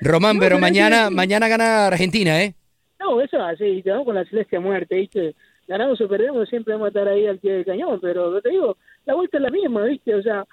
Román, 0.01 0.37
No, 0.37 0.41
pero 0.41 0.57
mañana, 0.57 1.09
mañana 1.09 1.49
gana 1.49 1.87
Argentina, 1.87 2.41
¿eh? 2.41 2.55
No, 2.99 3.19
eso 3.21 3.35
es 3.37 3.55
así, 3.55 3.81
te 3.83 3.91
con 4.05 4.15
la 4.15 4.23
celeste 4.25 4.55
a 4.57 4.59
muerte, 4.61 4.95
¿viste? 4.95 5.35
Ganamos 5.69 6.01
o 6.01 6.07
perdemos, 6.07 6.49
siempre 6.49 6.73
vamos 6.73 6.87
a 6.87 6.89
estar 6.89 7.07
ahí 7.07 7.27
al 7.27 7.37
pie 7.37 7.53
del 7.53 7.65
cañón, 7.65 7.99
pero 8.01 8.41
te 8.41 8.49
digo, 8.49 8.75
la 9.05 9.13
vuelta 9.13 9.37
es 9.37 9.43
la 9.43 9.51
misma, 9.51 9.83
¿viste? 9.83 10.15
O 10.15 10.23
sea, 10.23 10.43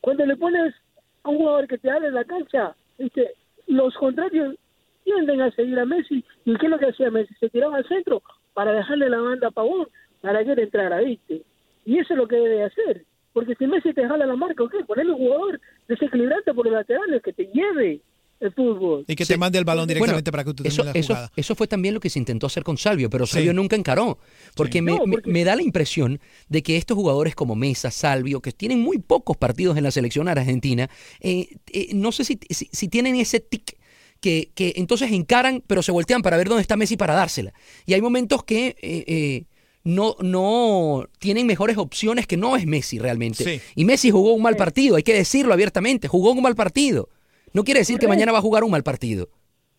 cuando 0.00 0.24
le 0.24 0.38
pones 0.38 0.74
a 1.22 1.28
un 1.28 1.36
jugador 1.36 1.68
que 1.68 1.76
te 1.76 1.90
abre 1.90 2.10
la 2.10 2.24
cancha, 2.24 2.74
¿viste? 2.98 3.34
Los 3.66 3.94
contrarios 3.94 4.56
tienden 5.04 5.42
a 5.42 5.50
seguir 5.50 5.78
a 5.78 5.84
Messi, 5.84 6.24
¿y 6.46 6.56
qué 6.56 6.64
es 6.64 6.70
lo 6.70 6.78
que 6.78 6.86
hacía 6.86 7.10
Messi? 7.10 7.34
Se 7.34 7.50
tiraba 7.50 7.76
al 7.76 7.86
centro 7.86 8.22
para 8.54 8.72
dejarle 8.72 9.10
la 9.10 9.18
banda 9.18 9.48
a 9.48 9.50
Pavón, 9.50 9.86
para 10.22 10.42
que 10.42 10.52
él 10.52 10.58
entrara, 10.60 10.98
¿viste? 11.00 11.42
Y 11.84 11.98
eso 11.98 12.14
es 12.14 12.18
lo 12.18 12.26
que 12.26 12.36
debe 12.36 12.64
hacer, 12.64 13.02
porque 13.34 13.56
si 13.56 13.66
Messi 13.66 13.92
te 13.92 14.08
jala 14.08 14.24
la 14.24 14.34
marca, 14.34 14.64
¿qué? 14.72 14.82
Ponerle 14.82 15.12
un 15.12 15.18
jugador 15.18 15.60
desequilibrante 15.88 16.54
por 16.54 16.64
los 16.64 16.72
laterales 16.72 17.22
que 17.22 17.34
te 17.34 17.50
lleve 17.52 18.00
el 18.40 18.52
fútbol. 18.52 19.04
Y 19.08 19.14
que 19.16 19.24
te 19.24 19.36
mande 19.36 19.58
el 19.58 19.64
balón 19.64 19.86
directamente 19.88 20.30
Bueno, 20.30 20.32
para 20.32 20.44
que 20.44 20.54
tú 20.54 20.62
eso, 20.66 20.84
la 20.84 20.90
eso, 20.92 21.08
jugada. 21.14 21.32
eso 21.36 21.54
fue 21.54 21.66
también 21.66 21.94
lo 21.94 22.00
que 22.00 22.10
se 22.10 22.18
intentó 22.18 22.46
hacer 22.46 22.62
con 22.62 22.76
Salvio, 22.76 23.08
pero 23.10 23.26
Sí. 23.26 23.34
Salvio 23.34 23.54
nunca 23.54 23.76
encaró. 23.76 24.18
Porque, 24.54 24.82
me, 24.82 24.92
No, 24.92 25.06
me- 25.06 25.12
porque- 25.16 25.30
me 25.30 25.44
da 25.44 25.56
la 25.56 25.62
impresión 25.62 26.20
de 26.48 26.62
que 26.62 26.76
estos 26.76 26.96
jugadores 26.96 27.34
como 27.34 27.54
Mesa, 27.54 27.90
Salvio, 27.90 28.40
que 28.40 28.52
tienen 28.52 28.80
muy 28.80 28.98
pocos 28.98 29.36
partidos 29.36 29.76
en 29.76 29.84
la 29.84 29.90
selección 29.90 30.28
argentina, 30.28 30.90
eh, 31.20 31.48
eh, 31.72 31.88
no 31.94 32.12
sé 32.12 32.24
si, 32.24 32.38
si, 32.50 32.68
si 32.70 32.88
tienen 32.88 33.16
ese 33.16 33.40
tic 33.40 33.76
que, 34.20 34.50
que 34.54 34.72
entonces 34.76 35.12
encaran, 35.12 35.62
pero 35.66 35.82
se 35.82 35.92
voltean 35.92 36.22
para 36.22 36.36
ver 36.36 36.48
dónde 36.48 36.62
está 36.62 36.76
Messi 36.76 36.96
para 36.96 37.14
dársela. 37.14 37.52
Y 37.86 37.94
hay 37.94 38.00
momentos 38.02 38.44
que... 38.44 38.76
eh, 38.82 39.04
eh, 39.06 39.44
no, 39.86 40.16
no 40.22 41.06
tienen 41.18 41.46
mejores 41.46 41.76
opciones 41.76 42.26
que 42.26 42.38
no 42.38 42.56
es 42.56 42.66
Messi 42.66 42.98
realmente. 42.98 43.44
Sí. 43.44 43.60
Y 43.74 43.84
Messi 43.84 44.10
jugó 44.10 44.32
un 44.32 44.40
mal 44.40 44.56
partido, 44.56 44.96
hay 44.96 45.02
que 45.02 45.12
decirlo 45.12 45.52
abiertamente, 45.52 46.08
jugó 46.08 46.32
un 46.32 46.40
mal 46.40 46.54
partido. 46.54 47.10
No 47.54 47.64
quiere 47.64 47.80
decir 47.80 47.98
que 47.98 48.06
mañana 48.08 48.32
va 48.32 48.38
a 48.38 48.42
jugar 48.42 48.64
un 48.64 48.70
mal 48.70 48.82
partido. 48.82 49.28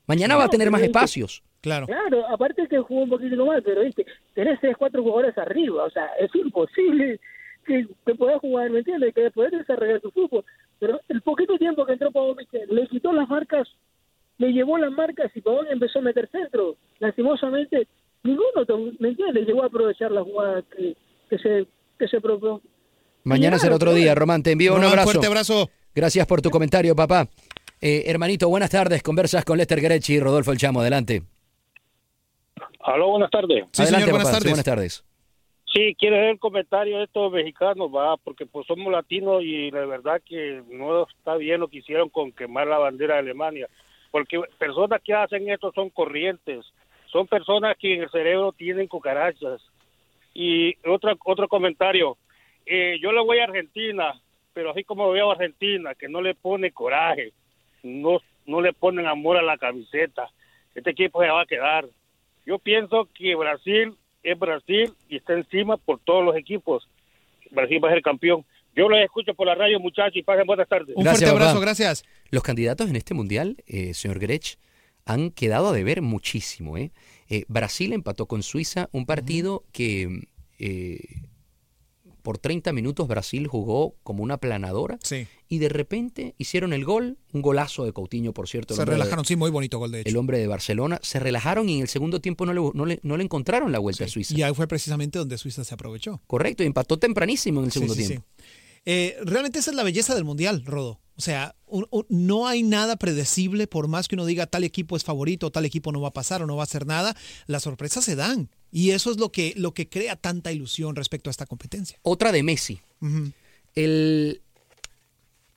Mañana 0.08 0.36
va 0.36 0.46
a 0.46 0.50
tener 0.50 0.72
más 0.72 0.80
pero 0.82 0.86
es 0.90 0.94
que- 0.94 0.98
espacios. 1.00 1.44
Claro. 1.62 1.88
Claro, 1.88 2.28
aparte 2.30 2.68
que 2.68 2.78
jugó 2.80 3.04
un 3.04 3.10
poquito 3.10 3.44
mal, 3.46 3.62
pero 3.64 3.82
viste, 3.82 4.06
tenés 4.36 4.60
tres, 4.60 4.76
cuatro 4.78 5.02
jugadores 5.02 5.36
arriba, 5.38 5.84
o 5.84 5.90
sea, 5.90 6.06
es 6.20 6.30
imposible 6.36 7.20
que, 7.66 7.88
que 8.06 8.14
puedas 8.16 8.40
jugar, 8.40 8.70
¿me 8.70 8.80
entiendes? 8.80 9.14
Que 9.16 9.32
puedas 9.32 9.52
desarrollar 9.52 10.00
tu 10.00 10.12
fútbol. 10.12 10.46
Pero 10.80 11.00
el 11.10 11.22
poquito 11.24 11.58
tiempo 11.58 11.84
que 11.86 11.94
entró 11.94 12.12
Pavón, 12.12 12.38
le 12.70 12.88
quitó 12.88 13.12
las 13.14 13.28
marcas, 13.28 13.68
le 14.38 14.54
llevó 14.54 14.78
las 14.78 14.92
marcas 14.92 15.32
y 15.34 15.42
Pavón 15.42 15.66
empezó 15.72 16.00
a 16.00 16.02
meter 16.04 16.30
centro. 16.32 16.76
Lastimosamente, 17.00 17.88
ninguno, 18.22 18.94
¿me 19.00 19.10
entiendes? 19.10 19.48
Llegó 19.48 19.64
a 19.64 19.68
aprovechar 19.68 20.12
la 20.12 20.22
jugada 20.24 20.62
que, 20.76 20.96
que 21.30 21.38
se 21.40 21.66
que 21.98 22.08
se 22.08 22.22
propuso. 22.22 22.62
Mañana 23.24 23.58
será 23.58 23.74
otro 23.76 23.94
día, 23.96 24.14
Román. 24.14 24.44
Te 24.44 24.52
envío 24.52 24.76
un 24.76 24.84
abrazo. 24.84 25.06
fuerte 25.10 25.26
abrazo. 25.28 25.70
Gracias 25.96 26.28
por 26.28 26.42
tu 26.44 26.52
comentario, 26.52 26.96
papá. 26.96 27.28
Eh, 27.82 28.04
hermanito, 28.08 28.50
buenas 28.50 28.70
tardes. 28.72 29.04
Conversas 29.04 29.46
con 29.46 29.58
Lester 29.58 29.82
Grechi 29.82 30.16
y 30.16 30.20
Rodolfo 30.20 30.52
El 30.52 30.58
Chamo. 30.58 30.82
Adelante. 30.82 31.22
Aló, 32.82 33.10
buenas 33.10 33.32
tardes. 33.32 33.66
Sí, 33.72 33.82
Adelante, 33.82 34.06
señor, 34.06 34.10
buenas 34.12 34.28
papá. 34.28 34.38
Sí, 34.38 34.44
tardes. 34.44 34.52
buenas 34.52 34.66
tardes. 34.66 35.06
Sí, 35.74 35.96
quiero 36.00 36.16
hacer 36.16 36.30
el 36.30 36.40
comentario 36.40 36.98
de 37.00 37.04
estos 37.04 37.32
mexicanos, 37.34 37.90
va, 37.94 38.16
porque 38.18 38.46
pues 38.46 38.66
somos 38.66 38.92
latinos 38.94 39.44
y 39.44 39.72
la 39.72 39.86
verdad 39.86 40.22
que 40.26 40.64
no 40.70 41.06
está 41.06 41.36
bien 41.36 41.60
lo 41.60 41.68
que 41.68 41.80
hicieron 41.80 42.10
con 42.10 42.32
quemar 42.32 42.68
la 42.68 42.78
bandera 42.78 43.16
de 43.16 43.20
Alemania, 43.22 43.68
porque 44.10 44.40
personas 44.58 45.02
que 45.04 45.14
hacen 45.14 45.50
esto 45.50 45.74
son 45.76 45.90
corrientes, 45.90 46.66
son 47.12 47.28
personas 47.28 47.76
que 47.78 47.94
en 47.96 48.04
el 48.04 48.10
cerebro 48.10 48.54
tienen 48.54 48.88
cucarachas. 48.88 49.62
Y 50.34 50.76
otro, 50.88 51.14
otro 51.26 51.48
comentario, 51.50 52.18
eh, 52.66 52.98
yo 53.02 53.12
le 53.12 53.22
voy 53.22 53.40
a 53.40 53.46
Argentina, 53.46 54.14
pero 54.54 54.72
así 54.72 54.86
como 54.86 55.12
veo 55.12 55.30
a 55.30 55.34
Argentina, 55.34 55.94
que 55.96 56.08
no 56.08 56.22
le 56.22 56.36
pone 56.36 56.72
coraje, 56.72 57.34
no, 57.86 58.20
no 58.46 58.62
le 58.62 58.74
ponen 58.74 59.06
amor 59.08 59.38
a 59.38 59.42
la 59.42 59.58
camiseta, 59.58 60.30
este 60.74 60.90
equipo 60.92 61.22
se 61.22 61.30
va 61.30 61.42
a 61.42 61.46
quedar. 61.46 61.88
Yo 62.46 62.60
pienso 62.60 63.08
que 63.14 63.36
Brasil 63.36 63.96
es 64.24 64.38
Brasil 64.38 64.94
y 65.08 65.18
está 65.18 65.34
encima 65.34 65.78
por 65.78 66.00
todos 66.00 66.24
los 66.26 66.36
equipos. 66.36 66.88
Brasil 67.52 67.84
va 67.84 67.90
a 67.90 67.94
ser 67.94 68.02
campeón. 68.02 68.44
Yo 68.76 68.90
los 68.90 69.00
escucho 69.00 69.34
por 69.34 69.48
la 69.48 69.56
radio, 69.56 69.80
muchachos, 69.80 70.18
y 70.18 70.24
pasen 70.24 70.46
buenas 70.46 70.68
tardes. 70.68 70.96
Un 70.96 71.04
Gracias, 71.04 71.30
fuerte 71.30 71.32
abrazo, 71.32 71.54
papá. 71.54 71.66
gracias. 71.66 72.04
Los 72.30 72.44
candidatos 72.44 72.90
en 72.90 72.98
este 72.98 73.14
mundial, 73.14 73.58
eh, 73.68 73.94
señor 73.94 74.20
Grech, 74.20 74.58
han 75.06 75.30
quedado 75.32 75.70
a 75.70 75.74
deber 75.74 76.02
muchísimo. 76.02 76.78
¿eh? 76.78 76.92
Eh, 77.30 77.46
Brasil 77.48 77.94
empató 77.94 78.26
con 78.26 78.44
Suiza 78.44 78.90
un 78.92 79.06
partido 79.06 79.64
que 79.72 80.28
eh, 80.60 81.00
por 82.26 82.38
30 82.40 82.74
minutos 82.74 83.08
Brasil 83.08 83.48
jugó 83.48 83.96
como 84.04 84.22
una 84.24 84.36
planadora 84.38 84.98
Sí. 85.02 85.28
y 85.48 85.60
de 85.60 85.70
repente 85.70 86.36
hicieron 86.38 86.74
el 86.74 86.84
gol, 86.84 87.18
un 87.32 87.42
golazo 87.42 87.86
de 87.86 87.94
Coutinho, 87.94 88.34
por 88.34 88.50
cierto. 88.50 88.74
el 88.74 88.80
Se 88.80 88.84
de- 88.86 88.92
relajaron, 88.92 89.24
sí, 89.24 89.38
muy 89.38 89.52
bonito 89.52 89.80
gol 89.80 89.92
de 89.92 90.02
el 90.02 90.08
hecho. 90.08 90.20
hombre 90.20 90.40
de 90.40 90.48
Barcelona, 90.48 91.00
se 91.04 91.20
relajaron 91.20 91.70
y 91.70 91.76
en 91.76 91.82
el 91.84 91.88
segundo 91.88 92.20
tiempo 92.20 92.46
no 92.46 92.54
le, 92.54 92.60
no 92.74 92.86
le, 92.86 93.00
no 93.04 93.16
le 93.16 93.24
encontraron 93.24 93.72
la 93.72 93.80
vuelta 93.80 94.04
a 94.04 94.08
Suiza. 94.10 94.38
Y 94.38 94.42
ahí 94.42 94.54
fue 94.54 94.68
precisamente 94.68 95.20
donde 95.20 95.38
Suiza 95.38 95.64
se 95.64 95.74
aprovechó. 95.74 96.22
Correcto, 96.28 96.64
y 96.64 96.66
empató 96.66 97.00
tempranísimo 97.00 97.62
en 97.62 97.68
el 97.68 97.72
segundo 97.72 97.94
sí, 97.94 98.02
sí. 98.02 98.08
tiempo. 98.10 98.28
Eh, 98.88 99.18
realmente 99.24 99.60
esa 99.60 99.72
es 99.72 99.78
la 99.78 99.84
belleza 99.84 100.14
del 100.16 100.26
mundial, 100.26 100.64
Rodo. 100.66 101.00
O 101.18 101.22
sea, 101.22 101.56
un- 101.66 101.88
un- 101.92 102.06
no 102.10 102.48
hay 102.48 102.62
nada 102.62 102.98
predecible, 102.98 103.68
por 103.68 103.88
más 103.88 104.08
que 104.08 104.16
uno 104.16 104.26
diga 104.26 104.48
tal 104.48 104.64
equipo 104.64 104.98
es 104.98 105.04
favorito, 105.04 105.50
tal 105.52 105.66
equipo 105.66 105.92
no 105.92 106.02
va 106.02 106.10
a 106.10 106.14
pasar 106.14 106.44
o 106.44 106.46
no 106.46 106.56
va 106.56 106.64
a 106.64 106.66
hacer 106.66 106.86
nada, 106.86 107.16
las 107.48 107.64
sorpresas 107.64 108.04
se 108.04 108.16
dan. 108.16 108.50
Y 108.78 108.92
eso 108.92 109.10
es 109.10 109.18
lo 109.18 109.32
que, 109.32 109.54
lo 109.56 109.74
que 109.74 109.88
crea 109.88 110.18
tanta 110.18 110.52
ilusión 110.52 110.98
respecto 110.98 111.30
a 111.30 111.32
esta 111.32 111.46
competencia. 111.46 111.98
Otra 112.02 112.34
de 112.34 112.44
Messi. 112.44 112.82
El, 113.74 114.42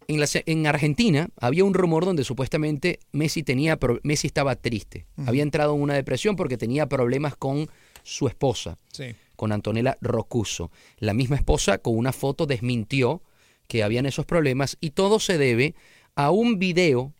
en, 0.06 0.20
la 0.20 0.26
se- 0.28 0.44
en 0.46 0.66
Argentina 0.68 1.28
había 1.36 1.64
un 1.64 1.74
rumor 1.74 2.04
donde 2.04 2.22
supuestamente 2.22 3.00
Messi, 3.10 3.42
tenía, 3.42 3.76
Messi 4.04 4.28
estaba 4.28 4.54
triste. 4.54 5.06
Había 5.26 5.42
entrado 5.42 5.74
en 5.74 5.82
una 5.82 5.94
depresión 5.94 6.36
porque 6.36 6.56
tenía 6.56 6.88
problemas 6.88 7.34
con 7.36 7.68
su 8.04 8.28
esposa, 8.28 8.78
Sí. 8.92 9.14
con 9.34 9.50
Antonella 9.50 9.98
Rocuso. 10.00 10.70
La 10.98 11.12
misma 11.12 11.34
esposa 11.36 11.78
con 11.78 11.96
una 11.96 12.12
foto 12.12 12.46
desmintió 12.46 13.22
que 13.66 13.82
habían 13.82 14.06
esos 14.06 14.26
problemas 14.26 14.76
y 14.80 14.90
todo 14.90 15.18
se 15.18 15.38
debe 15.38 15.74
a 16.14 16.30
un 16.30 16.58
video 16.60 17.12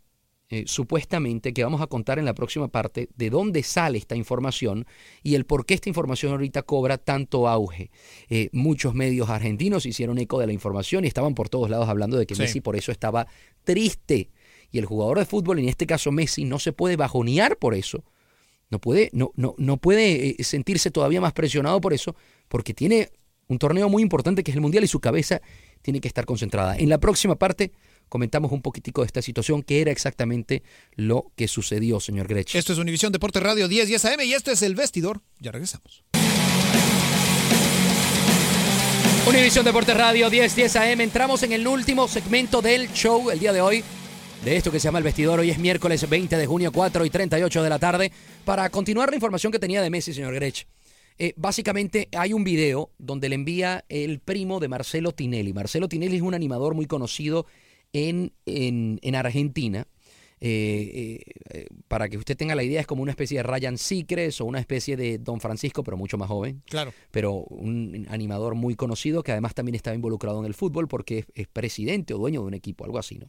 eh, 0.51 0.65
supuestamente 0.67 1.53
que 1.53 1.63
vamos 1.63 1.83
a 1.83 1.87
contar 1.89 2.19
en 2.19 2.25
la 2.25 2.33
próxima 2.33 2.69
parte 2.69 3.11
de 3.17 3.29
dónde 3.29 3.63
sale 3.63 3.99
esta 3.99 4.17
información 4.17 4.87
y 5.23 5.35
el 5.35 5.45
por 5.45 5.67
qué 5.67 5.75
esta 5.75 5.91
información 5.91 6.33
ahorita 6.33 6.63
cobra 6.63 6.97
tanto 6.97 7.49
auge. 7.49 7.91
Eh, 8.31 8.49
muchos 8.53 8.95
medios 8.95 9.29
argentinos 9.29 9.85
hicieron 9.85 10.17
eco 10.17 10.41
de 10.41 10.47
la 10.47 10.55
información 10.55 11.05
y 11.05 11.09
estaban 11.09 11.35
por 11.35 11.51
todos 11.51 11.69
lados 11.69 11.89
hablando 11.91 12.17
de 12.17 12.27
que 12.27 12.35
Sí. 12.35 12.41
Messi 12.41 12.61
por 12.63 12.77
eso 12.77 12.93
estaba 12.93 13.27
triste. 13.63 14.31
Y 14.71 14.79
el 14.79 14.87
jugador 14.87 15.19
de 15.19 15.27
fútbol, 15.27 15.59
en 15.59 15.69
este 15.69 15.87
caso 15.87 16.13
Messi, 16.13 16.45
no 16.45 16.59
se 16.59 16.73
puede 16.73 16.97
bajonear 16.97 17.59
por 17.59 17.75
eso. 17.75 18.05
No 18.71 18.79
puede, 18.81 19.11
no, 19.13 19.33
no, 19.37 19.55
no 19.59 19.77
puede 19.77 20.31
eh, 20.31 20.45
sentirse 20.45 20.91
todavía 20.91 21.21
más 21.21 21.35
presionado 21.35 21.81
por 21.81 21.93
eso, 21.93 22.17
porque 22.49 22.73
tiene 22.73 23.11
un 23.49 23.59
torneo 23.59 23.89
muy 23.89 24.03
importante 24.03 24.43
que 24.43 24.51
es 24.51 24.55
el 24.55 24.61
Mundial 24.63 24.85
y 24.85 24.89
su 24.89 25.01
cabeza 25.01 25.43
tiene 25.83 26.01
que 26.01 26.09
estar 26.09 26.25
concentrada. 26.25 26.77
En 26.77 26.89
la 26.89 26.99
próxima 26.99 27.37
parte 27.37 27.73
comentamos 28.09 28.53
un 28.53 28.63
poquitico 28.63 29.03
de 29.03 29.07
esta 29.07 29.23
situación, 29.23 29.63
que 29.63 29.81
era 29.81 29.91
exactamente 29.91 30.63
lo 30.95 31.33
que 31.37 31.49
sucedió, 31.49 32.01
señor 32.01 32.29
Grech. 32.29 32.55
Esto 32.55 32.73
es 32.73 32.79
Univisión 32.79 33.13
Deporte 33.13 33.41
Radio 33.41 33.69
10 33.69 33.89
10 33.89 34.05
AM 34.05 34.21
y 34.23 34.35
esto 34.35 34.51
es 34.51 34.63
El 34.63 34.75
Vestidor. 34.75 35.21
Ya 35.39 35.53
regresamos. 35.53 36.05
Univisión 39.29 39.63
Deportes 39.63 39.95
Radio 39.95 40.31
10 40.31 40.57
10 40.57 40.77
AM. 40.77 41.01
Entramos 41.03 41.43
en 41.43 41.53
el 41.53 41.69
último 41.69 42.09
segmento 42.09 42.63
del 42.63 42.91
show 42.93 43.31
el 43.31 43.39
día 43.39 43.53
de 43.53 43.61
hoy. 43.61 43.85
De 44.43 44.57
esto 44.57 44.73
que 44.73 44.81
se 44.81 44.85
llama 44.85 44.99
El 44.99 45.05
Vestidor. 45.05 45.41
Hoy 45.41 45.51
es 45.51 45.59
miércoles 45.59 46.09
20 46.09 46.35
de 46.39 46.47
junio, 46.47 46.73
4 46.73 47.05
y 47.05 47.11
38 47.11 47.63
de 47.63 47.69
la 47.69 47.79
tarde. 47.79 48.11
Para 48.47 48.71
continuar 48.71 49.11
la 49.11 49.17
información 49.17 49.53
que 49.53 49.59
tenía 49.59 49.83
de 49.83 49.91
Messi, 49.91 50.15
señor 50.15 50.33
Grech. 50.35 50.67
Eh, 51.19 51.35
básicamente 51.37 52.09
hay 52.17 52.33
un 52.33 52.43
video 52.43 52.93
donde 52.97 53.29
le 53.29 53.35
envía 53.35 53.85
el 53.91 54.21
primo 54.21 54.61
de 54.61 54.69
Marcelo 54.69 55.13
Tinelli. 55.13 55.53
Marcelo 55.53 55.89
Tinelli 55.89 56.17
es 56.17 56.23
un 56.23 56.35
animador 56.35 56.75
muy 56.75 56.87
conocido 56.87 57.45
en, 57.93 58.33
en, 58.47 58.99
en 59.03 59.15
Argentina. 59.15 59.87
Eh, 60.41 60.93
eh, 60.95 61.33
eh, 61.51 61.67
para 61.89 62.09
que 62.09 62.17
usted 62.17 62.37
tenga 62.37 62.55
la 62.55 62.63
idea, 62.63 62.81
es 62.81 62.87
como 62.87 63.03
una 63.03 63.11
especie 63.11 63.39
de 63.39 63.43
Ryan 63.43 63.77
Seacrest 63.77 64.41
o 64.41 64.45
una 64.45 64.61
especie 64.61 64.97
de 64.97 65.19
Don 65.19 65.41
Francisco, 65.41 65.83
pero 65.83 65.97
mucho 65.97 66.17
más 66.17 66.29
joven 66.29 66.63
Claro. 66.67 66.93
pero 67.11 67.33
un 67.35 68.07
animador 68.09 68.55
muy 68.55 68.77
conocido 68.77 69.25
que 69.25 69.33
además 69.33 69.55
también 69.55 69.75
estaba 69.75 69.97
involucrado 69.97 70.39
en 70.39 70.47
el 70.47 70.55
fútbol 70.55 70.87
porque 70.87 71.19
es, 71.19 71.27
es 71.35 71.49
presidente 71.49 72.15
o 72.15 72.19
dueño 72.19 72.43
de 72.43 72.47
un 72.47 72.55
equipo, 72.55 72.85
algo 72.85 72.99
así, 73.01 73.19
¿no? 73.19 73.29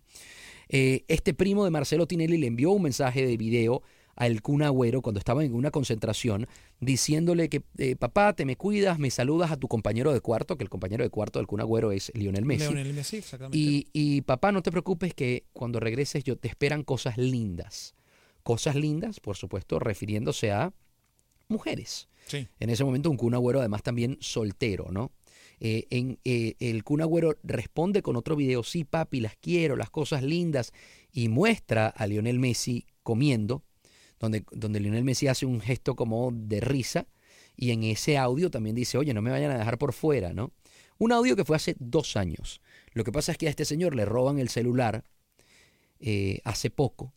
Eh, 0.71 1.03
este 1.07 1.33
primo 1.33 1.65
de 1.65 1.71
Marcelo 1.71 2.05
Tinelli 2.05 2.37
le 2.37 2.45
envió 2.45 2.69
un 2.69 2.83
mensaje 2.83 3.25
de 3.25 3.37
video 3.37 3.81
al 4.19 4.41
Kun 4.41 4.61
Agüero 4.61 5.01
cuando 5.01 5.17
estaba 5.17 5.45
en 5.45 5.55
una 5.55 5.71
concentración 5.71 6.45
diciéndole 6.81 7.47
que 7.49 7.63
eh, 7.77 7.95
papá 7.95 8.33
te 8.33 8.45
me 8.45 8.57
cuidas, 8.57 8.99
me 8.99 9.09
saludas 9.09 9.49
a 9.49 9.57
tu 9.57 9.69
compañero 9.69 10.13
de 10.13 10.19
cuarto, 10.19 10.57
que 10.57 10.63
el 10.63 10.69
compañero 10.69 11.05
de 11.05 11.09
cuarto 11.09 11.39
del 11.39 11.47
Kun 11.47 11.61
Agüero 11.61 11.93
es 11.93 12.11
Lionel 12.13 12.45
Messi. 12.45 12.65
Leonel 12.65 12.93
Messi, 12.93 13.17
exactamente. 13.17 13.57
Y, 13.57 13.87
y 13.93 14.21
papá, 14.21 14.51
no 14.51 14.61
te 14.61 14.71
preocupes 14.71 15.13
que 15.13 15.45
cuando 15.53 15.79
regreses 15.79 16.25
yo 16.25 16.37
te 16.37 16.49
esperan 16.49 16.83
cosas 16.83 17.17
lindas. 17.17 17.95
Cosas 18.43 18.75
lindas, 18.75 19.21
por 19.21 19.37
supuesto, 19.37 19.79
refiriéndose 19.79 20.51
a 20.51 20.73
mujeres. 21.47 22.09
Sí. 22.27 22.45
En 22.59 22.69
ese 22.69 22.83
momento 22.83 23.09
un 23.09 23.17
Kun 23.17 23.35
Agüero 23.35 23.59
además 23.59 23.83
también 23.83 24.17
soltero, 24.19 24.89
¿no? 24.91 25.11
Eh, 25.61 25.87
en, 25.91 26.19
eh, 26.25 26.55
el 26.59 26.83
Kun 26.83 27.01
Agüero 27.01 27.37
responde 27.43 28.01
con 28.01 28.17
otro 28.17 28.35
video, 28.35 28.63
sí 28.63 28.83
papi, 28.83 29.21
las 29.21 29.37
quiero, 29.37 29.77
las 29.77 29.89
cosas 29.89 30.23
lindas, 30.23 30.73
y 31.09 31.29
muestra 31.29 31.87
a 31.87 32.05
Lionel 32.05 32.39
Messi 32.39 32.85
comiendo, 33.01 33.63
donde, 34.19 34.79
Lionel 34.79 35.03
Messi 35.03 35.27
hace 35.27 35.45
un 35.45 35.61
gesto 35.61 35.95
como 35.95 36.31
de 36.33 36.59
risa 36.59 37.07
y 37.55 37.71
en 37.71 37.83
ese 37.83 38.17
audio 38.17 38.51
también 38.51 38.75
dice, 38.75 38.97
oye, 38.97 39.13
no 39.13 39.21
me 39.21 39.31
vayan 39.31 39.51
a 39.51 39.57
dejar 39.57 39.77
por 39.77 39.93
fuera, 39.93 40.33
¿no? 40.33 40.51
Un 40.97 41.11
audio 41.11 41.35
que 41.35 41.45
fue 41.45 41.55
hace 41.55 41.75
dos 41.79 42.17
años. 42.17 42.61
Lo 42.93 43.03
que 43.03 43.11
pasa 43.11 43.31
es 43.31 43.37
que 43.37 43.47
a 43.47 43.49
este 43.49 43.65
señor 43.65 43.95
le 43.95 44.05
roban 44.05 44.39
el 44.39 44.49
celular 44.49 45.05
eh, 45.99 46.41
hace 46.43 46.69
poco 46.69 47.13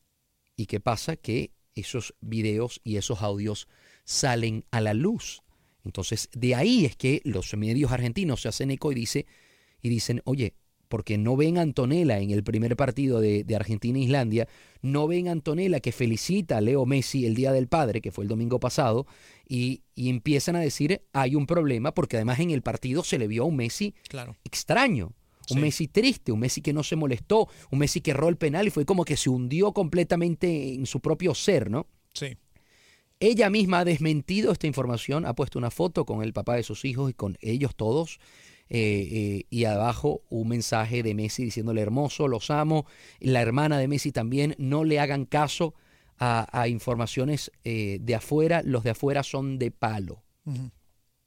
y 0.57 0.67
qué 0.67 0.81
pasa 0.81 1.17
que 1.17 1.53
esos 1.75 2.15
videos 2.21 2.81
y 2.85 2.97
esos 2.97 3.23
audios 3.23 3.69
salen 4.05 4.65
a 4.71 4.81
la 4.81 4.95
luz. 4.95 5.43
Entonces, 5.85 6.29
de 6.33 6.55
ahí 6.55 6.85
es 6.85 6.97
que 6.97 7.23
los 7.25 7.57
medios 7.57 7.91
argentinos 7.91 8.43
se 8.43 8.49
hacen 8.49 8.71
eco 8.71 8.93
y, 8.93 8.95
dice, 8.95 9.27
y 9.81 9.89
dicen, 9.89 10.23
oye, 10.25 10.55
porque 10.93 11.17
no 11.17 11.37
ven 11.39 11.57
a 11.57 11.63
Antonella 11.63 12.19
en 12.21 12.33
el 12.33 12.45
primer 12.45 12.77
partido 12.77 13.19
de, 13.19 13.45
de 13.45 13.57
Argentina 13.57 13.99
e 13.99 14.03
Islandia, 14.03 14.47
no 14.83 15.07
ven 15.07 15.27
a 15.29 15.33
Antonella 15.33 15.81
que 15.81 15.91
felicita 15.91 16.59
a 16.59 16.61
Leo 16.61 16.85
Messi 16.85 17.25
el 17.25 17.35
Día 17.35 17.51
del 17.51 17.67
Padre, 17.67 18.03
que 18.03 18.13
fue 18.13 18.25
el 18.25 18.29
domingo 18.29 18.61
pasado, 18.61 19.07
y, 19.49 19.85
y 19.95 20.11
empiezan 20.11 20.55
a 20.55 20.61
decir, 20.61 21.01
hay 21.15 21.35
un 21.35 21.47
problema, 21.47 21.95
porque 21.95 22.17
además 22.17 22.41
en 22.41 22.51
el 22.51 22.61
partido 22.61 23.05
se 23.05 23.19
le 23.19 23.27
vio 23.27 23.45
a 23.45 23.47
un 23.47 23.57
Messi 23.57 23.95
Claro. 24.07 24.37
extraño. 24.45 25.15
Un 25.49 25.63
Messi 25.63 25.89
triste, 25.89 26.31
un 26.31 26.41
Messi 26.41 26.61
que 26.61 26.75
no 26.75 26.83
se 26.83 26.95
molestó, 26.95 27.49
un 27.71 27.79
Messi 27.79 28.03
que 28.03 28.11
erró 28.11 28.29
el 28.29 28.37
penal 28.37 28.67
y 28.67 28.71
fue 28.71 28.85
como 28.85 29.07
que 29.07 29.17
se 29.17 29.31
hundió 29.31 29.73
completamente 29.73 30.75
en 30.75 30.85
su 30.85 31.01
propio 31.01 31.35
ser, 31.35 31.71
¿no? 31.71 31.87
Sí. 32.13 32.37
Ella 33.19 33.49
misma 33.49 33.79
ha 33.81 33.85
desmentido 33.87 34.53
esta 34.53 34.67
información, 34.67 35.25
ha 35.25 35.35
puesto 35.35 35.59
una 35.59 35.71
foto 35.71 36.05
con 36.05 36.23
el 36.23 36.35
papá 36.35 36.57
de 36.57 36.63
sus 36.65 36.85
hijos 36.85 37.11
y 37.11 37.15
con 37.15 37.39
ellos 37.41 37.75
todos. 37.77 38.19
Eh, 38.75 39.09
eh, 39.13 39.47
y 39.51 39.67
abajo 39.67 40.23
un 40.31 40.49
mensaje 40.49 41.03
de 41.03 41.15
Messi 41.15 41.45
diciéndole 41.45 41.83
hermoso, 41.83 42.27
los 42.27 42.51
amo. 42.51 42.87
La 43.21 43.43
hermana 43.43 43.77
de 43.77 43.87
Messi 43.87 44.13
también, 44.13 44.55
no 44.57 44.83
le 44.85 44.99
hagan 44.99 45.27
caso 45.27 45.75
a, 46.19 46.49
a 46.59 46.69
informaciones 46.69 47.53
eh, 47.65 47.99
de 48.01 48.15
afuera, 48.15 48.63
los 48.65 48.83
de 48.83 48.91
afuera 48.91 49.25
son 49.25 49.59
de 49.59 49.73
palo. 49.73 50.23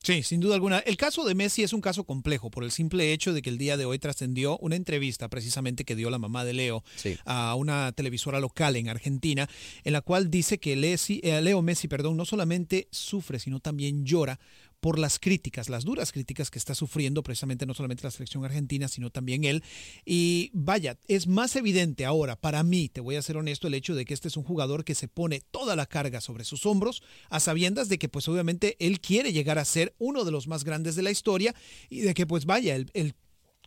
Sí, 0.05 0.21
sin 0.21 0.39
duda 0.39 0.53
alguna. 0.53 0.79
El 0.79 0.97
caso 0.97 1.25
de 1.25 1.33
Messi 1.33 1.63
es 1.63 1.73
un 1.73 1.81
caso 1.81 2.03
complejo 2.03 2.51
por 2.51 2.63
el 2.63 2.69
simple 2.69 3.11
hecho 3.11 3.33
de 3.33 3.41
que 3.41 3.49
el 3.49 3.57
día 3.57 3.75
de 3.75 3.85
hoy 3.85 3.97
trascendió 3.97 4.55
una 4.59 4.75
entrevista 4.75 5.29
precisamente 5.29 5.83
que 5.83 5.95
dio 5.95 6.11
la 6.11 6.19
mamá 6.19 6.45
de 6.45 6.53
Leo 6.53 6.83
a 7.25 7.55
una 7.55 7.91
televisora 7.91 8.39
local 8.39 8.75
en 8.75 8.87
Argentina, 8.87 9.49
en 9.83 9.93
la 9.93 10.01
cual 10.01 10.29
dice 10.29 10.59
que 10.59 10.73
eh, 10.73 11.41
Leo 11.41 11.61
Messi 11.63 11.87
perdón, 11.87 12.17
no 12.17 12.25
solamente 12.25 12.87
sufre, 12.91 13.39
sino 13.39 13.59
también 13.59 14.05
llora 14.05 14.39
por 14.85 14.99
las 14.99 15.17
críticas, 15.17 15.67
las 15.67 15.83
duras 15.83 16.11
críticas 16.11 16.51
que 16.51 16.59
está 16.59 16.75
sufriendo 16.75 17.23
precisamente 17.23 17.65
no 17.65 17.73
solamente 17.73 18.03
la 18.03 18.11
selección 18.11 18.45
argentina, 18.45 18.87
sino 18.87 19.09
también 19.09 19.43
él. 19.43 19.63
Y 20.05 20.51
vaya, 20.53 20.99
es 21.07 21.25
más 21.25 21.55
evidente 21.55 22.05
ahora, 22.05 22.35
para 22.39 22.61
mí, 22.61 22.87
te 22.89 23.01
voy 23.01 23.15
a 23.15 23.23
ser 23.23 23.35
honesto, 23.37 23.65
el 23.65 23.73
hecho 23.73 23.95
de 23.95 24.05
que 24.05 24.13
este 24.13 24.27
es 24.27 24.37
un 24.37 24.43
jugador 24.43 24.83
que 24.85 24.93
se 24.93 25.07
pone 25.07 25.41
toda 25.49 25.75
la 25.75 25.87
carga 25.87 26.21
sobre 26.21 26.43
sus 26.43 26.67
hombros, 26.67 27.01
a 27.31 27.39
sabiendas 27.39 27.89
de 27.89 27.97
que 27.97 28.09
pues 28.09 28.27
obviamente 28.27 28.75
él 28.77 28.99
quiere 28.99 29.33
llegar 29.33 29.57
a 29.57 29.65
ser 29.65 29.95
uno 29.97 30.23
de 30.23 30.29
los 30.29 30.47
más 30.47 30.63
grandes 30.63 30.95
de 30.95 31.01
la 31.01 31.09
historia 31.09 31.55
y 31.89 32.01
de 32.01 32.13
que 32.13 32.27
pues 32.27 32.45
vaya, 32.45 32.75
el, 32.75 32.91
el- 32.93 33.15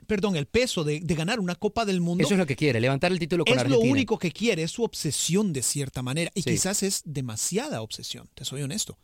perdón, 0.06 0.36
el 0.36 0.46
peso 0.46 0.84
de, 0.84 1.00
de 1.00 1.14
ganar 1.16 1.40
una 1.40 1.56
Copa 1.56 1.84
del 1.84 2.00
Mundo. 2.00 2.22
Eso 2.22 2.34
es 2.34 2.38
lo 2.38 2.46
que 2.46 2.54
quiere, 2.54 2.80
levantar 2.80 3.10
el 3.10 3.18
título 3.18 3.44
con 3.44 3.54
Es 3.54 3.64
lo 3.64 3.70
Argentina. 3.70 3.90
único 3.92 4.20
que 4.20 4.30
quiere, 4.30 4.62
es 4.62 4.70
su 4.70 4.84
obsesión 4.84 5.52
de 5.52 5.62
cierta 5.64 6.00
manera. 6.00 6.30
Y 6.36 6.42
Sí. 6.42 6.50
quizás 6.50 6.84
es 6.84 7.02
demasiada 7.04 7.82
obsesión, 7.82 8.28
te 8.34 8.44
soy 8.44 8.62
honesto. 8.62 8.96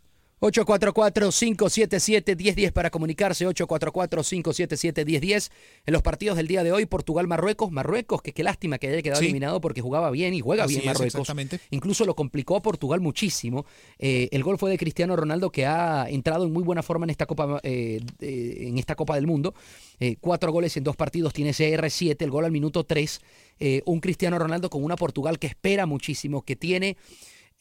844-577-1010 0.44 2.72
para 2.72 2.90
comunicarse, 2.90 3.46
844-577-1010. 3.48 5.50
En 5.86 5.92
los 5.92 6.02
partidos 6.02 6.36
del 6.36 6.46
día 6.46 6.62
de 6.62 6.72
hoy, 6.72 6.86
Portugal-Marruecos. 6.86 7.70
Marruecos, 7.70 8.22
que 8.22 8.32
qué 8.32 8.42
lástima 8.42 8.78
que 8.78 8.88
haya 8.88 9.02
quedado 9.02 9.20
Sí. 9.20 9.26
eliminado 9.26 9.60
porque 9.60 9.80
jugaba 9.80 10.10
bien 10.10 10.34
y 10.34 10.40
juega 10.40 10.64
Así 10.64 10.74
bien 10.74 10.80
es, 10.82 10.86
Marruecos. 10.86 11.14
exactamente. 11.14 11.60
Incluso 11.70 12.04
lo 12.04 12.14
complicó 12.14 12.56
a 12.56 12.62
Portugal 12.62 13.00
muchísimo. 13.00 13.64
Eh, 13.98 14.28
el 14.32 14.42
gol 14.42 14.58
fue 14.58 14.70
de 14.70 14.78
Cristiano 14.78 15.16
Ronaldo, 15.16 15.50
que 15.50 15.66
ha 15.66 16.06
entrado 16.08 16.44
en 16.44 16.52
muy 16.52 16.62
buena 16.62 16.82
forma 16.82 17.06
en 17.06 17.10
esta 17.10 17.26
Copa, 17.26 17.60
eh, 17.62 18.00
eh, 18.20 18.56
en 18.68 18.78
esta 18.78 18.94
Copa 18.96 19.14
del 19.16 19.26
Mundo. 19.26 19.54
Eh, 20.00 20.16
cuatro 20.20 20.52
goles 20.52 20.76
en 20.76 20.84
dos 20.84 20.96
partidos, 20.96 21.32
tiene 21.32 21.52
CR7, 21.52 22.22
el 22.24 22.30
gol 22.30 22.44
al 22.44 22.52
minuto 22.52 22.84
3. 22.84 23.20
Eh, 23.60 23.82
un 23.86 24.00
Cristiano 24.00 24.38
Ronaldo 24.38 24.68
con 24.68 24.82
una 24.84 24.96
Portugal 24.96 25.38
que 25.38 25.46
espera 25.46 25.86
muchísimo, 25.86 26.42
que 26.42 26.56
tiene 26.56 26.96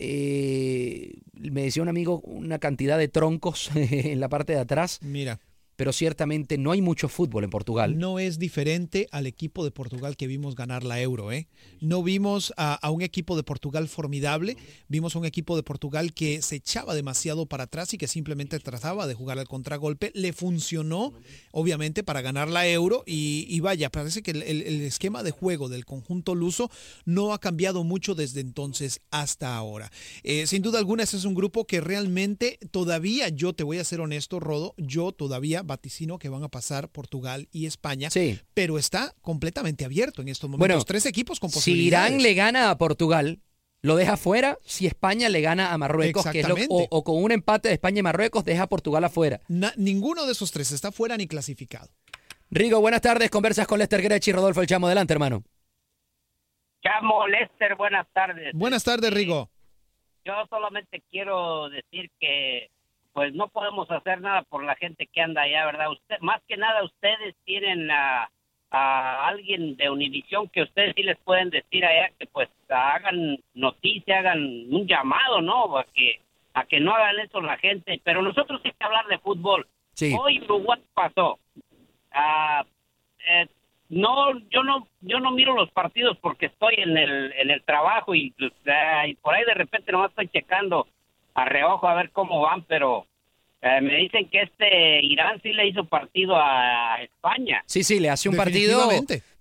eh, 0.06 1.14
me 1.34 1.64
decía 1.64 1.82
un 1.82 1.90
amigo 1.90 2.20
una 2.22 2.60
cantidad 2.60 2.98
de 2.98 3.08
troncos 3.08 3.72
en 3.76 4.20
la 4.20 4.30
parte 4.30 4.54
de 4.54 4.60
atrás, 4.60 5.00
Mira. 5.02 5.40
Pero 5.76 5.94
ciertamente 5.94 6.58
no 6.58 6.72
hay 6.72 6.82
mucho 6.82 7.10
fútbol 7.10 7.44
en 7.44 7.50
Portugal. 7.50 7.98
No 7.98 8.20
es 8.20 8.40
diferente 8.40 9.08
al 9.12 9.28
equipo 9.28 9.64
de 9.64 9.72
Portugal 9.72 10.18
que 10.18 10.28
vimos 10.28 10.56
ganar 10.56 10.84
la 10.84 11.02
Euro, 11.02 11.32
¿eh? 11.32 11.48
No 11.80 12.04
vimos 12.04 12.54
a, 12.58 12.80
un 12.90 13.02
equipo 13.02 13.36
de 13.36 13.44
Portugal 13.44 13.88
formidable, 13.88 14.58
vimos 14.88 15.16
a 15.16 15.20
un 15.20 15.26
equipo 15.26 15.56
de 15.56 15.64
Portugal 15.64 16.14
que 16.14 16.42
se 16.42 16.58
echaba 16.58 16.94
demasiado 16.94 17.46
para 17.46 17.66
atrás 17.66 17.94
y 17.94 17.98
que 17.98 18.08
simplemente 18.08 18.60
trataba 18.60 19.08
de 19.08 19.16
jugar 19.16 19.40
al 19.40 19.48
contragolpe. 19.48 20.12
Le 20.14 20.34
funcionó, 20.34 21.14
obviamente, 21.52 22.04
para 22.04 22.22
ganar 22.22 22.50
la 22.50 22.68
Euro 22.68 23.04
y, 23.06 23.60
vaya, 23.60 23.90
parece 23.90 24.22
que 24.22 24.32
el 24.32 24.82
esquema 24.82 25.24
de 25.24 25.32
juego 25.32 25.70
del 25.70 25.86
conjunto 25.86 26.36
luso 26.36 26.70
no 27.06 27.34
ha 27.34 27.40
cambiado 27.40 27.84
mucho 27.84 28.16
desde 28.16 28.42
entonces 28.42 29.02
hasta 29.12 29.56
ahora. 29.56 29.92
Eh, 30.24 30.48
sin 30.48 30.62
duda 30.62 30.80
alguna, 30.80 31.04
ese 31.04 31.18
es 31.18 31.26
un 31.26 31.34
grupo 31.34 31.66
que 31.66 31.82
realmente 31.82 32.60
todavía, 32.72 33.30
yo 33.30 33.54
te 33.54 33.64
voy 33.64 33.80
a 33.80 33.84
ser 33.84 34.02
honesto, 34.02 34.40
Rodo, 34.40 34.74
yo 34.78 35.12
todavía 35.12 35.63
vaticino 35.64 36.18
que 36.20 36.30
van 36.30 36.44
a 36.44 36.50
pasar 36.50 36.90
Portugal 36.90 37.48
y 37.52 37.66
España, 37.66 38.10
Sí. 38.10 38.40
pero 38.54 38.78
está 38.78 39.14
completamente 39.22 39.86
abierto 39.86 40.22
en 40.22 40.28
estos 40.30 40.50
momentos. 40.50 40.68
Bueno, 40.76 40.84
tres 40.86 41.06
equipos 41.06 41.40
con 41.40 41.50
Si 41.50 41.56
posibilidades. 41.56 42.12
Irán 42.12 42.22
le 42.24 42.34
gana 42.34 42.70
a 42.70 42.78
Portugal, 42.78 43.40
lo 43.82 43.96
deja 43.96 44.16
fuera. 44.18 44.58
Si 44.64 44.88
España 44.88 45.28
le 45.30 45.42
gana 45.42 45.74
a 45.74 45.78
Marruecos, 45.78 46.24
que 46.28 46.40
es 46.40 46.48
lo- 46.48 46.56
Exactamente. 46.56 46.88
o, 46.92 46.98
o 46.98 47.04
con 47.04 47.22
un 47.24 47.32
empate 47.32 47.68
de 47.70 47.74
España 47.76 48.00
y 48.00 48.04
Marruecos, 48.04 48.46
deja 48.46 48.64
a 48.64 48.68
Portugal 48.68 49.04
afuera. 49.04 49.42
Na- 49.48 49.74
ninguno 49.78 50.26
de 50.26 50.32
esos 50.32 50.52
tres 50.52 50.72
está 50.72 50.92
fuera 50.92 51.18
ni 51.18 51.28
clasificado. 51.28 51.90
Rigo, 52.50 52.80
buenas 52.80 53.02
tardes. 53.02 53.30
Conversas 53.32 53.66
con 53.68 53.80
Lester 53.80 54.02
Grech 54.02 54.28
y 54.28 54.32
Rodolfo 54.32 54.62
El 54.62 54.68
Chamo. 54.68 54.86
Adelante, 54.88 55.12
hermano. 55.14 55.44
Chamo 56.84 57.28
Lester, 57.28 57.76
buenas 57.76 58.08
tardes. 58.14 58.52
Buenas 58.54 58.84
tardes, 58.84 59.12
Rigo. 59.14 59.50
Yo 60.26 60.34
solamente 60.50 61.02
quiero 61.10 61.70
decir 61.70 62.10
que 62.20 62.70
pues 63.14 63.34
no 63.34 63.48
podemos 63.48 63.90
hacer 63.92 64.22
nada 64.22 64.42
por 64.44 64.64
la 64.64 64.76
gente 64.76 65.08
que 65.08 65.22
anda 65.22 65.44
allá, 65.44 65.66
¿verdad? 65.66 65.92
Usted, 65.92 66.18
más 66.20 66.42
que 66.48 66.58
nada 66.58 66.84
ustedes 66.84 67.36
tienen 67.46 67.90
a, 67.92 68.30
a 68.72 69.28
alguien 69.28 69.76
de 69.78 69.90
Univisión 69.90 70.50
que 70.50 70.64
ustedes 70.64 70.94
sí 70.96 71.04
les 71.04 71.18
pueden 71.20 71.52
decir 71.52 71.86
allá 71.86 72.12
que 72.18 72.26
pues 72.26 72.50
hagan 72.70 73.38
noticia, 73.54 74.20
hagan 74.20 74.40
un 74.42 74.88
llamado, 74.88 75.42
¿no? 75.42 75.78
A 75.78 75.86
que 75.86 76.20
a 76.56 76.66
que 76.66 76.80
no 76.80 76.94
hagan 76.94 77.20
eso 77.20 77.42
la 77.42 77.58
gente, 77.58 78.00
pero 78.04 78.22
nosotros 78.22 78.62
hay 78.64 78.72
que 78.72 78.86
hablar 78.86 79.08
de 79.08 79.18
fútbol. 79.20 79.68
Sí. 79.94 80.16
Hoy 80.20 80.40
Uruguay 80.42 80.80
pasó. 80.94 81.40
Ah, 82.12 82.64
eh, 83.28 83.48
no, 83.90 84.38
yo 84.50 84.64
no, 84.64 84.88
yo 85.02 85.20
no 85.20 85.32
miro 85.32 85.54
los 85.54 85.72
partidos 85.72 86.18
porque 86.20 86.48
estoy 86.48 86.76
en 86.78 86.98
el, 86.98 87.32
en 87.34 87.52
el 87.52 87.64
trabajo 87.64 88.16
y, 88.16 88.32
pues, 88.32 88.52
y 89.08 89.16
por 89.16 89.34
ahí 89.34 89.44
de 89.46 89.54
repente 89.54 89.92
nomás 89.92 90.10
estoy 90.10 90.28
checando 90.30 90.88
a 91.36 91.46
reojo 91.46 91.88
a 91.88 91.96
ver 91.96 92.12
cómo 92.12 92.42
van, 92.42 92.64
pero 92.66 93.06
eh, 93.62 93.82
me 93.82 93.96
dicen 93.96 94.30
que 94.30 94.42
este 94.42 95.02
Irán 95.04 95.40
sí 95.42 95.54
le 95.54 95.68
hizo 95.68 95.86
partido 95.86 96.36
a 96.36 96.98
España. 97.02 97.64
Sí, 97.66 97.84
sí, 97.84 98.00
le 98.00 98.10
hace 98.10 98.30
un 98.30 98.36
partido 98.36 98.90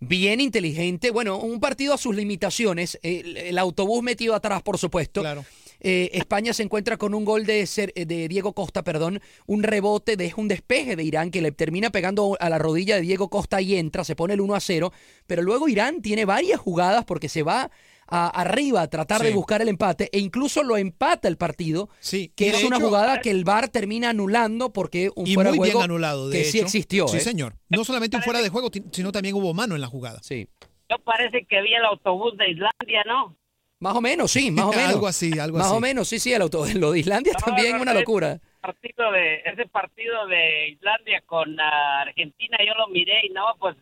bien 0.01 0.41
inteligente. 0.41 1.11
Bueno, 1.11 1.39
un 1.39 1.61
partido 1.61 1.95
a 1.95 1.99
sus 1.99 2.15
limitaciones. 2.15 2.99
El, 3.03 3.37
el 3.37 3.59
autobús 3.59 4.03
metido 4.03 4.35
atrás, 4.35 4.63
por 4.63 4.79
supuesto. 4.79 5.21
Claro. 5.23 5.45
Eh, 5.85 6.11
España 6.13 6.53
se 6.53 6.63
encuentra 6.63 6.97
con 6.97 7.13
un 7.13 7.25
gol 7.25 7.45
de, 7.45 7.67
Ser- 7.67 7.93
de 7.93 8.29
Diego 8.29 8.53
Costa, 8.53 8.85
perdón, 8.85 9.21
un 9.47 9.65
rebote, 9.65 10.17
deja 10.17 10.41
un 10.41 10.47
despeje 10.47 10.95
de 10.95 11.03
Irán 11.03 11.33
que 11.33 11.43
le 11.43 11.51
termina 11.51 11.91
pegando 11.91 12.37
a 12.39 12.49
la 12.49 12.59
rodilla 12.59 12.95
de 12.95 13.01
Diego 13.03 13.29
Costa 13.29 13.61
y 13.61 13.75
entra, 13.75 14.05
se 14.05 14.15
pone 14.15 14.35
el 14.35 14.41
1 14.41 14.55
a 14.55 14.61
0, 14.61 14.93
pero 15.27 15.43
luego 15.43 15.69
Irán 15.69 16.01
tiene 16.01 16.25
varias 16.25 16.61
jugadas 16.61 17.05
porque 17.05 17.29
se 17.29 17.43
va 17.43 17.69
a- 18.15 18.29
arriba 18.29 18.83
a 18.83 18.89
tratar 18.89 19.23
de 19.23 19.33
buscar 19.33 19.63
el 19.63 19.69
empate 19.69 20.11
e 20.13 20.19
incluso 20.19 20.63
lo 20.63 20.77
empata 20.77 21.29
el 21.29 21.37
partido, 21.39 21.89
Sí, 22.01 22.31
que 22.37 22.47
y 22.47 22.49
es 22.51 22.65
una 22.65 22.77
hecho- 22.77 22.87
jugada 22.87 23.21
que 23.21 23.31
el 23.31 23.45
VAR 23.45 23.69
termina 23.71 24.11
anulando 24.11 24.73
porque 24.73 25.11
un 25.17 25.27
Y 25.27 25.35
fuera 25.35 25.51
muy 25.51 25.59
de 25.59 25.63
bien 25.63 25.73
juego 25.73 25.85
anulado, 25.85 26.29
de 26.29 26.39
que 26.39 26.45
sí 26.45 26.59
existió. 26.61 27.09
Sí, 27.09 27.17
¿eh? 27.17 27.21
señor. 27.21 27.55
No 27.71 27.85
solamente 27.85 28.17
un 28.19 28.23
fuera 28.23 28.43
de 28.43 28.51
juego, 28.51 28.69
sino 28.93 29.13
también 29.13 29.35
hubo 29.35 29.55
mano 29.55 29.75
en 29.75 29.81
la 29.81 29.87
jugada. 29.87 30.19
Sí. 30.23 30.47
Yo 30.91 30.99
parece 30.99 31.47
que 31.49 31.63
vi 31.63 31.73
el 31.75 31.85
autobús 31.85 32.37
de 32.37 32.51
Islandia, 32.51 33.03
¿no? 33.07 33.35
Más 33.81 33.97
o 33.97 34.01
menos, 34.01 34.31
sí, 34.31 34.51
más 34.51 34.67
o 34.67 34.71
menos. 34.73 34.91
Algo 34.91 35.07
así, 35.09 35.39
algo 35.39 35.57
Más 35.59 35.69
así. 35.69 35.77
o 35.77 35.81
menos, 35.81 36.07
sí, 36.07 36.19
sí, 36.19 36.33
el 36.33 36.43
auto, 36.43 36.65
lo 36.77 36.93
de 36.93 37.01
Islandia 37.01 37.33
también 37.33 37.77
no, 37.77 37.83
una 37.83 37.95
locura. 37.95 38.39
partido 38.61 39.11
de 39.11 39.37
ese 39.47 39.67
partido 39.69 40.27
de 40.27 40.69
Islandia 40.69 41.23
con 41.27 41.59
Argentina 41.59 42.59
yo 42.67 42.75
lo 42.75 42.89
miré 42.89 43.27
y 43.27 43.31
no 43.31 43.43
pues 43.59 43.75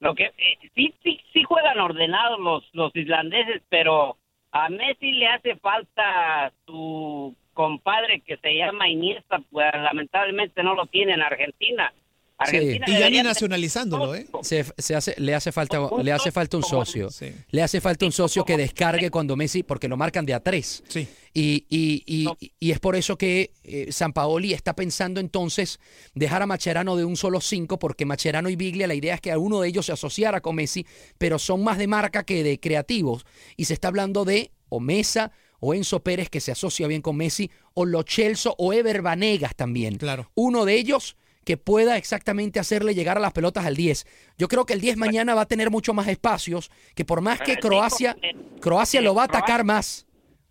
lo 0.00 0.14
que 0.14 0.24
eh, 0.24 0.58
sí 0.74 0.94
sí 1.02 1.20
sí 1.32 1.42
juegan 1.44 1.80
ordenados 1.80 2.38
los 2.38 2.68
los 2.74 2.94
islandeses 2.94 3.62
pero 3.68 4.16
a 4.52 4.68
Messi 4.68 5.12
le 5.12 5.28
hace 5.28 5.56
falta 5.56 6.52
su 6.66 7.34
compadre 7.54 8.20
que 8.20 8.36
se 8.36 8.54
llama 8.54 8.88
Iniesta 8.88 9.40
pues 9.50 9.72
lamentablemente 9.74 10.62
no 10.62 10.74
lo 10.74 10.86
tiene 10.86 11.14
en 11.14 11.22
Argentina 11.22 11.92
Argentina 12.38 12.84
Y 12.88 12.98
ya 12.98 13.10
ni 13.10 13.22
nacionalizándolo, 13.22 14.14
¿eh? 14.14 14.26
Se, 14.42 14.64
se 14.76 14.94
hace, 14.94 15.14
le 15.18 15.34
hace 15.34 15.52
falta, 15.52 15.80
le 16.02 16.12
hace 16.12 16.30
falta 16.30 16.56
un 16.56 16.62
socio. 16.62 17.08
Le 17.50 17.62
hace 17.62 17.80
falta 17.80 18.04
un 18.04 18.12
socio 18.12 18.44
que 18.44 18.56
descargue 18.56 19.10
cuando 19.10 19.36
Messi, 19.36 19.62
porque 19.62 19.88
lo 19.88 19.96
marcan 19.96 20.26
de 20.26 20.34
a 20.34 20.40
tres. 20.40 20.82
Sí. 20.88 21.08
Y, 21.32 21.66
y, 21.68 22.02
y, 22.06 22.52
y 22.58 22.70
es 22.70 22.80
por 22.80 22.96
eso 22.96 23.18
que 23.18 23.52
eh, 23.62 23.88
San 23.90 24.12
Paoli 24.12 24.54
está 24.54 24.74
pensando 24.74 25.20
entonces 25.20 25.78
dejar 26.14 26.42
a 26.42 26.46
Macherano 26.46 26.96
de 26.96 27.04
un 27.04 27.16
solo 27.16 27.40
cinco, 27.40 27.78
porque 27.78 28.06
Macherano 28.06 28.48
y 28.48 28.56
Biglia, 28.56 28.86
la 28.86 28.94
idea 28.94 29.14
es 29.14 29.20
que 29.20 29.36
uno 29.36 29.60
de 29.60 29.68
ellos 29.68 29.86
se 29.86 29.92
asociara 29.92 30.40
con 30.40 30.56
Messi, 30.56 30.86
pero 31.18 31.38
son 31.38 31.62
más 31.62 31.78
de 31.78 31.86
marca 31.86 32.24
que 32.24 32.42
de 32.42 32.58
creativos. 32.58 33.24
Y 33.56 33.66
se 33.66 33.74
está 33.74 33.88
hablando 33.88 34.24
de 34.24 34.50
o 34.68 34.80
Mesa 34.80 35.32
o 35.60 35.74
Enzo 35.74 36.00
Pérez, 36.00 36.28
que 36.28 36.40
se 36.40 36.52
asocia 36.52 36.86
bien 36.86 37.02
con 37.02 37.16
Messi, 37.16 37.50
o 37.74 37.86
Lo 37.86 38.04
Celso 38.06 38.54
o 38.58 38.72
Ever 38.72 39.00
Vanegas 39.02 39.54
también. 39.56 39.96
Claro. 39.96 40.30
Uno 40.34 40.64
de 40.64 40.74
ellos 40.74 41.16
que 41.46 41.56
pueda 41.56 41.96
exactamente 41.96 42.58
hacerle 42.58 42.92
llegar 42.94 43.16
a 43.16 43.20
las 43.20 43.32
pelotas 43.32 43.64
al 43.64 43.76
10. 43.76 44.04
Yo 44.36 44.48
creo 44.48 44.66
que 44.66 44.72
el 44.74 44.80
10 44.80 44.96
mañana 44.96 45.34
va 45.36 45.42
a 45.42 45.46
tener 45.46 45.70
mucho 45.70 45.94
más 45.94 46.08
espacios, 46.08 46.70
que 46.96 47.04
por 47.04 47.20
más 47.20 47.40
que 47.40 47.56
Croacia, 47.56 48.16
Croacia 48.60 49.00
lo 49.00 49.14
va 49.14 49.22
a 49.22 49.26
atacar 49.26 49.62
más, 49.64 50.06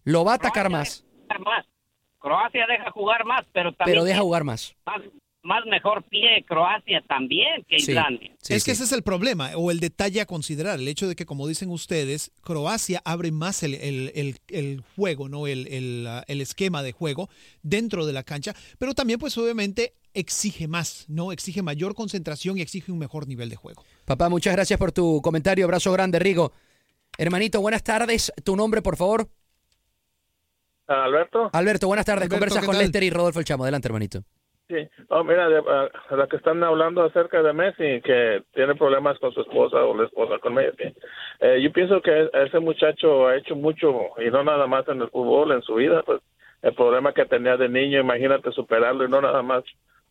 lo 0.05 0.23
va 0.23 0.31
a 0.31 0.35
atacar 0.35 0.69
más. 0.71 1.03
Croacia 2.19 2.65
deja 2.67 2.89
jugar 2.91 3.25
más, 3.25 3.45
pero 3.53 3.73
también 3.73 3.93
pero 3.97 4.03
deja 4.05 4.21
jugar 4.21 4.43
más. 4.45 4.73
más, 4.85 5.01
más 5.43 5.65
mejor 5.65 6.03
pie 6.09 6.43
Croacia 6.47 7.03
también 7.07 7.63
que 7.67 7.77
Sí. 7.79 7.91
Islandia. 7.91 8.31
es 8.49 8.63
que 8.63 8.71
ese 8.71 8.85
es 8.85 8.91
el 8.93 9.03
problema, 9.03 9.51
o 9.57 9.69
el 9.71 9.79
detalle 9.79 10.21
a 10.21 10.25
considerar, 10.25 10.79
el 10.79 10.87
hecho 10.87 11.07
de 11.07 11.15
que, 11.15 11.25
como 11.25 11.45
dicen 11.47 11.69
ustedes, 11.69 12.31
Croacia 12.41 13.01
abre 13.05 13.31
más 13.31 13.61
el, 13.63 13.75
el- 13.75 14.11
el- 14.15 14.37
el 14.47 14.81
juego, 14.95 15.29
¿no? 15.29 15.45
El, 15.45 15.67
el, 15.67 16.07
el 16.27 16.41
esquema 16.41 16.81
de 16.81 16.93
juego 16.93 17.29
dentro 17.61 18.05
de 18.07 18.13
la 18.13 18.23
cancha, 18.23 18.55
pero 18.79 18.93
también, 18.95 19.19
pues, 19.19 19.37
obviamente, 19.37 19.93
exige 20.15 20.67
más, 20.67 21.05
¿no? 21.09 21.31
Exige 21.31 21.61
mayor 21.61 21.93
concentración 21.93 22.57
y 22.57 22.61
exige 22.61 22.91
un 22.91 22.99
mejor 22.99 23.27
nivel 23.27 23.49
de 23.49 23.55
juego. 23.55 23.83
Papá, 24.05 24.29
muchas 24.29 24.53
gracias 24.53 24.79
por 24.79 24.91
tu 24.91 25.21
comentario, 25.21 25.65
abrazo 25.65 25.91
grande, 25.91 26.19
Rigo. 26.19 26.51
Hermanito, 27.17 27.61
buenas 27.61 27.83
tardes, 27.83 28.33
tu 28.43 28.55
nombre, 28.55 28.81
por 28.81 28.97
favor. 28.97 29.27
Alberto. 30.87 31.49
Alberto, 31.53 31.87
buenas 31.87 32.05
tardes, 32.05 32.23
Alberto, 32.23 32.35
conversas 32.35 32.61
¿qué 32.61 32.65
con 32.65 32.75
tal? 32.75 32.83
Lester 32.83 33.03
y 33.03 33.09
Rodolfo 33.09 33.39
El 33.39 33.45
Chamo, 33.45 33.63
adelante, 33.63 33.87
hermanito. 33.87 34.19
Sí. 34.67 34.77
Oh, 35.09 35.23
mira, 35.23 35.47
de, 35.47 35.57
a 35.57 36.15
la 36.15 36.27
que 36.27 36.37
están 36.37 36.63
hablando 36.63 37.03
acerca 37.03 37.43
de 37.43 37.53
Messi, 37.53 38.01
que 38.01 38.43
tiene 38.53 38.73
problemas 38.75 39.17
con 39.19 39.31
su 39.31 39.41
esposa 39.41 39.77
o 39.77 39.95
la 39.95 40.05
esposa 40.05 40.39
con 40.39 40.55
Messi. 40.55 40.95
Eh, 41.39 41.61
yo 41.61 41.71
pienso 41.71 42.01
que 42.01 42.29
ese 42.33 42.59
muchacho 42.59 43.27
ha 43.27 43.37
hecho 43.37 43.55
mucho, 43.55 44.11
y 44.17 44.31
no 44.31 44.43
nada 44.43 44.65
más 44.65 44.87
en 44.87 45.01
el 45.01 45.09
fútbol, 45.09 45.51
en 45.51 45.61
su 45.61 45.75
vida, 45.75 46.01
pues 46.03 46.21
el 46.63 46.73
problema 46.73 47.13
que 47.13 47.25
tenía 47.25 47.57
de 47.57 47.69
niño, 47.69 47.99
imagínate 47.99 48.51
superarlo 48.51 49.05
y 49.05 49.09
no 49.09 49.21
nada 49.21 49.43
más 49.43 49.63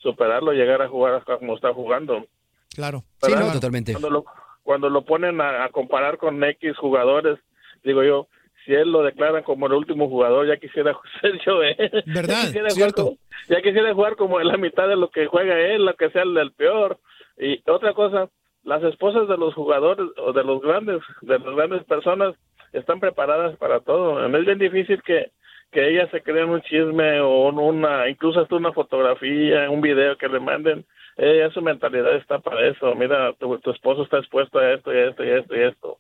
superarlo, 0.04 0.52
llegar 0.52 0.80
a 0.82 0.88
jugar 0.88 1.24
como 1.24 1.56
está 1.56 1.74
jugando. 1.74 2.24
Claro. 2.72 3.02
¿verdad? 3.20 3.52
totalmente. 3.52 3.92
Cuando 3.92 4.10
lo, 4.10 4.24
cuando 4.62 4.88
lo 4.90 5.04
ponen 5.04 5.40
a, 5.40 5.64
a 5.64 5.70
comparar 5.70 6.18
con 6.18 6.42
X 6.44 6.76
jugadores, 6.76 7.40
digo 7.82 8.04
yo, 8.04 8.28
si 8.64 8.72
él 8.72 8.90
lo 8.90 9.02
declaran 9.02 9.42
como 9.42 9.66
el 9.66 9.72
último 9.72 10.08
jugador, 10.08 10.46
ya 10.46 10.56
quisiera 10.56 10.96
ser 11.20 11.40
yo 11.44 11.62
él. 11.62 11.76
¿Verdad? 12.06 12.34
Ya 12.34 12.46
quisiera, 12.46 12.68
jugar 12.70 12.72
Cierto. 12.72 13.04
como, 13.04 13.18
ya 13.48 13.62
quisiera 13.62 13.94
jugar 13.94 14.16
como 14.16 14.40
en 14.40 14.48
la 14.48 14.56
mitad 14.56 14.88
de 14.88 14.96
lo 14.96 15.10
que 15.10 15.26
juega 15.26 15.58
él, 15.58 15.84
lo 15.84 15.94
que 15.94 16.10
sea 16.10 16.22
el 16.22 16.34
del 16.34 16.52
peor. 16.52 16.98
Y 17.38 17.62
otra 17.68 17.92
cosa, 17.94 18.28
las 18.62 18.82
esposas 18.82 19.28
de 19.28 19.36
los 19.36 19.54
jugadores 19.54 20.06
o 20.18 20.32
de 20.32 20.44
los 20.44 20.60
grandes, 20.62 21.02
de 21.22 21.38
las 21.38 21.54
grandes 21.54 21.84
personas, 21.84 22.34
están 22.72 23.00
preparadas 23.00 23.56
para 23.56 23.80
todo. 23.80 24.24
Es 24.24 24.46
bien 24.46 24.58
difícil 24.58 25.02
que, 25.02 25.30
que 25.74 25.86
ellas 25.90 26.08
se 26.10 26.22
creen 26.22 26.48
un 26.48 26.62
chisme 26.62 27.20
o 27.20 27.48
un- 27.48 27.58
una, 27.58 28.08
incluso 28.08 28.40
hasta 28.40 28.54
una 28.56 28.72
fotografía, 28.72 29.68
un 29.68 29.80
video 29.82 30.16
que 30.16 30.28
le 30.28 30.40
manden. 30.40 30.86
Ella, 31.16 31.50
su 31.52 31.60
mentalidad 31.60 32.16
está 32.16 32.38
para 32.38 32.66
eso. 32.68 32.94
Mira, 32.94 33.34
tu, 33.38 33.58
tu 33.58 33.70
esposo 33.72 34.04
está 34.04 34.18
expuesto 34.18 34.58
a 34.58 34.72
esto 34.72 34.92
y 34.92 34.96
a 34.96 35.08
esto 35.10 35.24
y 35.24 35.28
a 35.30 35.38
esto 35.38 35.54
y 35.56 35.58
a 35.60 35.68
esto. 35.68 35.98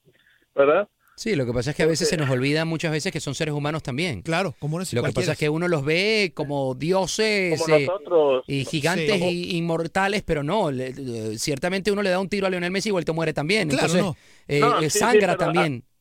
¿Verdad? 0.54 0.88
Sí, 1.16 1.36
lo 1.36 1.46
que 1.46 1.52
pasa 1.52 1.70
es 1.70 1.76
que 1.76 1.84
a 1.84 1.86
veces 1.86 2.08
se 2.08 2.16
nos 2.16 2.28
olvida 2.28 2.64
muchas 2.64 2.90
veces 2.90 3.12
que 3.12 3.20
son 3.20 3.36
seres 3.36 3.54
humanos 3.54 3.84
también. 3.84 4.22
Claro, 4.22 4.54
como 4.58 4.78
no 4.80 4.84
Lo 4.92 5.02
que 5.04 5.12
pasa 5.12 5.32
es 5.32 5.38
que 5.38 5.48
uno 5.48 5.68
los 5.68 5.84
ve 5.84 6.32
como 6.34 6.74
dioses 6.74 7.60
Como 7.62 7.76
eh, 7.76 7.86
nosotros. 7.86 8.44
y 8.48 8.64
gigantes 8.64 9.20
Sí. 9.20 9.52
y 9.52 9.56
inmortales, 9.58 10.24
pero 10.26 10.42
no, 10.42 10.72
le- 10.72 10.92
le- 10.92 11.38
ciertamente 11.38 11.92
uno 11.92 12.02
le 12.02 12.10
da 12.10 12.18
un 12.18 12.28
tiro 12.28 12.48
a 12.48 12.50
Lionel 12.50 12.72
Messi 12.72 12.88
y 12.88 12.92
vuelto 12.92 13.14
muere 13.14 13.32
también. 13.32 13.68
Claro, 13.68 13.84
Entonces, 13.86 14.02
no. 14.02 14.16
eh, 14.48 14.58
No, 14.60 14.78
eh, 14.80 14.90
sí, 14.90 14.90
sí, 14.90 14.98
sangra 14.98 15.36
pero, 15.36 15.36
también. 15.36 15.84
A 15.86 15.93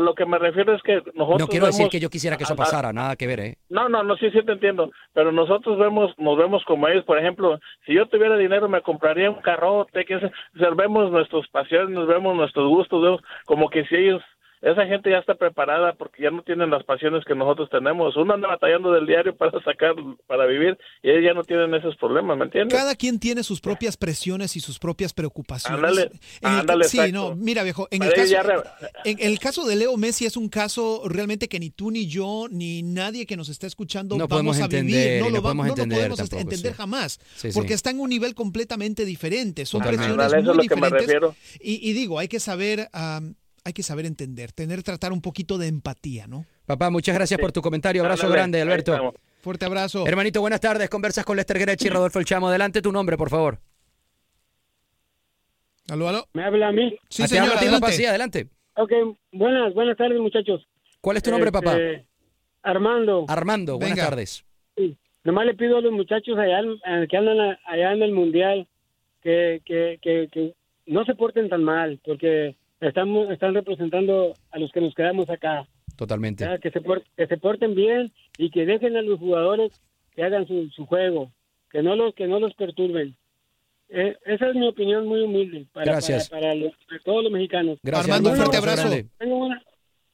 lo 0.00 0.14
que 0.14 0.24
me 0.26 0.38
refiero 0.38 0.74
es 0.74 0.82
que 0.82 0.94
nosotros 1.14 1.40
No 1.40 1.46
quiero 1.48 1.66
decir 1.66 1.88
que 1.88 2.00
yo 2.00 2.08
quisiera 2.08 2.36
que 2.36 2.44
eso 2.44 2.52
a- 2.52 2.56
a- 2.56 2.58
pasara, 2.58 2.92
nada 2.92 3.16
que 3.16 3.26
ver, 3.26 3.40
¿eh? 3.40 3.56
No, 3.68 3.88
no, 3.88 4.02
no, 4.02 4.16
sí, 4.16 4.30
sí 4.30 4.42
te 4.44 4.52
entiendo. 4.52 4.90
Pero 5.12 5.32
nosotros 5.32 5.78
vemos, 5.78 6.12
nos 6.18 6.36
vemos 6.38 6.64
como 6.64 6.88
ellos. 6.88 7.04
Por 7.04 7.18
ejemplo, 7.18 7.58
si 7.86 7.94
yo 7.94 8.06
tuviera 8.06 8.36
dinero, 8.36 8.68
me 8.68 8.80
compraría 8.82 9.30
un 9.30 9.40
carrote. 9.42 10.04
Que, 10.04 10.16
o 10.16 10.20
sea, 10.20 10.70
vemos 10.76 11.10
nuestras 11.10 11.46
pasiones, 11.48 11.90
nos 11.90 12.06
vemos 12.08 12.34
nuestros 12.36 12.68
gustos, 12.68 13.02
vemos 13.02 13.20
como 13.44 13.68
que 13.68 13.84
si 13.86 13.96
ellos, 13.96 14.22
esa 14.62 14.86
gente 14.86 15.10
ya 15.10 15.18
está 15.18 15.34
preparada 15.34 15.92
porque 15.94 16.22
ya 16.22 16.30
no 16.30 16.42
tienen 16.42 16.70
las 16.70 16.84
pasiones 16.84 17.24
que 17.26 17.34
nosotros 17.34 17.68
tenemos. 17.70 18.16
Uno 18.16 18.34
anda 18.34 18.48
batallando 18.48 18.92
del 18.92 19.06
diario 19.06 19.36
para 19.36 19.52
sacar, 19.64 19.94
para 20.26 20.46
vivir, 20.46 20.78
y 21.02 21.10
ellos 21.10 21.24
ya 21.24 21.34
no 21.34 21.42
tienen 21.44 21.74
esos 21.74 21.96
problemas, 21.96 22.38
¿me 22.38 22.44
entiendes? 22.44 22.78
Cada 22.78 22.94
quien 22.94 23.18
tiene 23.18 23.42
sus 23.42 23.60
propias 23.60 23.96
presiones 23.96 24.54
y 24.56 24.60
sus 24.60 24.78
propias 24.78 25.12
preocupaciones. 25.12 25.78
Ándale, 25.78 26.02
En 26.40 26.52
el- 26.52 26.60
ándale, 26.60 26.84
sí, 26.84 26.98
exacto. 26.98 27.30
no, 27.30 27.36
mira 27.36 27.62
viejo, 27.64 27.88
en 27.90 28.02
el, 28.04 28.10
caso, 28.10 28.20
ellos 28.22 28.30
ya 28.30 29.00
en 29.04 29.16
el 29.20 29.38
caso 29.38 29.66
de 29.66 29.76
Leo 29.76 29.96
Messi 29.96 30.26
es 30.26 30.36
un 30.36 30.48
caso 30.48 31.02
realmente 31.06 31.48
que 31.48 31.58
ni 31.58 31.70
tú 31.70 31.90
ni 31.90 32.06
yo 32.06 32.46
ni 32.50 32.82
nadie 32.82 33.26
que 33.26 33.36
nos 33.36 33.48
está 33.48 33.66
escuchando 33.66 34.14
No 34.16 34.28
vamos 34.28 34.30
podemos 34.56 34.60
a 34.60 34.64
entender, 34.64 34.84
vivir, 35.08 35.20
no 35.22 35.28
lo, 35.28 35.30
no 35.30 35.36
va- 35.38 35.42
podemos 35.42 35.66
no 35.66 35.68
lo 35.68 35.72
entender 35.82 35.98
podemos 35.98 36.18
tampoco, 36.18 36.40
entender 36.40 36.72
sí. 36.72 36.76
jamás, 36.78 37.20
Sí, 37.34 37.50
sí. 37.50 37.58
porque 37.58 37.74
está 37.74 37.90
en 37.90 37.98
un 38.00 38.08
nivel 38.10 38.34
completamente 38.36 39.04
diferente, 39.04 39.66
son 39.66 39.80
Totalmente. 39.80 40.14
presiones 40.14 40.44
muy 40.44 40.54
lo 40.56 40.62
diferentes. 40.62 41.58
Y, 41.60 41.90
y 41.90 41.92
digo, 41.94 42.18
hay 42.20 42.28
que 42.28 42.38
saber, 42.38 42.88
hay 43.64 43.72
que 43.72 43.82
saber 43.82 44.06
entender, 44.06 44.52
tener, 44.52 44.82
tratar 44.82 45.12
un 45.12 45.20
poquito 45.22 45.56
de 45.58 45.68
empatía, 45.68 46.26
¿no? 46.26 46.44
Papá, 46.66 46.90
muchas 46.90 47.14
gracias 47.14 47.38
por 47.40 47.52
tu 47.52 47.60
comentario. 47.62 48.02
Abrazo 48.02 48.22
Ándale, 48.26 48.36
grande, 48.38 48.60
Alberto. 48.60 49.14
Fuerte 49.40 49.64
abrazo. 49.64 50.06
Hermanito, 50.06 50.40
buenas 50.40 50.60
tardes. 50.60 50.88
Conversas 50.88 51.24
con 51.24 51.36
Lester 51.36 51.58
Grechi 51.58 51.86
y 51.86 51.90
Rodolfo 51.90 52.18
El 52.18 52.24
Chamo. 52.24 52.48
Adelante 52.48 52.80
tu 52.82 52.92
nombre, 52.92 53.16
por 53.16 53.28
favor. 53.30 53.58
Aló, 55.90 56.08
aló. 56.08 56.26
¿Me 56.32 56.44
habla 56.44 56.68
a 56.68 56.72
mí? 56.72 56.96
Sí, 57.08 57.22
Ah, 57.24 57.28
señor, 57.28 57.44
hablo 57.44 57.56
a 57.56 57.58
ti, 57.60 57.66
papá. 57.66 57.76
adelante. 57.76 57.96
Sí, 57.96 58.06
adelante. 58.06 58.48
Ok, 58.76 58.92
buenas, 59.32 59.74
buenas 59.74 59.96
tardes, 59.96 60.18
muchachos. 60.20 60.66
¿Cuál 61.00 61.16
es 61.16 61.22
tu 61.22 61.30
nombre, 61.30 61.50
papá? 61.52 61.72
Este, 61.76 62.06
Armando. 62.62 63.24
Armando, 63.28 63.78
buenas 63.78 63.96
Venga. 63.96 64.08
tardes. 64.08 64.44
Sí. 64.76 64.96
Nomás 65.24 65.46
le 65.46 65.54
pido 65.54 65.76
a 65.76 65.80
los 65.80 65.92
muchachos 65.92 66.38
allá 66.38 66.60
eh, 66.60 67.06
que 67.10 67.16
andan 67.16 67.58
allá 67.66 67.92
en 67.92 68.02
el 68.02 68.12
mundial 68.12 68.66
que, 69.22 69.60
que, 69.64 69.98
que, 70.00 70.28
que 70.32 70.54
no 70.86 71.04
se 71.04 71.14
porten 71.14 71.48
tan 71.48 71.62
mal, 71.64 72.00
porque 72.04 72.56
estamos 72.88 73.30
están 73.30 73.54
representando 73.54 74.34
a 74.50 74.58
los 74.58 74.70
que 74.72 74.80
nos 74.80 74.94
quedamos 74.94 75.28
acá. 75.30 75.66
Totalmente. 75.96 76.44
Que, 76.60 76.70
se 76.70 76.80
por- 76.80 77.02
que 77.16 77.26
se 77.26 77.36
porten 77.38 77.74
bien 77.74 78.12
y 78.38 78.50
que 78.50 78.66
dejen 78.66 78.96
a 78.96 79.02
los 79.02 79.18
jugadores 79.18 79.80
que 80.14 80.22
hagan 80.22 80.46
su, 80.46 80.68
su 80.70 80.84
juego, 80.86 81.30
que 81.70 81.82
no 81.82 81.96
los 81.96 82.14
que 82.14 82.26
no 82.26 82.38
los 82.40 82.54
perturben. 82.54 83.14
Eh, 83.88 84.16
esa 84.24 84.48
es 84.48 84.54
mi 84.54 84.66
opinión 84.66 85.06
muy 85.06 85.20
humilde 85.20 85.66
para, 85.72 85.92
Gracias. 85.92 86.28
para, 86.28 86.42
para 86.42 86.54
los- 86.54 86.72
para 86.88 87.00
todos 87.04 87.22
los 87.24 87.32
mexicanos. 87.32 87.78
Gracias, 87.82 88.06
Armando, 88.08 88.30
un 88.30 88.36
fuerte 88.36 88.56
abrazo. 88.56 88.88
Tengo 89.18 89.36
una, 89.46 89.62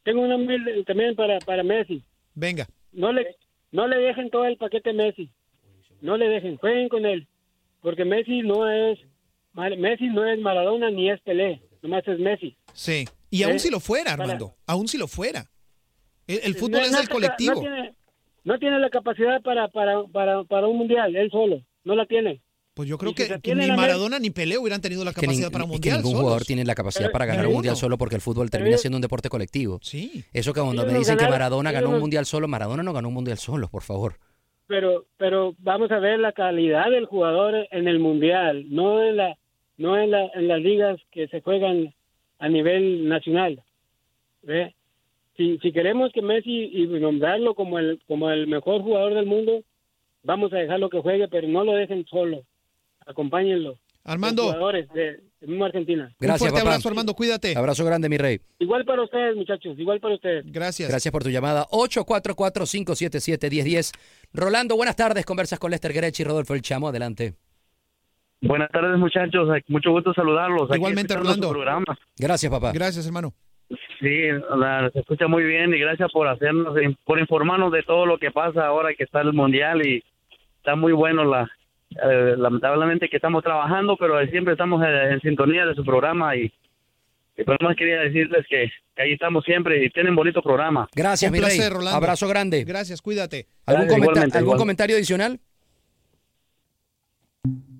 tengo 0.02 0.22
una 0.22 0.36
humilde 0.36 0.82
también 0.84 1.14
para, 1.14 1.38
para 1.40 1.62
Messi. 1.62 2.02
Venga. 2.34 2.66
No 2.92 3.12
le, 3.12 3.36
no 3.72 3.86
le 3.86 3.98
dejen 3.98 4.30
todo 4.30 4.44
el 4.46 4.56
paquete 4.56 4.90
a 4.90 4.94
Messi. 4.94 5.30
No 6.00 6.16
le 6.16 6.28
dejen, 6.28 6.56
jueguen 6.56 6.88
con 6.88 7.06
él. 7.06 7.26
Porque 7.80 8.04
Messi 8.04 8.40
no 8.42 8.68
es 8.68 8.98
Messi 9.78 10.08
no 10.08 10.24
es 10.26 10.38
Maradona 10.40 10.90
ni 10.90 11.10
es 11.10 11.20
Pelé, 11.22 11.60
nomás 11.82 12.06
es 12.08 12.18
Messi. 12.18 12.56
Sí. 12.72 13.04
Y 13.30 13.42
aún 13.42 13.56
Eh, 13.56 13.58
si 13.58 13.70
lo 13.70 13.80
fuera, 13.80 14.12
para- 14.12 14.22
Armando, 14.24 14.54
aún 14.66 14.88
si 14.88 14.98
lo 14.98 15.06
fuera. 15.08 15.50
El, 16.26 16.40
el 16.44 16.54
fútbol 16.54 16.80
No- 16.80 16.86
es 16.86 16.92
no 16.92 17.00
el 17.00 17.08
colectivo. 17.08 17.54
No 17.54 17.60
tiene, 17.60 17.94
no 18.44 18.58
tiene 18.58 18.78
la 18.78 18.90
capacidad 18.90 19.40
para, 19.42 19.68
para, 19.68 20.02
para, 20.04 20.44
para 20.44 20.66
un 20.66 20.78
mundial, 20.78 21.14
él 21.16 21.30
solo. 21.30 21.62
No 21.84 21.94
la 21.94 22.06
tiene. 22.06 22.40
Pues 22.74 22.88
yo 22.88 22.96
creo 22.96 23.10
si 23.10 23.16
que, 23.16 23.40
que 23.40 23.54
ni 23.56 23.66
Maradona 23.72 24.20
ni 24.20 24.30
Pelé 24.30 24.56
hubieran 24.56 24.80
tenido 24.80 25.04
la 25.04 25.12
Que, 25.12 25.22
capacidad 25.22 25.48
nin- 25.48 25.52
para 25.52 25.64
un 25.64 25.70
es 25.72 25.80
que 25.80 25.88
mundial. 25.90 25.96
ningún 25.96 26.10
solos. 26.12 26.22
jugador 26.22 26.44
tiene 26.44 26.64
la 26.64 26.74
capacidad 26.76 27.06
Pero- 27.06 27.12
para 27.12 27.26
ganar 27.26 27.40
pero 27.40 27.48
un 27.48 27.54
mundial 27.56 27.76
solo 27.76 27.98
porque 27.98 28.14
el 28.14 28.20
fútbol 28.20 28.50
termina 28.50 28.70
Ellos- 28.70 28.82
siendo 28.82 28.96
un 28.98 29.02
deporte 29.02 29.28
colectivo. 29.28 29.80
Sí. 29.82 30.24
Eso 30.32 30.52
que 30.52 30.60
cuando 30.60 30.86
me 30.86 30.92
dicen 30.96 31.16
que 31.16 31.24
ganaron- 31.24 31.30
Maradona 31.30 31.72
ganó 31.72 31.88
un 31.88 31.94
no- 31.94 32.00
mundial 32.00 32.24
solo, 32.26 32.46
Maradona 32.46 32.82
no 32.84 32.92
ganó 32.92 33.08
un 33.08 33.14
mundial 33.14 33.38
solo, 33.38 33.68
por 33.68 33.82
favor. 33.82 34.18
Pero, 34.68 35.06
pero 35.16 35.54
vamos 35.58 35.90
a 35.90 35.98
ver 35.98 36.20
la 36.20 36.32
calidad 36.32 36.90
del 36.90 37.06
jugador 37.06 37.66
en 37.70 37.88
el 37.88 37.98
mundial, 37.98 38.66
no 38.68 39.02
en 39.02 39.16
la, 39.16 39.36
no 39.78 39.98
en 39.98 40.10
la, 40.10 40.30
en 40.34 40.48
las 40.48 40.60
ligas 40.60 41.00
que 41.10 41.28
se 41.28 41.40
juegan 41.40 41.94
a 42.38 42.48
nivel 42.48 43.08
nacional. 43.08 43.62
¿Ve? 44.42 44.74
Si, 45.36 45.58
si 45.58 45.72
queremos 45.72 46.12
que 46.12 46.20
Messi 46.20 46.70
y 46.72 46.86
nombrarlo 46.86 47.54
como 47.54 47.78
el, 47.78 48.00
como 48.06 48.30
el 48.30 48.46
mejor 48.48 48.82
jugador 48.82 49.14
del 49.14 49.26
mundo, 49.26 49.62
vamos 50.22 50.52
a 50.52 50.56
dejarlo 50.56 50.90
que 50.90 51.00
juegue, 51.00 51.28
pero 51.28 51.48
no 51.48 51.64
lo 51.64 51.72
dejen 51.72 52.04
solo. 52.06 52.42
Acompáñenlo. 53.06 53.78
Armando. 54.04 54.42
Los 54.42 54.52
jugadores 54.52 54.88
de, 54.92 55.20
de 55.40 55.64
Argentina. 55.64 56.12
Gracias, 56.18 56.38
fuerte 56.40 56.58
papá. 56.58 56.70
abrazo, 56.70 56.88
Armando, 56.88 57.14
cuídate. 57.14 57.56
Abrazo 57.56 57.84
grande, 57.84 58.08
mi 58.08 58.16
rey. 58.16 58.40
Igual 58.58 58.84
para 58.84 59.02
ustedes, 59.02 59.36
muchachos, 59.36 59.78
igual 59.78 60.00
para 60.00 60.14
ustedes. 60.14 60.44
Gracias. 60.50 60.88
Gracias 60.88 61.12
por 61.12 61.22
tu 61.22 61.30
llamada. 61.30 61.66
844-577-1010. 61.68 63.92
Rolando, 64.32 64.76
buenas 64.76 64.96
tardes. 64.96 65.24
Conversas 65.24 65.58
con 65.58 65.70
Lester 65.70 65.92
Grechi 65.92 66.22
y 66.22 66.26
Rodolfo 66.26 66.54
El 66.54 66.62
Chamo. 66.62 66.88
Adelante. 66.88 67.34
Buenas 68.40 68.70
tardes, 68.70 68.98
muchachos. 68.98 69.48
Mucho 69.68 69.90
gusto 69.90 70.12
saludarlos. 70.14 70.68
Igualmente, 70.74 71.14
Rolando. 71.16 71.52
Gracias, 72.18 72.50
papá. 72.50 72.72
Gracias, 72.72 73.06
hermano. 73.06 73.32
Sí, 74.00 74.28
la- 74.56 74.88
se 74.92 75.00
escucha 75.00 75.26
muy 75.26 75.42
bien 75.44 75.74
y 75.74 75.78
gracias 75.78 76.10
por 76.12 76.28
hacernos, 76.28 76.74
por 77.04 77.18
informarnos 77.18 77.72
de 77.72 77.82
todo 77.82 78.06
lo 78.06 78.18
que 78.18 78.30
pasa 78.30 78.66
ahora 78.66 78.94
que 78.94 79.04
está 79.04 79.20
el 79.22 79.32
mundial 79.32 79.84
y 79.84 80.02
está 80.58 80.76
muy 80.76 80.92
bueno 80.92 81.24
la. 81.24 81.50
eh, 81.90 82.34
lamentablemente 82.38 83.08
que 83.08 83.16
estamos 83.16 83.42
trabajando, 83.42 83.96
pero 83.96 84.24
siempre 84.28 84.52
estamos 84.52 84.82
en, 84.86 84.94
en 85.12 85.20
sintonía 85.20 85.66
de 85.66 85.74
su 85.74 85.84
programa 85.84 86.36
y, 86.36 86.52
y 87.36 87.42
por 87.44 87.60
lo 87.60 87.68
más 87.68 87.76
quería 87.76 87.98
decirles 88.00 88.46
que, 88.48 88.70
que 88.94 89.02
ahí 89.02 89.12
estamos 89.14 89.44
siempre 89.44 89.84
y 89.84 89.90
tienen 89.90 90.14
bonito 90.14 90.40
programa. 90.42 90.86
Gracias, 90.94 91.28
Un 91.30 91.32
mi 91.32 91.40
placer, 91.40 91.70
rey. 91.70 91.78
Rolando. 91.78 91.96
Abrazo 91.96 92.28
grande. 92.28 92.62
Gracias, 92.64 93.02
cuídate. 93.02 93.46
¿Algún, 93.66 93.86
Gracias, 93.86 93.88
comenta- 93.94 94.04
igualmente, 94.12 94.38
¿algún 94.38 94.48
igual. 94.50 94.58
comentario 94.58 94.96
adicional? 94.96 95.40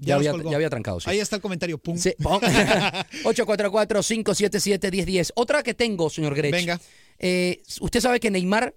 Ya, 0.00 0.14
había, 0.16 0.32
ya 0.48 0.56
había 0.56 0.70
trancado, 0.70 1.00
sí. 1.00 1.10
Ahí 1.10 1.18
está 1.18 1.36
el 1.36 1.42
comentario. 1.42 1.78
Pum. 1.78 1.98
Sí, 1.98 2.14
pon- 2.22 2.40
844-577-1010. 3.24 5.32
Otra 5.34 5.62
que 5.62 5.74
tengo, 5.74 6.10
señor 6.10 6.34
Grech. 6.34 6.52
Venga. 6.52 6.80
Eh, 7.18 7.62
usted 7.80 8.00
sabe 8.00 8.20
que 8.20 8.30
Neymar 8.30 8.74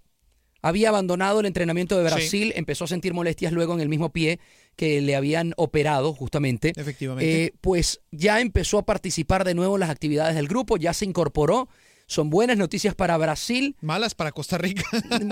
había 0.63 0.89
abandonado 0.89 1.39
el 1.39 1.45
entrenamiento 1.47 1.97
de 1.97 2.03
Brasil, 2.03 2.53
empezó 2.55 2.86
a 2.86 2.88
sentir 2.88 3.13
molestias 3.13 3.51
luego 3.51 3.74
en 3.74 3.82
el 3.82 3.89
mismo 3.89 4.11
pie 4.11 4.39
que 4.76 5.01
le 5.01 5.15
habían 5.15 5.53
operado 5.57 6.13
justamente. 6.13 6.74
Efectivamente. 6.76 7.45
Eh, 7.45 7.53
pues 7.61 8.01
ya 8.11 8.39
empezó 8.41 8.78
a 8.78 8.86
participar 8.86 9.43
de 9.43 9.55
nuevo 9.55 9.76
en 9.76 9.80
las 9.82 9.89
actividades 9.89 10.36
del 10.36 10.47
grupo, 10.47 10.78
ya 10.78 10.93
se 10.93 11.05
incorporó. 11.05 11.67
Son 12.05 12.30
buenas 12.30 12.57
noticias 12.57 12.93
para 12.93 13.17
Brasil. 13.17 13.76
Malas 13.82 14.13
para 14.15 14.32
Costa 14.34 14.57
Rica. 14.57 14.84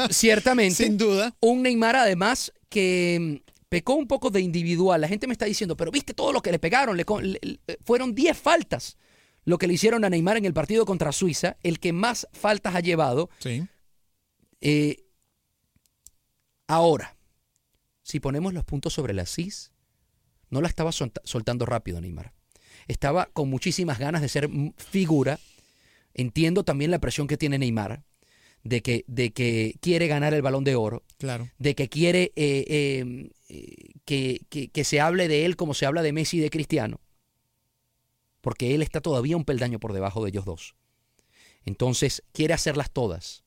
Ciertamente. 0.09 0.75
Sin 0.85 0.97
duda. 0.97 1.35
Un 1.41 1.61
Neymar 1.61 1.95
además 1.97 2.53
que 2.69 3.41
mm, 3.45 3.51
pecó 3.69 3.93
un 3.93 4.07
poco 4.07 4.29
de 4.31 4.41
individual. 4.41 4.99
La 5.01 5.07
gente 5.07 5.27
me 5.27 5.33
está 5.33 5.45
diciendo, 5.45 5.77
pero 5.77 5.91
viste 5.91 6.13
todo 6.13 6.33
lo 6.33 6.41
que 6.41 6.51
le 6.51 6.59
pegaron. 6.59 6.97
Le 6.97 7.05
le- 7.21 7.59
fueron 7.85 8.13
10 8.15 8.37
faltas 8.37 8.97
lo 9.45 9.57
que 9.57 9.67
le 9.67 9.73
hicieron 9.75 10.03
a 10.03 10.09
Neymar 10.09 10.37
en 10.37 10.45
el 10.45 10.53
partido 10.53 10.85
contra 10.85 11.11
Suiza, 11.11 11.57
el 11.63 11.79
que 11.79 11.93
más 11.93 12.27
faltas 12.33 12.75
ha 12.75 12.79
llevado. 12.81 13.29
Sí. 13.39 13.65
Eh, 14.61 15.05
ahora, 16.67 17.15
si 18.03 18.19
ponemos 18.19 18.53
los 18.53 18.63
puntos 18.65 18.93
sobre 18.93 19.13
las 19.13 19.33
CIS, 19.33 19.71
no 20.49 20.61
la 20.61 20.67
estaba 20.67 20.91
solta- 20.91 21.21
soltando 21.23 21.65
rápido 21.65 22.01
Neymar. 22.01 22.33
Estaba 22.87 23.27
con 23.27 23.49
muchísimas 23.49 23.99
ganas 23.99 24.21
de 24.21 24.29
ser 24.29 24.49
figura. 24.77 25.39
Entiendo 26.13 26.63
también 26.63 26.91
la 26.91 26.99
presión 26.99 27.27
que 27.27 27.37
tiene 27.37 27.59
Neymar 27.59 28.03
de 28.63 28.81
que, 28.81 29.05
de 29.07 29.31
que 29.31 29.75
quiere 29.81 30.07
ganar 30.07 30.33
el 30.33 30.41
balón 30.41 30.63
de 30.63 30.75
oro, 30.75 31.03
Claro. 31.17 31.49
de 31.57 31.75
que 31.75 31.89
quiere 31.89 32.31
eh, 32.35 33.29
eh, 33.47 33.91
que, 34.05 34.41
que- 34.49 34.67
que 34.69 34.83
se 34.83 34.99
hable 34.99 35.27
de 35.27 35.45
él 35.45 35.55
como 35.55 35.73
se 35.73 35.85
habla 35.85 36.01
de 36.01 36.13
Messi 36.13 36.37
y 36.37 36.41
de 36.41 36.49
Cristiano, 36.49 36.99
porque 38.41 38.73
él 38.75 38.81
está 38.81 39.01
todavía 39.01 39.37
un 39.37 39.45
peldaño 39.45 39.79
por 39.79 39.93
debajo 39.93 40.23
de 40.23 40.29
ellos 40.29 40.45
dos. 40.45 40.75
Entonces, 41.65 42.23
quiere 42.31 42.53
hacerlas 42.53 42.91
todas. 42.91 43.43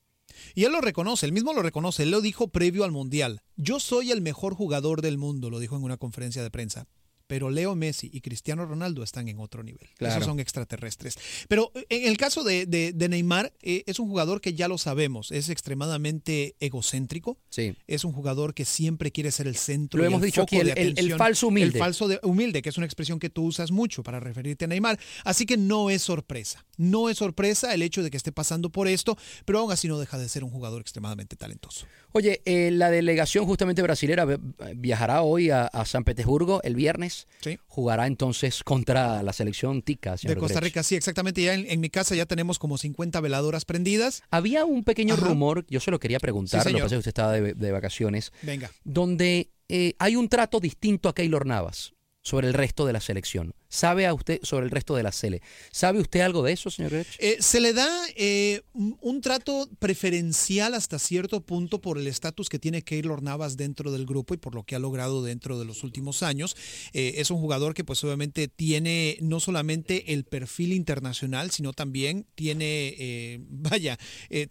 Y 0.55 0.63
él 0.65 0.71
lo 0.71 0.81
reconoce, 0.81 1.25
él 1.25 1.31
mismo 1.31 1.53
lo 1.53 1.61
reconoce, 1.61 2.03
él 2.03 2.11
lo 2.11 2.21
dijo 2.21 2.47
previo 2.47 2.83
al 2.83 2.91
Mundial. 2.91 3.41
Yo 3.55 3.79
soy 3.79 4.11
el 4.11 4.21
mejor 4.21 4.55
jugador 4.55 5.01
del 5.01 5.17
mundo, 5.17 5.49
lo 5.49 5.59
dijo 5.59 5.75
en 5.75 5.83
una 5.83 5.97
conferencia 5.97 6.41
de 6.43 6.51
prensa. 6.51 6.87
Pero 7.27 7.49
Leo 7.49 7.73
Messi 7.75 8.09
y 8.13 8.21
Cristiano 8.21 8.65
Ronaldo 8.65 9.01
están 9.01 9.27
en 9.29 9.39
otro 9.39 9.63
nivel. 9.63 9.89
Claro. 9.97 10.15
Esos 10.15 10.25
son 10.25 10.39
extraterrestres. 10.39 11.15
Pero 11.47 11.71
eh, 11.73 11.85
en 11.89 12.07
el 12.09 12.17
caso 12.17 12.43
de, 12.43 12.65
de- 12.65 12.91
de 12.91 13.09
Neymar, 13.09 13.53
eh, 13.61 13.83
es 13.87 13.97
un 13.99 14.07
jugador 14.09 14.41
que 14.41 14.53
ya 14.53 14.67
lo 14.67 14.77
sabemos, 14.77 15.31
es 15.31 15.49
extremadamente 15.49 16.55
egocéntrico. 16.59 17.37
Sí. 17.49 17.75
Es 17.87 18.03
un 18.03 18.11
jugador 18.11 18.53
que 18.53 18.65
siempre 18.65 19.11
quiere 19.11 19.31
ser 19.31 19.47
el 19.47 19.55
centro. 19.55 19.99
Lo 19.99 20.03
y 20.03 20.07
hemos 20.07 20.21
el 20.21 20.25
dicho 20.27 20.41
foco 20.41 20.55
aquí, 20.57 20.65
de 20.65 20.71
el- 20.73 20.99
el- 20.99 21.11
el 21.11 21.17
falso 21.17 21.47
humilde. 21.47 21.77
El 21.77 21.83
falso 21.83 22.07
de- 22.07 22.19
humilde, 22.23 22.61
que 22.61 22.69
es 22.69 22.77
una 22.77 22.85
expresión 22.85 23.19
que 23.19 23.29
tú 23.29 23.43
usas 23.45 23.71
mucho 23.71 24.03
para 24.03 24.19
referirte 24.19 24.65
a 24.65 24.67
Neymar. 24.67 24.99
Así 25.23 25.45
que 25.45 25.57
no 25.57 25.89
es 25.89 26.01
sorpresa. 26.01 26.65
No 26.77 27.09
es 27.09 27.17
sorpresa 27.17 27.73
el 27.73 27.81
hecho 27.83 28.03
de 28.03 28.11
que 28.11 28.17
esté 28.17 28.31
pasando 28.31 28.69
por 28.69 28.87
esto, 28.87 29.17
pero 29.45 29.59
aún 29.59 29.71
así 29.71 29.87
no 29.87 29.97
deja 29.99 30.17
de 30.17 30.27
ser 30.27 30.43
un 30.43 30.49
jugador 30.51 30.81
extremadamente 30.81 31.35
talentoso. 31.35 31.85
Oye, 32.13 32.41
eh, 32.45 32.69
la 32.71 32.89
delegación 32.91 33.45
justamente 33.45 33.81
brasilera 33.81 34.23
vi- 34.25 34.35
viajará 34.75 35.21
hoy 35.23 35.49
a, 35.49 35.63
a 35.65 35.83
San 35.85 36.03
Petersburgo 36.03 36.61
el 36.63 36.75
viernes. 36.75 37.27
Sí. 37.41 37.57
Jugará 37.67 38.07
entonces 38.07 38.63
contra 38.63 39.21
la 39.23 39.33
selección 39.33 39.81
tica, 39.81 40.15
De 40.21 40.35
Costa 40.35 40.59
Grech. 40.59 40.69
Rica, 40.71 40.83
sí, 40.83 40.95
exactamente. 40.95 41.41
Ya 41.41 41.53
en, 41.55 41.65
en 41.69 41.79
mi 41.79 41.89
casa 41.89 42.15
ya 42.15 42.25
tenemos 42.25 42.59
como 42.59 42.77
50 42.77 43.19
veladoras 43.19 43.65
prendidas. 43.65 44.23
Había 44.31 44.63
un 44.65 44.83
pequeño 44.83 45.15
Ajá. 45.15 45.25
rumor, 45.27 45.65
yo 45.69 45.79
se 45.79 45.91
lo 45.91 45.99
quería 45.99 46.19
preguntar, 46.19 46.63
Sí, 46.63 46.69
lo 46.69 46.77
que 46.77 46.83
pasa 46.83 46.95
es 46.95 46.97
que 46.97 46.99
usted 46.99 47.09
estaba 47.09 47.31
de, 47.33 47.53
de 47.53 47.71
vacaciones, 47.71 48.31
Venga. 48.43 48.71
donde 48.83 49.49
eh, 49.69 49.95
hay 49.99 50.15
un 50.15 50.29
trato 50.29 50.59
distinto 50.59 51.09
a 51.09 51.15
Keylor 51.15 51.45
Navas 51.45 51.93
sobre 52.21 52.47
el 52.47 52.53
resto 52.53 52.85
de 52.85 52.93
la 52.93 53.01
selección. 53.01 53.53
¿Sabe 53.73 54.05
a 54.05 54.13
usted 54.13 54.39
sobre 54.43 54.65
el 54.65 54.71
resto 54.71 54.95
de 54.95 55.01
la 55.01 55.11
Sele? 55.11 55.41
¿Sabe 55.71 55.99
usted 55.99 56.19
algo 56.19 56.43
de 56.43 56.51
eso, 56.51 56.69
señor 56.69 56.91
Grech? 56.91 57.07
Eh, 57.17 57.37
se 57.39 57.59
le 57.59 57.73
da 57.73 57.89
eh, 58.15 58.61
un, 58.73 59.19
trato 59.19 59.67
preferencial 59.79 60.75
hasta 60.75 60.99
cierto 60.99 61.41
punto 61.41 61.81
por 61.81 61.97
el 61.97 62.05
estatus 62.05 62.49
que 62.49 62.59
tiene 62.59 62.83
Keylor 62.83 63.23
Navas 63.23 63.57
dentro 63.57 63.91
del 63.91 64.05
grupo 64.05 64.35
y 64.35 64.37
por 64.37 64.53
lo 64.53 64.61
que 64.61 64.75
ha 64.75 64.79
logrado 64.79 65.23
dentro 65.23 65.57
de 65.57 65.65
los 65.65 65.83
últimos 65.83 66.21
años. 66.21 66.55
Eh, 66.93 67.15
es 67.17 67.31
un 67.31 67.39
jugador 67.39 67.73
que 67.73 67.83
pues 67.83 68.03
obviamente 68.03 68.47
tiene 68.47 69.17
no 69.21 69.39
solamente 69.39 70.13
el 70.13 70.23
perfil 70.23 70.71
internacional, 70.71 71.49
sino 71.49 71.73
también 71.73 72.27
tiene, 72.35 73.41
vaya, 73.49 73.97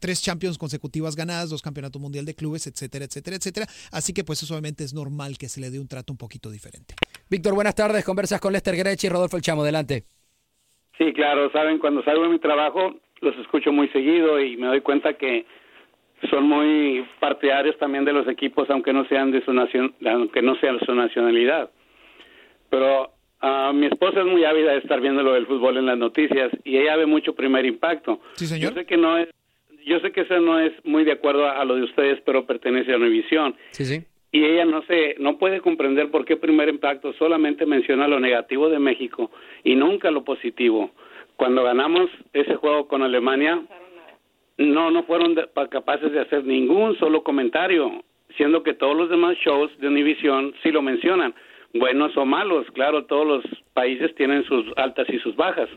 tres 0.01 0.21
Champions 0.21 0.59
consecutivas 0.59 1.15
ganadas, 1.15 1.49
dos 1.49 1.63
Campeonatos 1.63 2.03
Mundial 2.03 2.25
de 2.25 2.35
Clubes, 2.35 2.67
etcétera, 2.67 3.05
etcétera, 3.05 3.37
etcétera. 3.37 3.69
Así 3.93 4.13
que 4.13 4.25
pues 4.25 4.43
eso 4.43 4.53
obviamente 4.55 4.83
es 4.83 4.95
normal 4.95 5.39
que 5.39 5.49
se 5.49 5.61
le 5.61 5.71
dé 5.71 5.79
un 5.79 5.87
trato 5.87 6.13
un 6.13 6.17
poquito 6.17 6.51
diferente. 6.51 6.97
Víctor, 7.31 7.55
buenas 7.55 7.75
tardes. 7.75 8.05
Conversas 8.05 8.41
con 8.41 8.53
Lester 8.53 8.77
Grech 8.77 9.05
y 9.05 9.12
Rodolfo 9.13 9.37
El 9.37 9.43
Chamo. 9.43 9.63
Adelante. 9.63 10.05
Sí, 10.99 11.13
claro, 11.13 11.51
saben, 11.53 11.79
cuando 11.79 12.03
salgo 12.03 12.25
de 12.25 12.29
mi 12.29 12.39
trabajo 12.39 12.95
los 13.21 13.37
escucho 13.39 13.73
muy 13.73 13.89
seguido 13.89 14.41
y 14.41 14.57
me 14.57 14.67
doy 14.67 14.81
cuenta 14.81 15.15
que 15.15 15.47
son 16.29 16.45
muy 16.45 17.05
partidarios 17.21 17.79
también 17.79 18.05
de 18.05 18.13
los 18.13 18.29
equipos, 18.29 18.69
aunque 18.71 18.93
no 18.93 19.05
sean 19.07 19.31
de 19.31 19.45
su 19.45 19.53
nación, 19.53 19.95
aunque 20.05 20.43
no 20.43 20.57
sean 20.57 20.79
su 20.81 20.95
nacionalidad. 20.95 21.71
Pero 22.71 23.13
ah, 23.41 23.73
mi 23.75 23.87
esposa 23.87 24.21
es 24.21 24.27
muy 24.27 24.45
ávida 24.45 24.73
de 24.73 24.79
estar 24.79 25.01
viendo 25.01 25.23
lo 25.23 25.35
del 25.35 25.47
fútbol 25.47 25.79
en 25.79 25.87
las 25.87 25.99
noticias 25.99 26.51
y 26.65 26.79
ella 26.79 26.97
ve 26.97 27.07
mucho 27.07 27.35
primer 27.35 27.65
impacto. 27.65 28.21
Sí, 28.35 28.47
señor. 28.47 28.71
Yo 28.73 28.81
sé 28.81 28.87
que 28.87 28.97
no 28.97 29.19
es, 29.19 29.29
yo 29.85 29.99
sé 30.01 30.13
que 30.13 30.23
eso 30.23 30.39
no 30.41 30.61
es 30.61 30.73
muy 30.85 31.05
de 31.05 31.13
acuerdo 31.13 31.47
a, 31.47 31.61
a 31.61 31.65
lo 31.65 31.77
de 31.77 31.85
ustedes, 31.85 32.21
pero 32.25 32.47
pertenece 32.47 32.93
a 32.93 32.97
Univisión 32.97 33.55
Sí, 33.71 33.85
sí. 33.85 34.05
Y 34.33 34.45
ella 34.45 34.65
no 34.65 34.83
se 34.83 35.15
no 35.19 35.37
puede 35.37 35.61
comprender 35.61 36.11
por 36.11 36.25
qué 36.25 36.37
primer 36.37 36.71
impacto 36.71 37.13
solamente 37.13 37.67
menciona 37.67 38.09
lo 38.09 38.19
negativo 38.19 38.71
de 38.71 38.79
México 38.79 39.31
y 39.63 39.75
nunca 39.75 40.11
lo 40.11 40.25
positivo. 40.25 40.91
Cuando 41.37 41.63
ganamos 41.63 42.11
ese 42.33 42.57
juego 42.57 42.89
con 42.89 43.03
Alemania, 43.03 43.63
no 44.57 44.91
no 44.91 45.03
fueron 45.05 45.37
capaces 45.71 46.13
de 46.13 46.21
hacer 46.21 46.45
ningún 46.45 46.99
solo 46.99 47.23
comentario, 47.23 48.03
siendo 48.37 48.63
que 48.63 48.75
todos 48.75 48.97
los 48.97 49.11
demás 49.11 49.37
shows 49.37 49.71
de 49.79 49.89
Univision 49.89 50.55
sí 50.63 50.71
lo 50.71 50.81
mencionan, 50.81 51.35
buenos 51.75 52.17
o 52.17 52.25
malos, 52.25 52.67
claro, 52.73 53.05
todos 53.05 53.27
los 53.27 53.45
países 53.75 54.15
tienen 54.15 54.45
sus 54.45 54.65
altas 54.77 55.09
y 55.11 55.19
sus 55.19 55.37
bajas. 55.37 55.69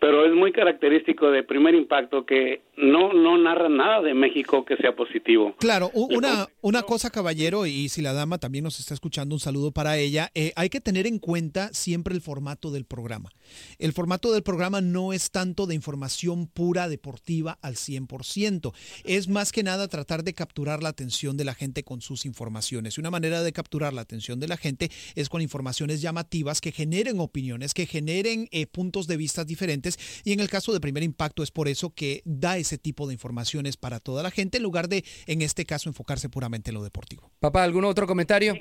Pero 0.00 0.24
es 0.26 0.32
muy 0.32 0.52
característico 0.52 1.30
de 1.30 1.42
primer 1.42 1.74
impacto 1.74 2.26
que 2.26 2.60
no 2.76 3.12
no 3.12 3.38
narra 3.38 3.68
nada 3.68 4.02
de 4.02 4.14
México 4.14 4.64
que 4.64 4.76
sea 4.76 4.94
positivo. 4.94 5.54
Claro, 5.58 5.90
una, 5.94 6.48
una 6.60 6.82
cosa, 6.82 7.10
caballero, 7.10 7.66
y 7.66 7.88
si 7.88 8.02
la 8.02 8.12
dama 8.12 8.38
también 8.38 8.64
nos 8.64 8.80
está 8.80 8.94
escuchando, 8.94 9.34
un 9.34 9.40
saludo 9.40 9.72
para 9.72 9.96
ella. 9.98 10.30
eh, 10.34 10.52
hay 10.56 10.68
que 10.68 10.80
tener 10.80 11.06
en 11.06 11.18
cuenta 11.18 11.72
siempre 11.72 12.14
el 12.14 12.20
formato 12.20 12.70
del 12.70 12.84
programa. 12.84 13.30
El 13.78 13.92
formato 13.92 14.32
del 14.32 14.42
programa 14.42 14.80
no 14.80 15.12
es 15.12 15.30
tanto 15.30 15.66
de 15.66 15.74
información 15.74 16.46
pura 16.46 16.88
deportiva 16.88 17.58
al 17.62 17.76
100%. 17.76 18.72
Es 19.04 19.28
más 19.28 19.52
que 19.52 19.62
nada 19.62 19.88
tratar 19.88 20.24
de 20.24 20.34
capturar 20.34 20.82
la 20.82 20.88
atención 20.88 21.36
de 21.36 21.44
la 21.44 21.54
gente 21.54 21.84
con 21.84 22.00
sus 22.00 22.26
informaciones. 22.26 22.96
Y 22.96 23.00
una 23.00 23.10
manera 23.10 23.42
de 23.42 23.52
capturar 23.52 23.92
la 23.92 24.02
atención 24.02 24.40
de 24.40 24.48
la 24.48 24.56
gente 24.56 24.90
es 25.14 25.28
con 25.28 25.42
informaciones 25.42 26.00
llamativas 26.00 26.60
que 26.60 26.72
generen 26.72 27.20
opiniones, 27.20 27.74
que 27.74 27.86
generen 27.86 28.48
eh, 28.50 28.66
puntos 28.66 29.06
de 29.06 29.16
vista 29.16 29.44
diferentes. 29.44 29.98
Y 30.24 30.32
en 30.32 30.40
el 30.40 30.48
caso 30.48 30.72
de 30.72 30.80
Primer 30.80 31.02
Impacto 31.02 31.42
es 31.42 31.50
por 31.50 31.68
eso 31.68 31.90
que 31.90 32.22
da 32.24 32.58
ese 32.64 32.78
tipo 32.78 33.06
de 33.06 33.12
informaciones 33.12 33.76
para 33.76 34.00
toda 34.00 34.22
la 34.22 34.30
gente 34.30 34.56
en 34.58 34.64
lugar 34.64 34.88
de, 34.88 35.04
en 35.26 35.42
este 35.42 35.64
caso, 35.64 35.88
enfocarse 35.88 36.28
puramente 36.28 36.70
en 36.70 36.74
lo 36.74 36.82
deportivo. 36.82 37.30
Papá, 37.40 37.62
¿algún 37.62 37.84
otro 37.84 38.06
comentario? 38.06 38.54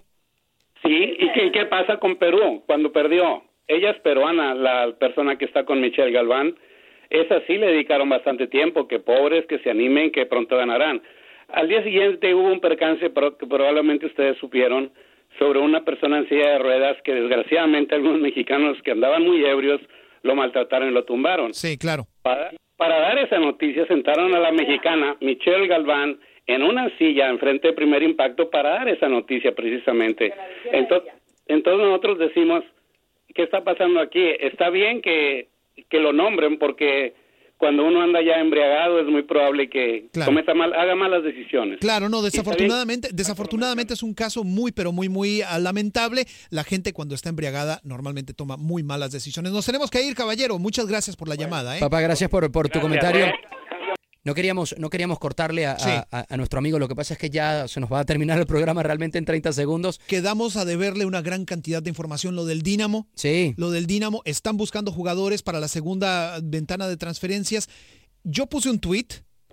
Sí, 0.83 1.15
¿y 1.19 1.31
qué, 1.33 1.51
qué 1.51 1.65
pasa 1.65 1.97
con 1.97 2.17
Perú 2.17 2.63
cuando 2.67 2.91
perdió? 2.91 3.43
Ella 3.67 3.91
es 3.91 3.99
peruana, 4.01 4.53
la 4.53 4.93
persona 4.99 5.37
que 5.37 5.45
está 5.45 5.65
con 5.65 5.79
Michelle 5.79 6.11
Galván. 6.11 6.55
Esa 7.09 7.41
sí 7.47 7.57
le 7.57 7.67
dedicaron 7.67 8.09
bastante 8.09 8.47
tiempo, 8.47 8.87
que 8.87 8.99
pobres, 8.99 9.45
que 9.47 9.59
se 9.59 9.69
animen, 9.69 10.11
que 10.11 10.25
pronto 10.25 10.57
ganarán. 10.57 11.01
Al 11.49 11.69
día 11.69 11.83
siguiente 11.83 12.33
hubo 12.33 12.51
un 12.51 12.59
percance 12.59 13.11
que 13.39 13.47
probablemente 13.47 14.07
ustedes 14.07 14.37
supieron 14.39 14.91
sobre 15.39 15.59
una 15.59 15.83
persona 15.83 16.19
en 16.19 16.29
silla 16.29 16.51
de 16.51 16.59
ruedas 16.59 16.97
que 17.03 17.13
desgraciadamente 17.13 17.95
algunos 17.95 18.19
mexicanos 18.19 18.77
que 18.83 18.91
andaban 18.91 19.23
muy 19.23 19.43
ebrios 19.45 19.81
lo 20.23 20.35
maltrataron 20.35 20.89
y 20.89 20.91
lo 20.91 21.05
tumbaron. 21.05 21.53
Sí, 21.53 21.77
claro. 21.77 22.05
Para, 22.21 22.51
para 22.83 22.99
dar 22.99 23.17
esa 23.17 23.39
noticia 23.39 23.87
sentaron 23.87 24.35
a 24.35 24.39
la 24.39 24.51
mexicana 24.51 25.15
Michelle 25.21 25.67
Galván 25.67 26.19
en 26.45 26.63
una 26.63 26.89
silla 26.97 27.29
enfrente 27.29 27.69
de 27.69 27.73
Primer 27.73 28.03
Impacto 28.03 28.49
para 28.49 28.71
dar 28.71 28.89
esa 28.89 29.07
noticia 29.07 29.55
precisamente. 29.55 30.33
Entonces, 30.65 31.13
entonces 31.47 31.87
nosotros 31.87 32.19
decimos, 32.19 32.61
¿qué 33.33 33.43
está 33.43 33.63
pasando 33.63 34.01
aquí? 34.01 34.21
Está 34.37 34.69
bien 34.69 35.01
que, 35.01 35.47
que 35.89 35.99
lo 36.01 36.11
nombren 36.11 36.59
porque 36.59 37.13
cuando 37.63 37.85
uno 37.85 38.01
anda 38.01 38.19
ya 38.21 38.41
embriagado 38.41 38.99
es 38.99 39.07
muy 39.07 39.21
probable 39.23 39.69
que 39.69 40.09
Claro. 40.11 40.31
cometa 40.31 40.53
mal, 40.53 40.73
haga 40.73 40.95
malas 40.95 41.23
decisiones. 41.23 41.79
Claro, 41.79 42.09
no, 42.09 42.21
desafortunadamente, 42.21 43.07
desafortunadamente 43.13 43.93
es 43.93 44.03
un 44.03 44.13
caso 44.13 44.43
muy, 44.43 44.73
pero 44.73 44.91
muy, 44.91 45.07
muy 45.07 45.41
ah, 45.43 45.59
lamentable. 45.59 46.25
La 46.49 46.65
gente 46.65 46.91
cuando 46.91 47.15
está 47.15 47.29
embriagada 47.29 47.79
normalmente 47.85 48.33
toma 48.33 48.57
muy 48.57 48.83
malas 48.83 49.13
decisiones. 49.13 49.53
Nos 49.53 49.65
tenemos 49.65 49.89
que 49.89 50.03
ir, 50.03 50.13
caballero. 50.13 50.59
Muchas 50.59 50.87
gracias 50.87 51.15
por 51.15 51.29
la 51.29 51.35
llamada. 51.35 51.77
¿eh? 51.77 51.79
Papá, 51.79 52.01
gracias 52.01 52.29
por, 52.29 52.51
por 52.51 52.67
tu 52.67 52.79
Gracias, 52.79 52.81
comentario. 52.83 53.25
eh. 53.27 53.52
No 54.25 54.33
queríamos, 54.33 54.73
no 54.77 54.89
queríamos 54.89 55.19
cortarle 55.19 55.65
a, 55.65 55.77
Sí. 55.77 55.89
a- 55.89 56.07
a- 56.11 56.25
a 56.29 56.37
nuestro 56.37 56.59
amigo, 56.59 56.79
lo 56.79 56.87
que 56.87 56.95
pasa 56.95 57.13
es 57.13 57.19
que 57.19 57.29
ya 57.29 57.67
se 57.67 57.79
nos 57.81 57.91
va 57.91 57.99
a 57.99 58.05
terminar 58.05 58.39
el 58.39 58.45
programa 58.45 58.81
realmente 58.81 59.17
en 59.17 59.25
30 59.25 59.51
segundos. 59.51 59.99
Quedamos 60.07 60.55
a 60.55 60.63
deberle 60.63 61.05
una 61.05 61.21
gran 61.21 61.43
cantidad 61.43 61.83
de 61.83 61.89
información. 61.89 62.35
Lo 62.35 62.45
del 62.45 62.61
Dínamo. 62.61 63.07
Sí. 63.15 63.53
Lo 63.57 63.69
del 63.69 63.85
Dínamo. 63.85 64.21
Están 64.23 64.55
buscando 64.55 64.91
jugadores 64.93 65.41
para 65.41 65.59
la 65.59 65.67
segunda 65.67 66.39
ventana 66.41 66.87
de 66.87 66.95
transferencias. 66.95 67.67
Yo 68.23 68.47
puse 68.47 68.69
un 68.69 68.79
tweet 68.79 69.07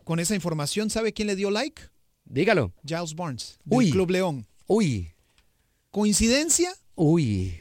con 0.04 0.20
esa 0.20 0.36
información. 0.36 0.88
¿Sabe 0.90 1.12
quién 1.12 1.26
le 1.26 1.34
dio 1.34 1.50
like? 1.50 1.82
Dígalo. 2.24 2.72
Giles 2.86 3.16
Barnes, 3.16 3.58
del 3.64 3.76
Uy. 3.78 3.90
Club 3.90 4.10
León. 4.10 4.46
Uy. 4.68 5.10
¿Coincidencia? 5.90 6.72
Uy. 6.94 7.58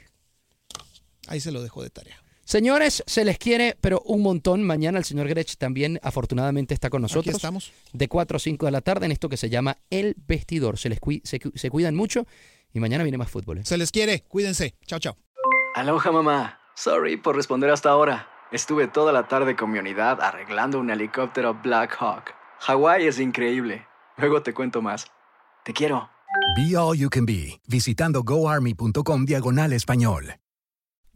Ahí 1.27 1.39
se 1.39 1.51
lo 1.51 1.63
dejo 1.63 1.81
de 1.81 1.89
tarea. 1.89 2.21
Señores, 2.53 3.03
se 3.05 3.23
les 3.25 3.37
quiere, 3.37 3.77
pero 3.79 4.01
un 4.05 4.23
montón. 4.23 4.63
Mañana 4.63 4.97
el 4.97 5.05
señor 5.05 5.27
Grech 5.27 5.55
también 5.57 5.99
afortunadamente 6.01 6.73
está 6.73 6.89
con 6.89 7.03
nosotros. 7.03 7.35
estamos. 7.35 7.71
De 7.93 8.07
4 8.07 8.37
a 8.37 8.39
5 8.39 8.65
de 8.65 8.71
la 8.71 8.81
tarde 8.81 9.05
en 9.05 9.11
esto 9.11 9.29
que 9.29 9.37
se 9.37 9.51
llama 9.51 9.77
El 9.91 10.15
Vestidor. 10.27 10.79
Se 10.79 10.89
les 10.89 10.99
cui- 10.99 11.21
se, 11.23 11.39
cu- 11.39 11.51
se 11.53 11.69
cuidan 11.69 11.95
mucho 11.95 12.25
y 12.73 12.79
mañana 12.79 13.03
viene 13.03 13.19
más 13.19 13.29
fútbol. 13.29 13.59
¿eh? 13.59 13.65
Se 13.65 13.77
les 13.77 13.91
quiere. 13.91 14.23
Cuídense. 14.27 14.73
Chao, 14.87 14.97
chao. 14.97 15.15
Aloha 15.75 16.11
mamá. 16.11 16.59
Sorry 16.75 17.17
por 17.17 17.35
responder 17.35 17.69
hasta 17.69 17.91
ahora. 17.91 18.27
Estuve 18.51 18.87
toda 18.87 19.13
la 19.13 19.27
tarde 19.27 19.55
con 19.55 19.69
mi 19.69 19.77
unidad 19.77 20.19
arreglando 20.19 20.79
un 20.79 20.89
helicóptero 20.89 21.53
Black 21.53 21.97
Hawk. 21.99 22.33
Hawái 22.61 23.05
es 23.05 23.19
increíble. 23.19 23.85
Luego 24.17 24.41
te 24.41 24.55
cuento 24.55 24.81
más. 24.81 25.05
Te 25.63 25.71
quiero. 25.73 26.09
Be 26.57 26.75
All 26.75 26.97
You 26.97 27.11
Can 27.11 27.27
Be, 27.27 27.61
visitando 27.67 28.23
goarmy.com 28.23 29.25
diagonal 29.25 29.71
español. 29.73 30.33